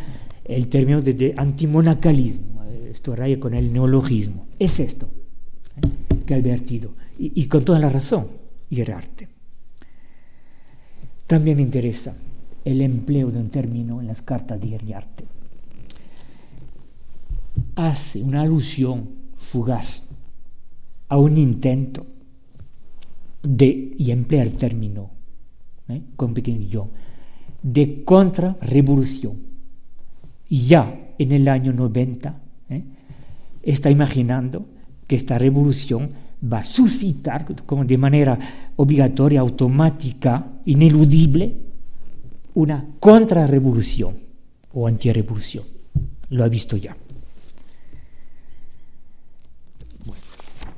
el 0.45 0.67
término 0.67 1.01
de, 1.01 1.33
antimonacalismo, 1.37 2.52
esto 2.93 3.15
raya 3.15 3.39
con 3.39 3.53
el 3.53 3.73
neologismo. 3.73 4.47
Es 4.59 4.79
esto 4.79 5.09
¿eh? 5.77 6.23
que 6.25 6.33
ha 6.33 6.37
advertido, 6.37 6.93
y, 7.19 7.31
y, 7.41 7.47
con 7.47 7.65
toda 7.65 7.79
la 7.79 7.89
razón, 7.89 8.27
y 8.69 8.81
el 8.81 8.91
arte. 8.91 9.27
También 11.27 11.57
me 11.57 11.63
interesa 11.63 12.15
el 12.65 12.81
empleo 12.81 13.31
de 13.31 13.39
un 13.39 13.49
término 13.49 13.99
en 13.99 14.07
las 14.07 14.21
cartas 14.21 14.59
de 14.59 14.67
Iriarte. 14.67 15.25
Hace 17.75 18.21
una 18.21 18.41
alusión 18.41 19.09
fugaz 19.35 20.09
a 21.09 21.17
un 21.17 21.37
intento 21.37 22.05
de, 23.43 23.95
y 23.97 24.11
emplea 24.11 24.43
el 24.43 24.53
término 24.53 25.11
¿eh? 25.89 26.01
con 26.15 26.33
pequeño 26.33 26.89
de 27.61 28.03
contrarrevolución. 28.03 29.37
Ya 30.49 31.13
en 31.17 31.31
el 31.31 31.47
año 31.47 31.73
90 31.73 32.29
¿eh? 32.29 32.33
Está 33.63 33.89
imaginando 33.89 34.65
que 35.07 35.15
esta 35.15 35.37
revolución 35.37 36.11
va 36.43 36.59
a 36.59 36.63
suscitar 36.63 37.45
como 37.65 37.85
de 37.85 37.97
manera 37.97 38.37
obligatoria, 38.75 39.39
automática, 39.39 40.45
ineludible, 40.65 41.55
una 42.55 42.85
contrarrevolución 42.99 44.15
o 44.73 44.87
antirevolución. 44.87 45.63
Lo 46.29 46.43
ha 46.43 46.49
visto 46.49 46.75
ya. 46.77 46.95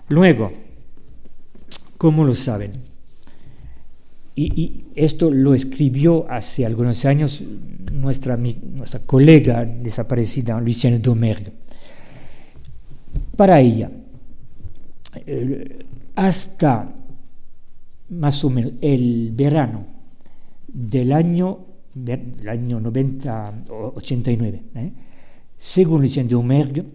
Luego, 0.09 0.51
¿cómo 1.97 2.23
lo 2.23 2.35
saben? 2.35 2.71
Y, 4.35 4.83
esto 4.95 5.31
lo 5.31 5.53
escribió 5.53 6.29
hace 6.29 6.65
algunos 6.65 7.05
años 7.05 7.41
nuestra, 7.91 8.37
nuestra 8.37 8.99
colega 8.99 9.65
desaparecida, 9.65 10.59
Lucienne 10.59 10.99
Domergue. 10.99 11.64
Para 13.35 13.59
ella, 13.59 13.91
eh, 15.25 15.85
hasta 16.15 16.93
más 18.09 18.43
o 18.43 18.49
menos 18.49 18.73
el 18.81 19.31
verano 19.33 19.85
del 20.67 21.11
año, 21.11 21.65
del 21.93 22.47
año 22.47 22.79
90, 22.79 23.63
89, 23.95 24.63
¿eh? 24.75 24.93
según 25.57 26.01
Lucien 26.01 26.27
Domergue, 26.27 26.85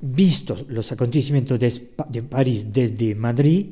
vistos 0.00 0.66
los 0.68 0.92
acontecimientos 0.92 1.58
de, 1.58 2.22
París 2.22 2.72
desde 2.72 3.14
Madrid, 3.14 3.66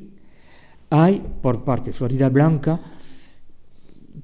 hay 0.89 1.21
por 1.41 1.63
parte 1.63 1.91
de 1.91 1.93
Florida 1.93 2.29
Blanca 2.29 2.79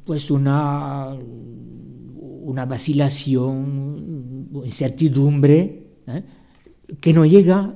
pues 0.06 0.32
una, 0.32 1.16
una 1.16 2.66
vacilación, 2.66 4.50
incertidumbre, 4.64 5.89
¿eh? 6.18 6.24
que 7.00 7.14
no 7.14 7.26
llega 7.26 7.74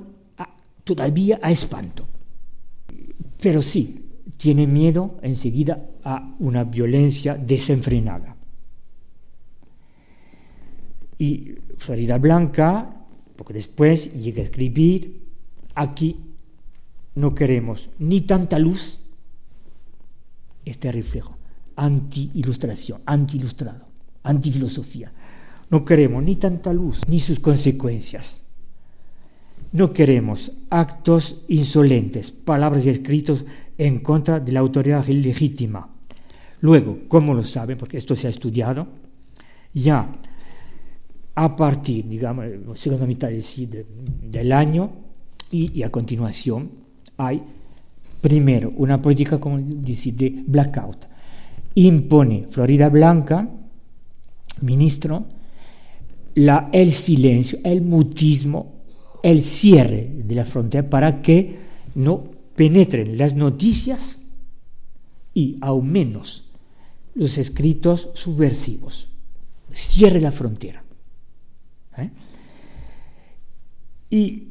todavía 0.84 1.38
a 1.42 1.50
espanto. 1.50 2.06
Pero 3.40 3.62
sí, 3.62 4.04
tiene 4.36 4.66
miedo 4.66 5.18
enseguida 5.22 5.84
a 6.04 6.34
una 6.38 6.64
violencia 6.64 7.36
desenfrenada. 7.36 8.36
Y 11.18 11.54
Florida 11.78 12.18
Blanca 12.18 13.04
porque 13.36 13.54
después 13.54 14.14
llega 14.14 14.40
a 14.40 14.44
escribir, 14.44 15.22
aquí 15.74 16.16
no 17.14 17.34
queremos 17.34 17.90
ni 17.98 18.22
tanta 18.22 18.58
luz, 18.58 19.00
este 20.64 20.90
reflejo, 20.92 21.36
anti-ilustración, 21.76 23.02
anti-ilustrado, 23.04 23.84
anti-filosofía. 24.22 25.12
No 25.74 25.84
queremos 25.84 26.22
ni 26.22 26.36
tanta 26.36 26.72
luz 26.72 27.00
ni 27.08 27.18
sus 27.18 27.40
consecuencias. 27.40 28.42
No 29.72 29.92
queremos 29.92 30.52
actos 30.70 31.42
insolentes, 31.48 32.30
palabras 32.30 32.86
y 32.86 32.90
escritos 32.90 33.44
en 33.76 33.98
contra 33.98 34.38
de 34.38 34.52
la 34.52 34.60
autoridad 34.60 35.04
legítima. 35.08 35.88
Luego, 36.60 37.00
¿cómo 37.08 37.34
lo 37.34 37.42
saben? 37.42 37.76
Porque 37.76 37.96
esto 37.96 38.14
se 38.14 38.28
ha 38.28 38.30
estudiado. 38.30 38.86
Ya 39.72 40.12
a 41.34 41.56
partir, 41.56 42.06
digamos, 42.06 42.46
segunda 42.78 43.04
mitad 43.04 43.30
del 43.30 44.52
año 44.52 44.92
y, 45.50 45.82
a 45.82 45.90
continuación 45.90 46.70
hay 47.16 47.42
primero 48.20 48.72
una 48.76 49.02
política, 49.02 49.40
como 49.40 49.58
decir, 49.58 50.14
de 50.14 50.44
blackout. 50.46 51.06
Impone 51.74 52.46
Florida 52.48 52.88
Blanca, 52.90 53.50
ministro, 54.62 55.33
la, 56.34 56.68
el 56.72 56.92
silencio, 56.92 57.58
el 57.64 57.82
mutismo, 57.82 58.74
el 59.22 59.42
cierre 59.42 60.10
de 60.24 60.34
la 60.34 60.44
frontera 60.44 60.88
para 60.88 61.22
que 61.22 61.56
no 61.94 62.24
penetren 62.56 63.16
las 63.16 63.34
noticias 63.34 64.20
y 65.32 65.58
aún 65.60 65.90
menos 65.90 66.50
los 67.14 67.38
escritos 67.38 68.10
subversivos. 68.14 69.08
Cierre 69.70 70.20
la 70.20 70.32
frontera. 70.32 70.84
¿eh? 71.98 72.10
Y, 74.10 74.48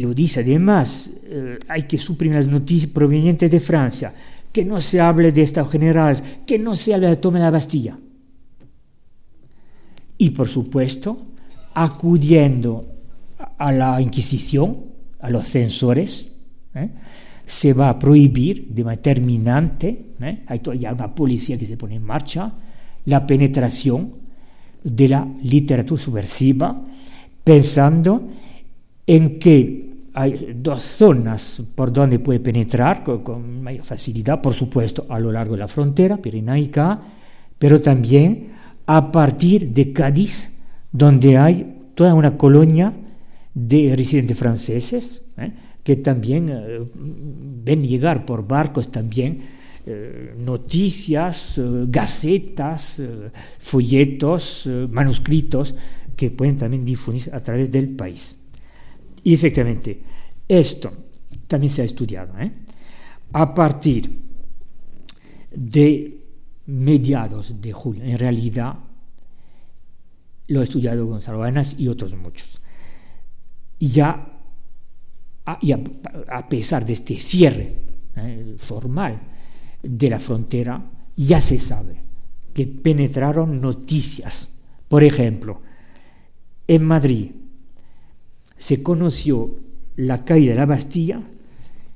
lo 0.00 0.14
dice 0.14 0.40
además, 0.40 1.10
eh, 1.24 1.58
hay 1.68 1.84
que 1.84 1.98
suprimir 1.98 2.36
las 2.36 2.46
noticias 2.46 2.90
provenientes 2.90 3.50
de 3.50 3.60
Francia, 3.60 4.14
que 4.52 4.64
no 4.64 4.80
se 4.80 5.00
hable 5.00 5.32
de 5.32 5.42
Estados 5.42 5.70
Generales, 5.70 6.22
que 6.46 6.58
no 6.58 6.74
se 6.74 6.94
hable 6.94 7.08
de 7.08 7.16
toma 7.16 7.38
de 7.38 7.44
la 7.44 7.50
Bastilla. 7.50 7.98
Y 10.18 10.30
por 10.30 10.48
supuesto, 10.48 11.26
acudiendo 11.74 12.86
a 13.58 13.72
la 13.72 14.00
Inquisición, 14.00 14.76
a 15.20 15.30
los 15.30 15.46
censores, 15.46 16.36
¿eh? 16.74 16.88
se 17.44 17.72
va 17.72 17.90
a 17.90 17.98
prohibir 17.98 18.68
de 18.68 18.84
manera 18.84 19.02
terminante, 19.02 20.14
hay 20.46 20.60
ya 20.78 20.92
una 20.92 21.14
policía 21.14 21.58
que 21.58 21.66
se 21.66 21.76
pone 21.76 21.96
en 21.96 22.02
marcha, 22.02 22.52
la 23.04 23.26
penetración 23.26 24.10
de 24.82 25.08
la 25.08 25.26
literatura 25.42 26.00
subversiva, 26.00 26.82
pensando 27.44 28.28
en 29.06 29.38
que 29.38 29.96
hay 30.14 30.56
dos 30.60 30.82
zonas 30.82 31.62
por 31.74 31.92
donde 31.92 32.18
puede 32.18 32.40
penetrar 32.40 33.04
con, 33.04 33.62
mayor 33.62 33.84
facilidad, 33.84 34.40
por 34.40 34.54
supuesto, 34.54 35.06
a 35.08 35.20
lo 35.20 35.30
largo 35.30 35.54
de 35.54 35.60
la 35.60 35.68
frontera 35.68 36.16
pirenaica, 36.16 37.00
pero 37.58 37.80
también 37.80 38.55
a 38.86 39.10
partir 39.10 39.70
de 39.70 39.92
Cádiz, 39.92 40.58
donde 40.92 41.36
hay 41.36 41.90
toda 41.94 42.14
una 42.14 42.38
colonia 42.38 42.92
de 43.54 43.94
residentes 43.96 44.38
franceses, 44.38 45.24
¿eh? 45.38 45.52
que 45.82 45.96
también 45.96 46.48
eh, 46.50 46.80
ven 47.64 47.82
llegar 47.82 48.24
por 48.24 48.46
barcos 48.46 48.92
también 48.92 49.40
eh, 49.86 50.34
noticias, 50.38 51.60
gacetas, 51.88 53.00
folletos, 53.58 54.68
manuscritos 54.90 55.74
que 56.16 56.30
pueden 56.30 56.56
también 56.56 56.84
difundirse 56.84 57.34
a 57.34 57.40
través 57.40 57.70
del 57.70 57.90
país. 57.90 58.44
Y 59.22 59.34
efectivamente, 59.34 60.00
esto 60.48 60.92
también 61.46 61.72
se 61.72 61.82
ha 61.82 61.84
estudiado. 61.84 62.32
A 63.32 63.54
partir 63.54 64.10
de 65.54 66.15
mediados 66.66 67.60
de 67.60 67.72
julio, 67.72 68.04
en 68.04 68.18
realidad 68.18 68.76
lo 70.48 70.60
ha 70.60 70.64
estudiado 70.64 71.06
Gonzalo 71.06 71.42
Arenas 71.42 71.76
y 71.78 71.88
otros 71.88 72.14
muchos. 72.14 72.60
Ya 73.80 74.36
a, 75.44 76.48
pesar 76.48 76.84
de 76.86 76.92
este 76.92 77.16
cierre 77.16 77.72
formal 78.58 79.20
de 79.82 80.10
la 80.10 80.18
frontera 80.18 80.82
ya 81.16 81.40
se 81.40 81.58
sabe 81.58 82.02
que 82.52 82.66
penetraron 82.66 83.60
noticias. 83.60 84.52
Por 84.88 85.04
ejemplo, 85.04 85.60
en 86.66 86.84
Madrid 86.84 87.30
se 88.56 88.82
conoció 88.82 89.56
la 89.96 90.24
caída 90.24 90.52
de 90.52 90.58
la 90.58 90.66
Bastilla 90.66 91.22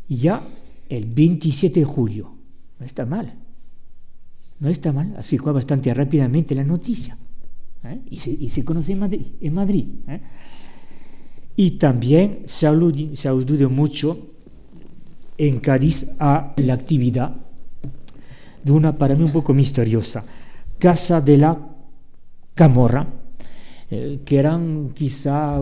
ya 0.09 0.47
el 0.89 1.07
27 1.07 1.81
de 1.81 1.87
julio. 1.87 2.35
No 2.79 2.87
está 2.87 3.07
mal. 3.07 3.35
No 4.61 4.69
está 4.69 4.93
mal. 4.93 5.17
Fue 5.23 5.53
bastante 5.53 5.93
rápidamente 5.93 6.55
la 6.55 6.65
noticia. 6.65 7.17
¿eh? 7.85 8.01
Y, 8.11 8.49
se, 8.49 8.65
conoce 8.65 8.93
en 8.93 8.99
Madrid. 8.99 9.27
En 9.41 9.55
Madrid 9.55 9.87
¿eh? 10.07 10.21
Y 11.57 11.73
también 11.73 12.43
se 12.47 12.67
aludió, 12.67 13.17
se 13.17 13.69
mucho 13.69 14.31
en 15.37 15.59
Cádiz 15.61 16.07
a 16.19 16.53
la 16.57 16.75
actividad 16.75 17.35
de 18.63 18.73
una 18.73 18.95
para 18.95 19.15
mí 19.15 19.23
un 19.23 19.33
poco 19.33 19.55
misteriosa, 19.55 20.25
Casa 20.79 21.21
de 21.21 21.39
la 21.39 21.59
Camorra, 22.55 23.07
eh, 23.91 24.21
que 24.25 24.39
eran 24.39 24.91
quizá 24.95 25.61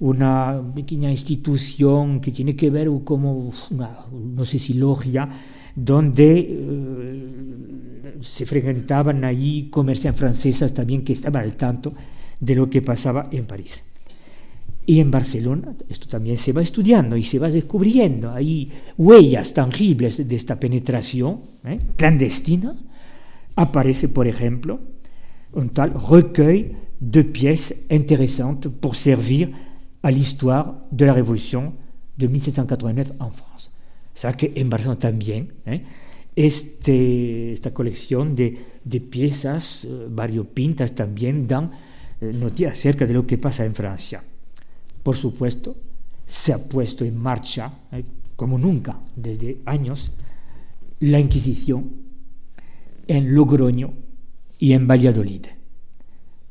una 0.00 0.62
pequeña 0.74 1.10
institución 1.10 2.20
que 2.20 2.32
tiene 2.32 2.56
que 2.56 2.70
ver 2.70 2.88
como 3.04 3.52
una, 3.70 4.06
no 4.12 4.44
sé 4.44 4.58
si 4.58 4.74
logia, 4.74 5.28
donde 5.74 6.26
se 8.20 8.46
frecuentaban 8.46 9.24
ahí 9.24 9.68
comerciantes 9.70 10.20
francesas 10.20 10.74
también 10.74 11.02
que 11.02 11.12
estaban 11.12 11.42
al 11.42 11.54
tanto 11.54 11.92
de 12.40 12.54
lo 12.54 12.68
que 12.68 12.82
pasaba 12.82 13.28
en 13.32 13.46
París. 13.46 13.84
Y 14.86 15.00
en 15.00 15.10
Barcelona 15.10 15.74
esto 15.88 16.06
también 16.06 16.36
se 16.36 16.52
va 16.52 16.62
estudiando 16.62 17.16
y 17.16 17.24
se 17.24 17.38
va 17.38 17.50
descubriendo. 17.50 18.30
Hay 18.30 18.70
huellas 18.96 19.52
tangibles 19.52 20.28
de 20.28 20.36
esta 20.36 20.60
penetración 20.60 21.40
¿eh? 21.64 21.78
clandestina. 21.96 22.76
Aparece, 23.56 24.08
por 24.08 24.28
ejemplo, 24.28 24.80
un 25.52 25.70
tal 25.70 25.94
recueil 25.94 26.76
de 27.00 27.24
pièces 27.24 27.84
intéressantes 27.90 28.70
pour 28.70 28.94
servir 28.94 29.52
à 30.02 30.10
l'histoire 30.10 30.86
de 30.92 31.04
la 31.04 31.14
Révolution 31.14 31.74
de 32.16 32.28
1789 32.28 33.12
en 33.20 33.30
France. 33.30 33.70
O 34.14 34.18
sea 34.18 34.32
que 34.32 34.52
en 34.54 34.70
Barcelona. 34.70 34.98
Este, 36.36 37.54
esta 37.54 37.72
colección 37.72 38.36
de, 38.36 38.58
de 38.84 39.00
piezas 39.00 39.84
eh, 39.84 40.06
variopintas 40.10 40.94
también 40.94 41.48
dan 41.48 41.72
eh, 42.20 42.30
noticias 42.32 42.74
acerca 42.74 43.06
de 43.06 43.14
lo 43.14 43.26
que 43.26 43.38
pasa 43.38 43.64
en 43.64 43.74
Francia. 43.74 44.22
Por 45.02 45.16
supuesto, 45.16 45.76
se 46.26 46.52
ha 46.52 46.58
puesto 46.58 47.04
en 47.04 47.16
marcha, 47.16 47.72
eh, 47.92 48.04
como 48.36 48.58
nunca 48.58 49.00
desde 49.16 49.62
años, 49.64 50.12
la 51.00 51.18
Inquisición 51.18 51.90
en 53.06 53.34
Logroño 53.34 53.94
y 54.58 54.72
en 54.72 54.86
Valladolid. 54.86 55.46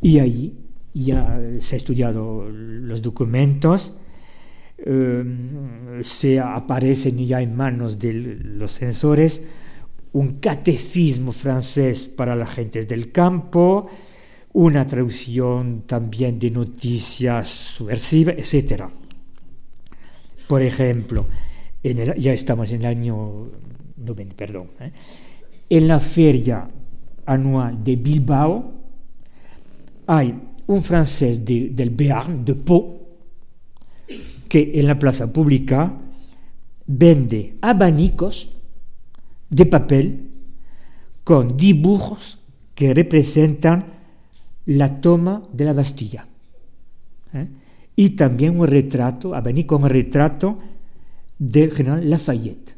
Y 0.01 0.19
allí 0.19 0.53
ya 0.93 1.39
se 1.59 1.75
ha 1.75 1.77
estudiado 1.77 2.49
los 2.49 3.01
documentos, 3.01 3.93
eh, 4.77 5.23
se 6.01 6.39
aparecen 6.39 7.23
ya 7.25 7.41
en 7.41 7.55
manos 7.55 7.99
de 7.99 8.13
los 8.13 8.71
censores 8.71 9.43
un 10.15 10.39
catecismo 10.39 11.33
francés 11.33 12.05
para 12.05 12.37
las 12.37 12.49
gentes 12.49 12.87
del 12.87 13.11
campo, 13.11 13.85
una 14.53 14.87
traducción 14.87 15.81
también 15.85 16.39
de 16.39 16.51
noticias 16.51 17.49
subversivas, 17.49 18.35
etc. 18.37 18.83
Por 20.47 20.61
ejemplo, 20.61 21.25
ya 21.83 22.31
estamos 22.31 22.71
en 22.71 22.79
el 22.79 22.85
año 22.85 23.51
90, 23.97 24.35
perdón, 24.37 24.67
¿eh? 24.79 24.91
en 25.69 25.87
la 25.87 25.99
feria 25.99 26.65
anual 27.25 27.83
de 27.83 27.95
Bilbao 27.97 28.71
hay 30.07 30.33
un 30.67 30.81
francés 30.81 31.43
del 31.43 31.89
Béarn, 31.89 32.45
de 32.45 32.55
Pau, 32.55 32.99
que 34.47 34.79
en 34.79 34.87
la 34.87 34.97
plaza 34.97 35.33
pública 35.33 35.91
vende 36.85 37.57
abanicos 37.59 38.61
de 39.55 39.65
papel 39.65 40.31
con 41.23 41.55
dibujos 41.55 42.39
que 42.75 42.93
representan 42.93 43.85
la 44.65 44.99
toma 44.99 45.47
de 45.53 45.63
la 45.63 45.71
Bastilla. 45.71 46.27
¿eh? 47.33 47.47
Y 47.95 48.09
también 48.11 48.59
un 48.59 48.67
retrato, 48.67 49.33
a 49.33 49.39
venir 49.39 49.65
con 49.65 49.81
un 49.83 49.89
retrato 49.89 50.59
del 51.39 51.71
general 51.71 52.09
Lafayette. 52.09 52.75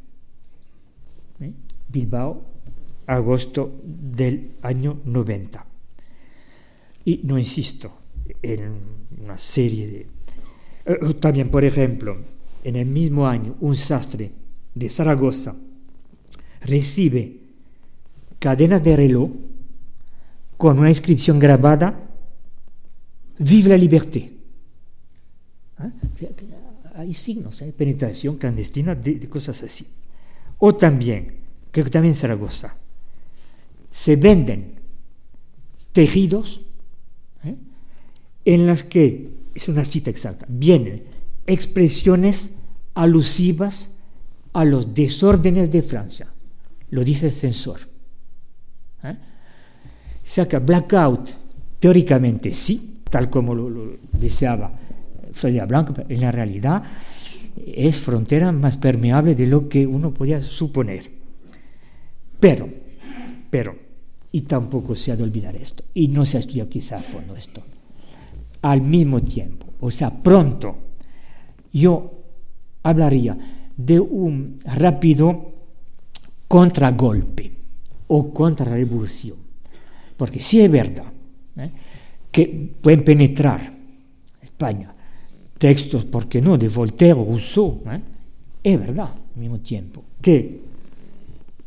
¿eh? 1.39 1.51
Bilbao, 1.89 2.45
agosto 3.07 3.81
del 3.83 4.51
año 4.61 4.99
90. 5.03 5.65
Y 7.05 7.21
no 7.23 7.39
insisto 7.39 7.91
en 8.43 8.61
una 9.23 9.37
serie 9.39 9.87
de... 9.87 10.07
Eh, 10.85 11.13
también, 11.19 11.49
por 11.49 11.65
ejemplo, 11.65 12.17
en 12.63 12.75
el 12.75 12.85
mismo 12.85 13.25
año, 13.25 13.55
un 13.61 13.75
sastre 13.75 14.31
de 14.75 14.89
Zaragoza 14.89 15.55
recibe 16.61 17.37
cadenas 18.39 18.83
de 18.83 18.95
reloj 18.95 19.31
con 20.57 20.79
una 20.79 20.89
inscripción 20.89 21.39
grabada, 21.39 22.07
Vive 23.39 23.69
la 23.69 23.77
liberté. 23.77 24.31
¿Ah? 25.77 25.91
Hay 26.95 27.13
signos, 27.13 27.61
hay 27.61 27.71
penetración 27.71 28.37
clandestina 28.37 28.95
de, 28.95 29.19
cosas 29.29 29.61
así. 29.61 29.87
O 30.57 30.75
también, 30.75 31.35
creo 31.71 31.85
que 31.85 31.91
también 31.91 32.13
en 32.13 32.19
Zaragoza, 32.19 32.75
se 33.91 34.15
venden 34.15 34.71
tejidos 35.91 36.61
¿eh? 37.43 37.55
en 38.45 38.65
las 38.65 38.83
que, 38.83 39.29
es 39.53 39.67
una 39.67 39.85
cita 39.85 40.09
exacta, 40.09 40.45
vienen 40.49 41.03
expresiones 41.45 42.51
alusivas 42.95 43.91
a 44.53 44.65
los 44.65 44.95
desórdenes 44.95 45.69
de 45.69 45.83
Francia. 45.83 46.33
Lo 46.89 47.03
dice 47.03 47.27
el 47.27 47.31
censor. 47.31 47.79
¿eh? 49.03 49.17
Saca 50.23 50.59
blackout, 50.59 51.31
teóricamente 51.79 52.51
sí, 52.51 53.01
tal 53.09 53.29
como 53.29 53.55
lo, 53.55 53.97
deseaba 54.11 54.71
Florida 55.31 55.65
Blanco, 55.65 55.93
pero 55.93 56.09
en 56.09 56.21
la 56.21 56.31
realidad 56.31 56.83
es 57.65 57.97
frontera 57.97 58.51
más 58.51 58.77
permeable 58.77 59.35
de 59.35 59.47
lo 59.47 59.67
que 59.67 59.85
uno 59.85 60.13
podía 60.13 60.41
suponer. 60.41 61.03
Pero, 62.39 62.67
pero, 63.49 63.75
y 64.31 64.41
tampoco 64.41 64.95
se 64.95 65.11
ha 65.11 65.15
de 65.15 65.23
olvidar 65.23 65.55
esto, 65.55 65.83
y 65.93 66.07
no 66.09 66.25
se 66.25 66.37
ha 66.37 66.39
estudiado 66.39 66.69
quizá 66.69 66.97
a 66.97 67.03
fondo 67.03 67.35
esto, 67.35 67.63
al 68.61 68.81
mismo 68.81 69.21
tiempo, 69.21 69.67
o 69.79 69.89
sea, 69.89 70.11
pronto, 70.11 70.75
yo 71.73 72.23
hablaría 72.83 73.37
de 73.75 73.99
un 73.99 74.59
rápido 74.65 75.56
contragolpe 76.47 77.51
o 78.07 78.33
contrarrevolución 78.33 79.37
porque 80.17 80.39
sí 80.39 80.61
es 80.61 80.71
verdad 80.71 81.11
¿eh? 81.57 81.71
que 82.31 82.73
pueden 82.81 83.03
penetrar 83.03 83.71
España 84.41 84.93
textos, 85.57 86.05
¿por 86.05 86.27
qué 86.27 86.41
no?, 86.41 86.57
de 86.57 86.69
Voltaire 86.69 87.19
o 87.19 87.25
Rousseau. 87.25 87.81
¿eh? 87.89 88.01
Es 88.63 88.79
verdad, 88.79 89.09
al 89.35 89.39
mismo 89.39 89.59
tiempo, 89.59 90.03
que 90.21 90.61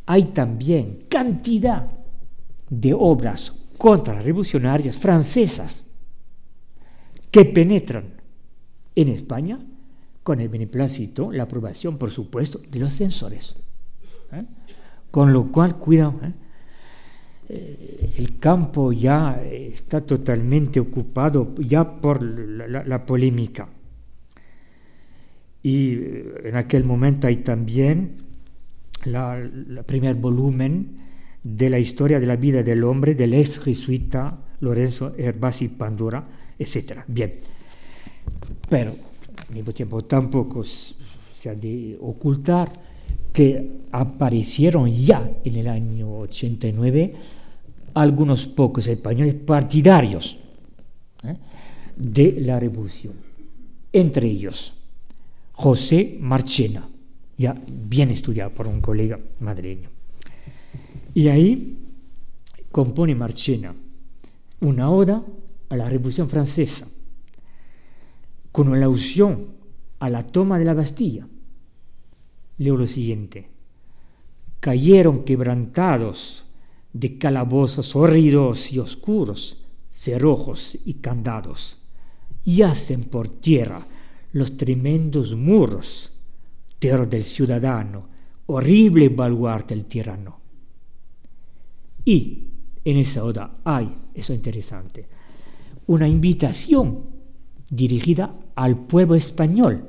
hay 0.06 0.24
también 0.26 1.04
cantidad 1.08 1.86
de 2.68 2.94
obras 2.94 3.52
contrarrevolucionarias 3.78 4.98
francesas 4.98 5.86
que 7.30 7.44
penetran 7.44 8.04
en 8.94 9.08
España 9.08 9.58
con 10.22 10.40
el 10.40 10.48
beneplácito, 10.48 11.32
la 11.32 11.44
aprobación, 11.44 11.96
por 11.96 12.10
supuesto, 12.10 12.60
de 12.70 12.78
los 12.78 12.92
censores. 12.92 13.56
¿eh? 14.32 14.44
Con 15.10 15.32
lo 15.32 15.50
cual, 15.50 15.76
cuidado, 15.76 16.14
eh, 17.48 18.14
el 18.16 18.38
campo 18.38 18.92
ya 18.92 19.42
está 19.42 20.00
totalmente 20.02 20.78
ocupado 20.78 21.54
ya 21.56 22.00
por 22.00 22.22
la, 22.22 23.06
polémica. 23.06 23.68
Y 25.62 25.94
eh, 25.94 26.34
en 26.44 26.56
aquel 26.56 26.84
momento 26.84 27.26
hay 27.26 27.36
también 27.36 28.18
el 29.04 29.84
primer 29.84 30.14
volumen 30.14 30.96
de 31.42 31.70
la 31.70 31.78
historia 31.78 32.20
de 32.20 32.26
la 32.26 32.36
vida 32.36 32.62
del 32.62 32.84
hombre 32.84 33.14
del 33.14 33.34
ex 33.34 33.58
jesuita 33.58 34.38
Lorenzo 34.60 35.14
Herbasi 35.16 35.68
Pandora, 35.68 36.22
etc. 36.58 37.00
Bien, 37.08 37.32
pero 38.68 38.92
al 39.48 39.54
mismo 39.54 39.72
tiempo 39.72 40.04
tampoco 40.04 40.62
se 40.64 41.48
ha 41.48 41.54
de 41.54 41.96
ocultar 42.00 42.70
que 43.32 43.80
aparecieron 43.92 44.90
ya 44.90 45.30
en 45.44 45.56
el 45.56 45.68
año 45.68 46.18
89 46.18 47.14
algunos 47.94 48.46
pocos 48.46 48.86
españoles 48.86 49.34
partidarios 49.34 50.38
¿eh? 51.24 51.36
de 51.96 52.40
la 52.40 52.58
revolución. 52.60 53.14
Entre 53.92 54.28
ellos, 54.28 54.74
José 55.52 56.16
Marchena, 56.20 56.88
ya 57.36 57.56
bien 57.88 58.10
estudiado 58.10 58.50
por 58.50 58.66
un 58.66 58.80
colega 58.80 59.18
madrileño. 59.40 59.88
Y 61.14 61.28
ahí 61.28 61.78
compone 62.70 63.14
Marchena 63.14 63.74
una 64.60 64.90
oda 64.90 65.24
a 65.70 65.76
la 65.76 65.88
Revolución 65.88 66.28
Francesa, 66.28 66.86
con 68.52 68.68
una 68.68 68.82
alusión 68.82 69.38
a 69.98 70.10
la 70.10 70.22
toma 70.26 70.58
de 70.58 70.64
la 70.64 70.74
Bastilla. 70.74 71.26
Leo 72.60 72.76
lo 72.76 72.86
siguiente. 72.86 73.48
Cayeron 74.60 75.24
quebrantados 75.24 76.44
de 76.92 77.16
calabozos 77.16 77.96
horridos 77.96 78.70
y 78.70 78.78
oscuros, 78.78 79.64
cerrojos 79.90 80.76
y 80.84 80.94
candados, 80.94 81.78
yacen 82.44 83.04
por 83.04 83.28
tierra 83.28 83.80
los 84.32 84.58
tremendos 84.58 85.34
muros, 85.34 86.12
terror 86.78 87.08
del 87.08 87.24
ciudadano, 87.24 88.08
horrible 88.44 89.08
baluarte 89.08 89.74
del 89.74 89.86
tirano. 89.86 90.38
Y 92.04 92.44
en 92.84 92.98
esa 92.98 93.24
oda 93.24 93.56
hay, 93.64 93.90
eso 94.12 94.34
es 94.34 94.38
interesante, 94.38 95.06
una 95.86 96.06
invitación 96.06 97.06
dirigida 97.70 98.34
al 98.54 98.76
pueblo 98.86 99.14
español, 99.14 99.88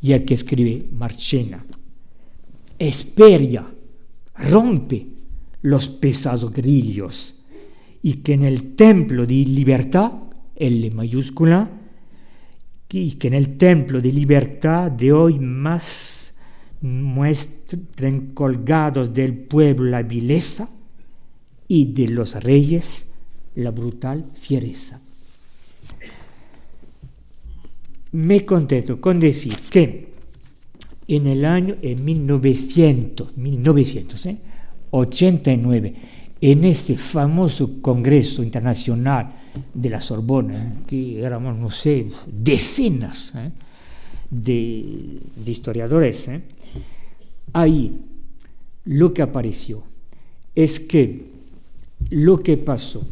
ya 0.00 0.24
que 0.24 0.34
escribe 0.34 0.86
Marchena, 0.92 1.66
esperia 2.78 3.66
rompe 4.34 5.06
los 5.62 5.88
pesados 5.88 6.52
grillos 6.52 7.34
y 8.02 8.14
que 8.14 8.34
en 8.34 8.44
el 8.44 8.76
templo 8.76 9.26
de 9.26 9.34
libertad, 9.34 10.12
L 10.54 10.90
mayúscula, 10.92 11.70
y 12.90 13.12
que 13.12 13.28
en 13.28 13.34
el 13.34 13.58
templo 13.58 14.00
de 14.00 14.12
libertad 14.12 14.90
de 14.90 15.12
hoy 15.12 15.38
más 15.38 16.34
muestren 16.80 18.32
colgados 18.32 19.12
del 19.12 19.36
pueblo 19.36 19.90
la 19.90 20.02
vileza 20.02 20.70
y 21.66 21.92
de 21.92 22.08
los 22.08 22.42
reyes 22.42 23.10
la 23.56 23.72
brutal 23.72 24.30
fiereza. 24.34 25.00
Me 28.12 28.46
contento 28.46 29.00
con 29.00 29.20
decir 29.20 29.54
que 29.70 30.08
en 31.08 31.26
el 31.26 31.44
año 31.46 31.76
en 31.80 32.04
1900, 32.04 33.36
1989, 33.36 35.94
en 36.40 36.64
ese 36.64 36.96
famoso 36.96 37.82
Congreso 37.82 38.44
Internacional 38.44 39.32
de 39.74 39.90
la 39.90 40.00
Sorbona, 40.00 40.84
que 40.86 41.20
éramos, 41.20 41.58
no 41.58 41.68
sé, 41.70 42.06
decenas 42.30 43.34
¿eh? 43.34 43.50
de, 44.30 45.18
historiadores, 45.46 46.28
¿eh? 46.28 46.42
ahí 47.54 47.90
lo 48.84 49.12
que 49.12 49.22
apareció 49.22 49.82
es 50.54 50.78
que 50.78 51.26
lo 52.10 52.38
que 52.38 52.56
pasó 52.56 53.04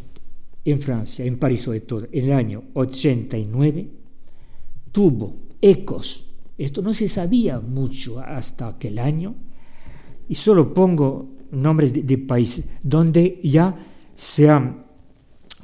en 0.64 0.80
Francia, 0.80 1.24
en 1.24 1.38
París 1.38 1.62
sobre 1.62 1.80
todo, 1.80 2.07
en 2.12 2.26
el 2.26 2.32
año 2.32 2.62
89, 2.74 3.88
tuvo 4.92 5.34
ecos. 5.61 6.26
Esto 6.59 6.83
no 6.83 6.95
se 6.95 7.09
sabía 7.09 7.61
mucho 7.61 8.21
hasta 8.21 8.69
aquel 8.69 8.99
año, 8.99 9.35
y 10.29 10.35
solo 10.35 10.73
pongo 10.73 11.37
nombres 11.53 11.93
de, 11.93 12.19
países 12.19 12.67
donde 12.83 13.41
ya 13.43 13.75
se 14.15 14.49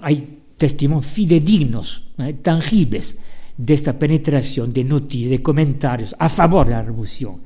hay 0.00 0.42
testimonios 0.56 1.06
fidedignos, 1.06 2.12
eh, 2.18 2.34
tangibles, 2.34 3.18
de 3.56 3.74
esta 3.74 3.98
penetración 3.98 4.72
de 4.72 4.84
noticias, 4.84 5.30
de 5.30 5.42
comentarios 5.42 6.14
a 6.18 6.28
favor 6.28 6.66
de 6.66 6.72
la 6.72 6.82
revolución. 6.82 7.42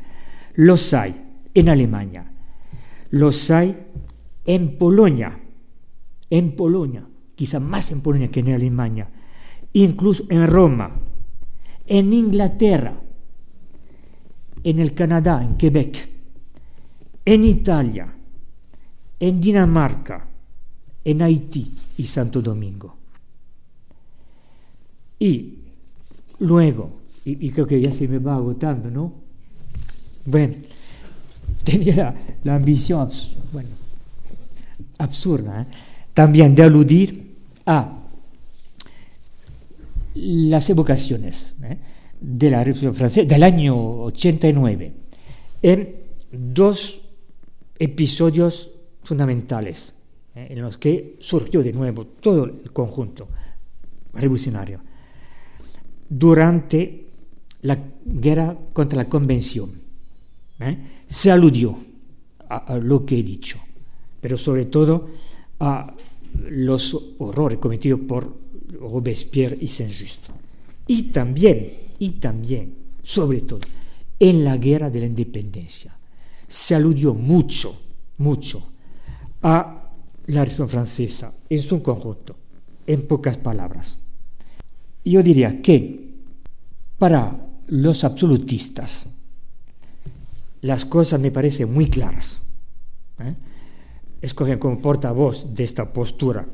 Los 0.54 0.94
hay 0.94 1.14
en 1.52 1.68
Alemania, 1.68 2.30
los 3.10 3.50
hay 3.50 3.76
en 4.44 4.78
Polonia, 4.78 5.36
en 6.30 6.52
Polonia, 6.52 7.06
quizá 7.34 7.60
más 7.60 7.90
en 7.90 8.00
Polonia 8.00 8.30
que 8.30 8.40
en 8.40 8.52
Alemania, 8.52 9.10
incluso 9.72 10.24
en 10.30 10.46
Roma, 10.46 11.00
en 11.86 12.12
Inglaterra, 12.12 13.00
en 14.66 14.80
el 14.80 14.94
Canadá, 14.94 15.44
en 15.44 15.56
Quebec, 15.56 16.08
en 17.24 17.44
Italia, 17.44 18.12
en 19.20 19.38
Dinamarca, 19.38 20.26
en 21.04 21.22
Haití 21.22 21.72
y 21.98 22.04
Santo 22.04 22.42
Domingo. 22.42 22.96
Y 25.20 25.54
luego, 26.40 26.98
y, 27.24 27.48
creo 27.50 27.64
que 27.64 27.80
ya 27.80 27.92
se 27.92 28.08
me 28.08 28.18
va 28.18 28.34
agotando, 28.34 28.90
¿no? 28.90 29.14
Bueno, 30.24 30.54
tenía 31.62 32.12
la, 32.42 32.56
ambición 32.56 33.08
bueno, 33.52 33.70
absurda 34.98 35.62
¿eh? 35.62 35.66
también 36.12 36.56
de 36.56 36.64
aludir 36.64 37.36
a 37.66 38.00
las 40.14 40.68
evocaciones 40.70 41.54
¿eh? 41.62 41.78
De 42.28 42.50
la 42.50 42.64
Revolución 42.64 42.92
Francesa 42.92 43.28
del 43.28 43.42
año 43.44 44.02
89 44.02 44.92
en 45.62 45.96
dos 46.32 47.08
episodios 47.78 48.72
fundamentales 49.04 49.94
¿eh? 50.34 50.48
en 50.50 50.60
los 50.60 50.76
que 50.76 51.14
surgió 51.20 51.62
de 51.62 51.72
nuevo 51.72 52.04
todo 52.04 52.46
el 52.46 52.72
conjunto 52.72 53.28
revolucionario 54.12 54.80
durante 56.08 57.06
la 57.62 57.78
guerra 58.04 58.58
contra 58.72 58.96
la 58.96 59.08
convención. 59.08 59.70
¿eh? 60.58 60.78
Se 61.06 61.30
aludió 61.30 61.76
a, 62.48 62.76
lo 62.76 63.06
que 63.06 63.20
he 63.20 63.22
dicho, 63.22 63.60
pero 64.20 64.36
sobre 64.36 64.64
todo 64.64 65.10
a 65.60 65.94
los 66.48 67.14
horrores 67.18 67.58
cometidos 67.58 68.00
por 68.00 68.36
Robespierre 68.80 69.58
y 69.60 69.68
Saint-Just. 69.68 70.30
Y 70.88 71.04
también, 71.04 71.85
y 71.98 72.12
también, 72.12 72.74
sobre 73.02 73.40
todo, 73.42 73.60
en 74.18 74.44
la 74.44 74.56
guerra 74.56 74.90
de 74.90 75.00
la 75.00 75.06
independencia. 75.06 75.96
Se 76.48 76.74
aludió 76.74 77.14
mucho, 77.14 77.76
mucho 78.18 78.66
a 79.42 79.90
la 80.26 80.44
Revolución 80.44 80.68
Francesa 80.68 81.34
en 81.48 81.62
su 81.62 81.82
conjunto, 81.82 82.36
en 82.86 83.06
pocas 83.06 83.36
palabras. 83.36 83.98
Yo 85.04 85.22
diría 85.22 85.62
que 85.62 86.14
para 86.98 87.46
los 87.68 88.04
absolutistas 88.04 89.06
las 90.62 90.84
cosas 90.84 91.20
me 91.20 91.30
parecen 91.30 91.72
muy 91.72 91.88
claras. 91.88 92.42
¿eh? 93.20 93.34
Escogen 94.20 94.58
como 94.58 94.80
portavoz 94.80 95.54
de 95.54 95.64
esta 95.64 95.92
postura 95.92 96.44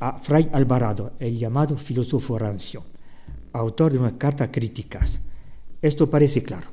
a 0.00 0.18
Fray 0.18 0.50
Alvarado, 0.52 1.12
el 1.18 1.38
llamado 1.38 1.76
filósofo 1.76 2.38
rancio, 2.38 2.82
autor 3.54 3.92
de 3.92 3.98
unas 3.98 4.14
cartas 4.14 4.50
críticas. 4.52 5.20
Esto 5.80 6.10
parece 6.10 6.42
claro. 6.42 6.66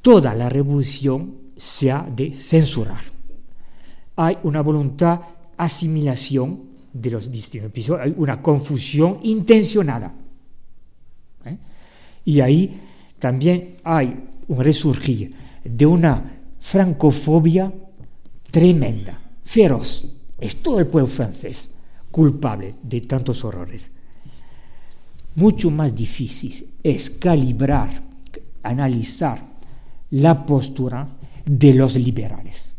Toda 0.00 0.34
la 0.34 0.48
revolución 0.48 1.36
se 1.56 1.90
ha 1.90 2.02
de 2.02 2.34
censurar. 2.34 3.02
Hay 4.16 4.38
una 4.42 4.60
voluntad 4.60 5.20
asimilación 5.56 6.72
de 6.92 7.10
los 7.10 7.30
distintos 7.30 7.70
episodios, 7.70 8.06
hay 8.06 8.14
una 8.18 8.42
confusión 8.42 9.20
intencionada. 9.22 10.14
¿eh? 11.46 11.56
Y 12.24 12.40
ahí 12.40 12.80
también 13.18 13.76
hay 13.84 14.28
un 14.48 14.60
resurgir 14.62 15.34
de 15.64 15.86
una 15.86 16.40
francofobia 16.58 17.72
tremenda, 18.50 19.20
feroz. 19.44 20.12
Es 20.38 20.56
todo 20.56 20.80
el 20.80 20.88
pueblo 20.88 21.08
francés 21.08 21.70
culpable 22.10 22.74
de 22.82 23.00
tantos 23.02 23.44
horrores. 23.44 23.90
Mucho 25.36 25.70
más 25.70 25.94
difícil 25.94 26.54
es 26.82 27.10
calibrar, 27.10 27.90
analizar 28.62 29.40
la 30.10 30.44
postura 30.44 31.08
de 31.44 31.74
los 31.74 31.96
liberales. 31.96 32.74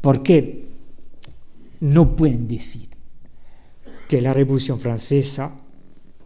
Porque 0.00 0.68
no 1.80 2.16
pueden 2.16 2.48
decir 2.48 2.88
que 4.08 4.20
la 4.20 4.32
Revolución 4.32 4.80
Francesa 4.80 5.54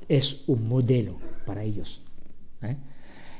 es 0.08 0.44
un 0.46 0.68
modelo 0.68 1.16
para 1.44 1.62
ellos. 1.62 2.00
¿eh? 2.62 2.76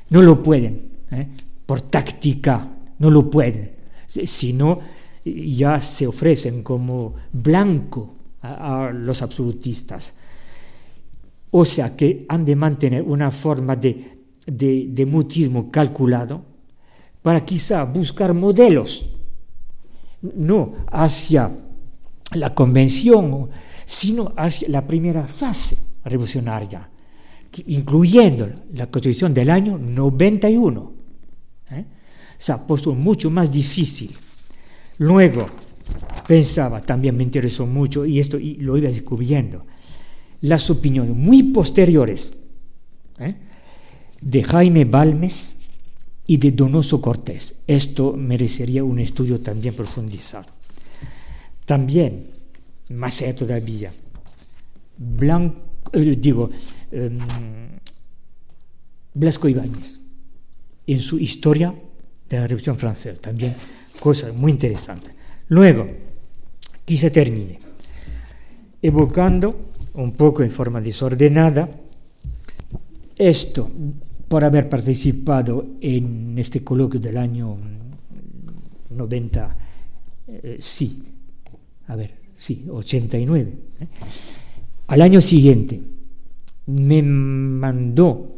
No 0.09 0.21
lo 0.21 0.43
pueden, 0.43 0.79
¿eh? 1.11 1.27
por 1.65 1.81
táctica, 1.81 2.75
no 2.99 3.09
lo 3.09 3.29
pueden. 3.29 3.71
Si 4.07 4.53
no, 4.53 4.79
ya 5.25 5.79
se 5.79 6.05
ofrecen 6.05 6.61
como 6.61 7.15
blanco 7.33 8.13
a, 8.41 8.91
los 8.93 9.21
absolutistas. 9.21 10.13
O 11.57 11.63
sea 11.63 11.95
que 11.95 12.25
han 12.27 12.43
de 12.43 12.53
mantener 12.53 13.01
una 13.01 13.31
forma 13.31 13.77
de, 13.77 14.17
de 14.45 15.05
mutismo 15.05 15.71
calculado 15.71 16.43
para 17.21 17.45
quizá 17.45 17.85
buscar 17.85 18.33
modelos, 18.33 19.15
no 20.21 20.73
hacia 20.91 21.49
la 22.33 22.53
convención, 22.53 23.49
sino 23.85 24.33
hacia 24.35 24.67
la 24.67 24.85
primera 24.85 25.29
fase 25.29 25.77
revolucionaria, 26.03 26.89
incluyendo 27.67 28.49
la 28.73 28.87
constitución 28.87 29.33
del 29.33 29.49
año 29.49 29.77
91. 29.77 30.91
¿eh? 31.71 31.85
Se 32.37 32.51
ha 32.51 32.67
puesto 32.67 32.93
mucho 32.93 33.29
más 33.29 33.49
difícil. 33.49 34.13
Luego, 34.97 35.47
pensaba, 36.27 36.81
también 36.81 37.15
me 37.15 37.23
interesó 37.23 37.65
mucho, 37.65 38.05
y 38.05 38.19
esto 38.19 38.37
lo 38.59 38.77
iba 38.77 38.89
descubriendo, 38.89 39.65
las 40.41 40.69
opiniones 40.69 41.15
muy 41.15 41.43
posteriores 41.43 42.33
¿eh? 43.19 43.35
de 44.21 44.43
Jaime 44.43 44.85
Balmes 44.85 45.55
y 46.27 46.37
de 46.37 46.51
Donoso 46.51 47.01
Cortés. 47.01 47.55
Esto 47.67 48.13
merecería 48.13 48.83
un 48.83 48.99
estudio 48.99 49.39
también 49.39 49.73
profundizado. 49.73 50.47
También, 51.65 52.25
más 52.89 53.21
allá 53.21 53.35
todavía, 53.35 53.91
Blanco, 54.97 55.57
eh, 55.93 56.15
digo, 56.19 56.49
em, 56.91 57.19
Blasco 59.13 59.47
Ibáñez, 59.47 59.99
en 60.87 60.99
su 60.99 61.19
historia 61.19 61.73
de 62.29 62.37
la 62.37 62.47
Revolución 62.47 62.75
Francesa, 62.75 63.19
también 63.21 63.55
cosa 63.99 64.31
muy 64.33 64.51
interesante. 64.51 65.09
Luego, 65.47 65.87
quise 66.85 67.09
termine 67.09 67.59
evocando 68.81 69.59
un 69.95 70.11
poco 70.13 70.43
en 70.43 70.51
forma 70.51 70.81
desordenada 70.81 71.69
esto 73.17 73.69
por 74.27 74.43
haber 74.43 74.67
participado 74.67 75.65
en 75.79 76.37
este 76.37 76.63
coloquio 76.63 76.99
del 76.99 77.17
año 77.17 77.57
90, 78.89 79.57
eh, 80.27 80.57
sí, 80.59 81.01
a 81.87 81.95
ver, 81.95 82.11
sí, 82.35 82.65
89. 82.69 83.53
¿eh? 83.79 83.87
Al 84.87 85.01
año 85.01 85.21
siguiente 85.21 85.79
me 86.67 87.01
mandó 87.01 88.35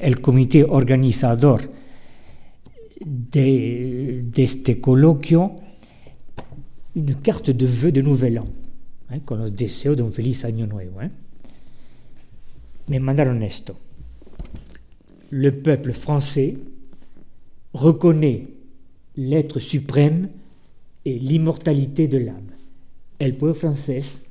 el 0.00 0.20
comité 0.20 0.64
organizador 0.64 1.62
de, 3.00 4.30
este 4.36 4.80
coloquio 4.80 5.56
una 6.94 7.20
carte 7.22 7.54
de 7.54 7.66
vœux 7.66 7.92
de 7.92 8.02
Nouvel 8.02 8.38
An, 8.38 8.48
¿eh? 9.10 9.20
con 9.24 9.38
los 9.38 9.54
deseos 9.54 9.96
de 9.96 10.02
un 10.02 10.12
feliz 10.12 10.44
año 10.44 10.66
nuevo. 10.66 11.02
¿eh? 11.02 11.10
Me 12.86 13.00
mandaron 13.00 13.42
esto. 13.42 13.78
Le 15.30 15.52
peuple 15.52 15.92
français 15.92 16.56
reconnaît 17.74 18.48
l'être 19.16 19.60
suprême 19.60 20.30
et 21.04 21.18
l'immortalité 21.18 22.08
de 22.08 22.18
l'âme. 22.18 22.52
El 23.18 23.36
pueblo 23.36 23.54
francés 23.54 24.24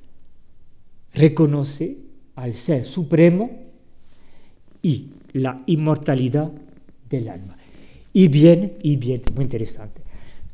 reconoce 1.14 1.98
al 2.36 2.54
ser 2.54 2.86
supremo 2.86 3.50
y 4.82 5.08
la 5.34 5.62
inmortalidad 5.68 6.52
del 7.10 7.30
alma. 7.30 7.58
Y 8.14 8.28
bien, 8.30 8.74
y 8.82 8.96
bien, 8.96 9.22
muy 9.36 9.44
interesante, 9.44 10.02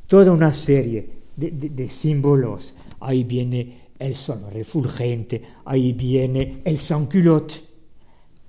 toda 0.07 0.31
una 0.31 0.51
serie 0.51 1.07
de, 1.35 1.51
de, 1.51 1.69
de 1.69 1.89
símbolos. 1.89 2.73
Ahí 2.99 3.23
viene 3.23 3.82
el 4.05 4.15
sol 4.15 4.45
refulgente, 4.51 5.41
ahí 5.65 5.93
viene 5.93 6.61
el 6.65 6.77
sans-culotte 6.77 7.61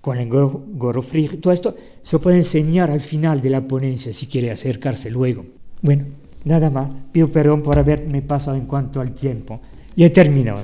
con 0.00 0.18
el 0.18 1.02
frío. 1.02 1.38
Todo 1.40 1.52
esto 1.52 1.74
se 2.02 2.18
puede 2.18 2.36
enseñar 2.38 2.90
al 2.90 3.00
final 3.00 3.40
de 3.40 3.50
la 3.50 3.66
ponencia 3.66 4.12
si 4.12 4.26
quiere 4.26 4.50
acercarse 4.50 5.10
luego. 5.10 5.46
Bueno, 5.80 6.04
nada 6.44 6.68
más. 6.68 6.92
Pido 7.10 7.28
perdón 7.28 7.62
por 7.62 7.78
haberme 7.78 8.20
pasado 8.20 8.56
en 8.56 8.66
cuanto 8.66 9.00
al 9.00 9.12
tiempo. 9.12 9.60
Y 9.96 10.04
he 10.04 10.10
terminado. 10.10 10.60